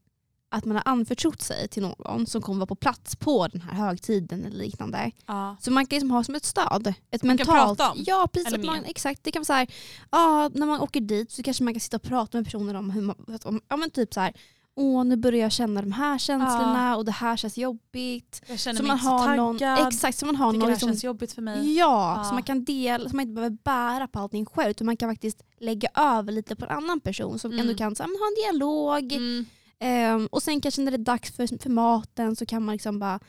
att 0.49 0.65
man 0.65 0.75
har 0.75 0.83
anförtrott 0.85 1.41
sig 1.41 1.67
till 1.67 1.83
någon 1.83 2.27
som 2.27 2.41
kommer 2.41 2.59
vara 2.59 2.67
på 2.67 2.75
plats 2.75 3.15
på 3.15 3.47
den 3.47 3.61
här 3.61 3.73
högtiden 3.73 4.45
eller 4.45 4.57
liknande. 4.57 5.11
Ja. 5.25 5.55
Så 5.61 5.71
man 5.71 5.85
kan 5.85 5.95
liksom 5.95 6.11
ha 6.11 6.23
som 6.23 6.35
ett 6.35 6.45
stöd. 6.45 6.93
Ett 7.11 7.23
Man 7.23 7.37
kan 7.37 7.47
mentalt, 7.47 7.77
prata 7.77 7.91
om, 7.91 8.03
Ja, 8.07 8.27
precis. 8.33 8.65
man, 8.65 8.83
exakt. 8.85 9.23
Det 9.23 9.31
kan 9.31 9.39
vara 9.39 9.45
så 9.45 9.53
här, 9.53 9.67
ja, 10.11 10.49
när 10.53 10.65
man 10.65 10.81
åker 10.81 11.01
dit 11.01 11.31
så 11.31 11.43
kanske 11.43 11.63
man 11.63 11.73
kan 11.73 11.79
sitta 11.81 11.97
och 11.97 12.03
prata 12.03 12.37
med 12.37 12.45
personer 12.45 12.73
om 12.75 12.89
hur 12.89 13.01
man, 13.01 13.15
om, 13.43 13.61
ja 13.67 13.77
men 13.77 13.89
typ 13.89 14.13
så 14.13 14.19
här, 14.19 14.33
åh 14.75 15.03
nu 15.05 15.15
börjar 15.15 15.39
jag 15.41 15.51
känna 15.51 15.81
de 15.81 15.91
här 15.91 16.17
känslorna 16.17 16.95
och 16.97 17.05
det 17.05 17.11
här 17.11 17.37
känns 17.37 17.57
jobbigt. 17.57 18.41
Jag 18.47 18.59
känner 18.59 18.77
Så 18.77 18.83
mig 18.83 18.87
man 18.87 18.95
inte 18.97 19.05
så 19.05 19.11
har 19.11 19.25
taggad. 19.25 19.77
någon, 19.77 19.87
exakt, 19.87 20.17
så 20.17 20.25
man 20.25 20.35
har 20.35 20.45
någon 20.45 20.59
det 20.59 20.65
här 20.65 20.71
liksom, 20.71 20.89
känns 20.89 21.03
jobbigt 21.03 21.31
för 21.33 21.41
mig. 21.41 21.73
Ja, 21.77 22.13
Ja. 22.17 22.23
så 22.23 22.33
man 22.33 22.43
kan 22.43 22.63
dela, 22.63 23.09
så 23.09 23.15
man 23.15 23.23
inte 23.23 23.33
behöver 23.35 23.57
bära 23.63 24.07
på 24.07 24.19
allting 24.19 24.45
själv 24.45 24.71
utan 24.71 24.85
man 24.85 24.97
kan 24.97 25.09
faktiskt 25.11 25.43
lägga 25.59 25.89
över 25.95 26.31
lite 26.31 26.55
på 26.55 26.65
en 26.65 26.71
annan 26.71 26.99
person 26.99 27.39
som 27.39 27.51
Mm. 27.51 27.61
ändå 27.61 27.77
kan 27.77 27.95
så 27.95 28.03
här, 28.03 28.09
ha 28.09 28.27
en 28.27 28.53
dialog. 28.53 29.13
Mm. 29.13 29.45
Ehm, 29.79 30.27
och 30.31 30.43
sen 30.43 30.61
kanske 30.61 30.81
när 30.81 30.91
det 30.91 30.95
är 30.95 30.97
dags 30.97 31.31
för, 31.31 31.61
för 31.63 31.69
maten 31.69 32.35
så 32.35 32.45
kan 32.45 32.65
man 32.65 32.73
liksom 32.73 32.99
bara, 32.99 33.19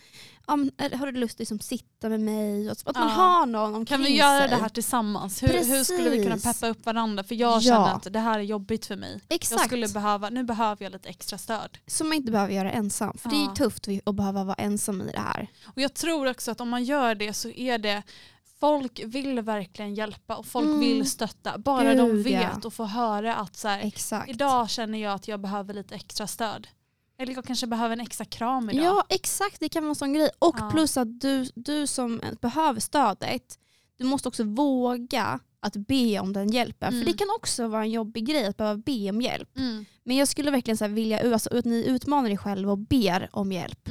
ja, 0.46 0.58
är- 0.78 0.96
har 0.96 1.06
du 1.12 1.20
lust 1.20 1.34
att 1.34 1.38
liksom 1.38 1.60
sitta 1.60 2.08
med 2.08 2.20
mig? 2.20 2.70
Och 2.70 2.76
så, 2.76 2.90
att 2.90 2.96
man 2.96 3.08
Ja. 3.08 3.14
har 3.14 3.46
någon 3.46 3.74
omkring 3.74 3.86
Kan 3.98 4.04
vi 4.04 4.16
göra 4.16 4.40
sig. 4.40 4.48
det 4.48 4.56
här 4.56 4.68
tillsammans? 4.68 5.42
Hur, 5.42 5.48
hur 5.48 5.84
skulle 5.84 6.10
vi 6.10 6.22
kunna 6.24 6.36
peppa 6.38 6.68
upp 6.68 6.86
varandra? 6.86 7.24
För 7.24 7.34
jag 7.34 7.56
Ja. 7.56 7.60
känner 7.60 7.94
att 7.94 8.12
det 8.12 8.18
här 8.18 8.38
är 8.38 8.42
jobbigt 8.42 8.86
för 8.86 8.96
mig. 8.96 9.20
Exakt, 9.28 9.58
Jag 9.60 9.66
skulle 9.66 9.88
behöva, 9.88 10.30
nu 10.30 10.44
behöver 10.44 10.84
jag 10.84 10.92
lite 10.92 11.08
extra 11.08 11.38
stöd. 11.38 11.78
som 11.86 12.08
man 12.08 12.16
inte 12.16 12.32
behöver 12.32 12.52
göra 12.54 12.72
ensam. 12.72 13.18
För 13.18 13.28
det 13.30 13.36
är 13.36 13.44
Ja. 13.44 13.54
tufft 13.54 13.88
att 14.06 14.16
behöva 14.16 14.44
vara 14.44 14.54
ensam 14.56 15.02
i 15.02 15.12
det 15.12 15.20
här. 15.20 15.48
Och 15.66 15.80
jag 15.80 15.94
tror 15.94 16.30
också 16.30 16.50
att 16.50 16.60
om 16.60 16.68
man 16.68 16.84
gör 16.84 17.14
det 17.14 17.32
så 17.32 17.48
är 17.50 17.78
det 17.78 18.02
Folk 18.60 19.00
vill 19.04 19.40
verkligen 19.40 19.94
hjälpa 19.94 20.36
och 20.36 20.46
folk 20.46 20.66
Mm. 20.66 20.80
vill 20.80 21.10
stötta. 21.10 21.58
Bara 21.58 21.94
de 21.94 22.08
Gud, 22.10 22.24
vet 22.24 22.42
ja. 22.42 22.60
och 22.64 22.72
får 22.74 22.84
höra 22.84 23.34
att 23.34 23.56
så 23.56 23.68
här, 23.68 24.30
idag 24.30 24.70
känner 24.70 24.98
jag 24.98 25.12
att 25.12 25.28
jag 25.28 25.40
behöver 25.40 25.74
lite 25.74 25.94
extra 25.94 26.26
stöd. 26.26 26.68
Eller 27.18 27.34
jag 27.34 27.44
kanske 27.44 27.66
behöver 27.66 27.92
en 27.92 28.00
extra 28.00 28.24
kram 28.24 28.70
idag. 28.70 28.84
Ja 28.84 29.04
exakt, 29.08 29.60
det 29.60 29.68
kan 29.68 29.82
vara 29.82 29.90
en 29.90 29.94
sån 29.94 30.12
grej. 30.12 30.30
Och 30.38 30.56
Ja. 30.58 30.70
plus 30.70 30.96
att 30.96 31.20
du, 31.20 31.50
du 31.54 31.86
som 31.86 32.20
behöver 32.40 32.80
stödet, 32.80 33.58
du 33.98 34.04
måste 34.04 34.28
också 34.28 34.44
våga 34.44 35.40
att 35.60 35.76
be 35.76 36.18
om 36.20 36.32
den 36.32 36.50
hjälpen. 36.50 36.88
Mm. 36.94 37.00
För 37.06 37.12
det 37.12 37.18
kan 37.18 37.28
också 37.36 37.68
vara 37.68 37.82
en 37.82 37.90
jobbig 37.90 38.26
grej 38.26 38.46
att 38.46 38.56
behöva 38.56 38.76
be 38.86 39.10
om 39.10 39.20
hjälp. 39.20 39.56
Mm. 39.58 39.84
Men 40.04 40.16
jag 40.16 40.28
skulle 40.28 40.50
verkligen 40.50 40.76
så 40.78 40.88
vilja 40.88 41.32
alltså, 41.34 41.58
att 41.58 41.64
ni 41.64 41.84
utmanar 41.84 42.30
er 42.30 42.36
själva 42.36 42.72
och 42.72 42.78
ber 42.78 43.28
om 43.32 43.52
hjälp. 43.52 43.88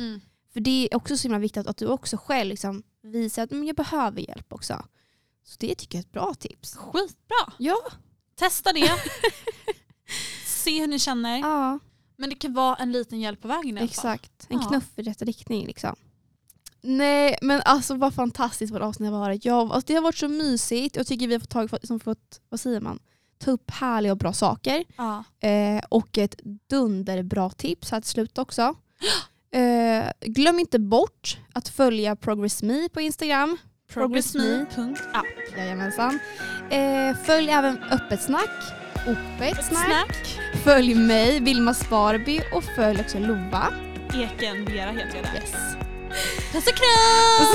För 0.57 0.61
det 0.61 0.87
är 0.91 0.97
också 0.97 1.17
så 1.17 1.23
himla 1.23 1.39
viktigt 1.39 1.67
att 1.67 1.77
du 1.77 1.87
också 1.87 2.17
själv 2.17 2.49
liksom 2.49 2.83
visar 3.03 3.43
att 3.43 3.51
men 3.51 3.65
jag 3.67 3.75
behöver 3.75 4.21
hjälp 4.21 4.53
också. 4.53 4.85
Så 5.43 5.55
det 5.59 5.75
tycker 5.75 5.97
jag 5.97 6.03
är 6.03 6.07
ett 6.07 6.11
bra 6.11 6.33
tips. 6.33 6.75
Skitbra. 6.75 7.53
Ja. 7.57 7.77
Testa 8.35 8.73
det. 8.73 8.91
Se 10.45 10.79
hur 10.79 10.87
ni 10.87 10.99
känner. 10.99 11.37
Ja, 11.39 11.79
Men 12.15 12.29
det 12.29 12.35
kan 12.35 12.53
vara 12.53 12.75
en 12.75 12.91
liten 12.91 13.19
hjälp 13.19 13.41
på 13.41 13.47
vägen 13.47 13.67
i 13.67 13.71
alla 13.71 13.79
fall. 13.79 13.85
exakt. 13.87 14.47
En 14.49 14.59
Ja. 14.61 14.67
knuff 14.67 14.89
i 14.95 15.01
rätt 15.03 15.21
riktning 15.21 15.65
liksom. 15.67 15.95
Nej 16.81 17.37
men 17.41 17.61
alltså 17.65 17.95
vad 17.95 18.13
fantastiskt 18.13 18.73
vad 18.73 18.81
avsnitt 18.81 19.11
har 19.11 19.19
varit. 19.19 19.45
Jag, 19.45 19.71
alltså, 19.71 19.87
det 19.87 19.93
har 19.93 20.01
varit 20.01 20.17
så 20.17 20.27
mysigt. 20.27 20.95
Jag 20.95 21.07
tycker 21.07 21.27
vi 21.27 21.33
har 21.33 21.39
fått, 21.39 21.49
tag, 21.49 21.69
som 21.83 21.99
fått 21.99 22.41
vad 22.49 22.59
säger 22.59 22.81
man, 22.81 22.99
ta 23.37 23.51
upp 23.51 23.71
härliga 23.71 24.11
och 24.11 24.17
bra 24.17 24.33
saker. 24.33 24.83
Ja. 24.97 25.23
Eh, 25.47 25.83
och 25.89 26.17
ett 26.17 26.35
dunderbra 26.69 27.49
tips 27.49 27.91
här 27.91 28.01
till 28.01 28.09
slut 28.09 28.37
också. 28.37 28.75
Eh, 29.51 30.11
glöm 30.21 30.59
inte 30.59 30.79
bort 30.79 31.37
att 31.53 31.67
följa 31.69 32.15
Progress 32.15 32.63
Me 32.63 32.89
på 32.89 33.01
Instagram. 33.01 33.57
Progressme.app. 33.93 35.57
Jajamensan. 35.57 36.19
Eh, 36.69 37.15
följ 37.25 37.49
även 37.49 37.77
Öppet 37.83 38.21
Snack. 38.21 38.49
Öppet 39.07 39.65
Snack. 39.65 39.85
Snack. 39.85 40.39
Följ 40.63 40.95
mig, 40.95 41.39
Vilma 41.39 41.73
Sparby 41.73 42.41
och 42.53 42.63
följ 42.63 42.99
också 43.01 43.19
Lova. 43.19 43.73
Eken 44.13 44.65
Vera 44.65 44.91
heter 44.91 45.15
jag 45.15 45.25
där. 45.25 45.33
Yes. 45.35 45.53
Puss 46.51 46.67
och 46.67 46.75
kram! 46.75 47.47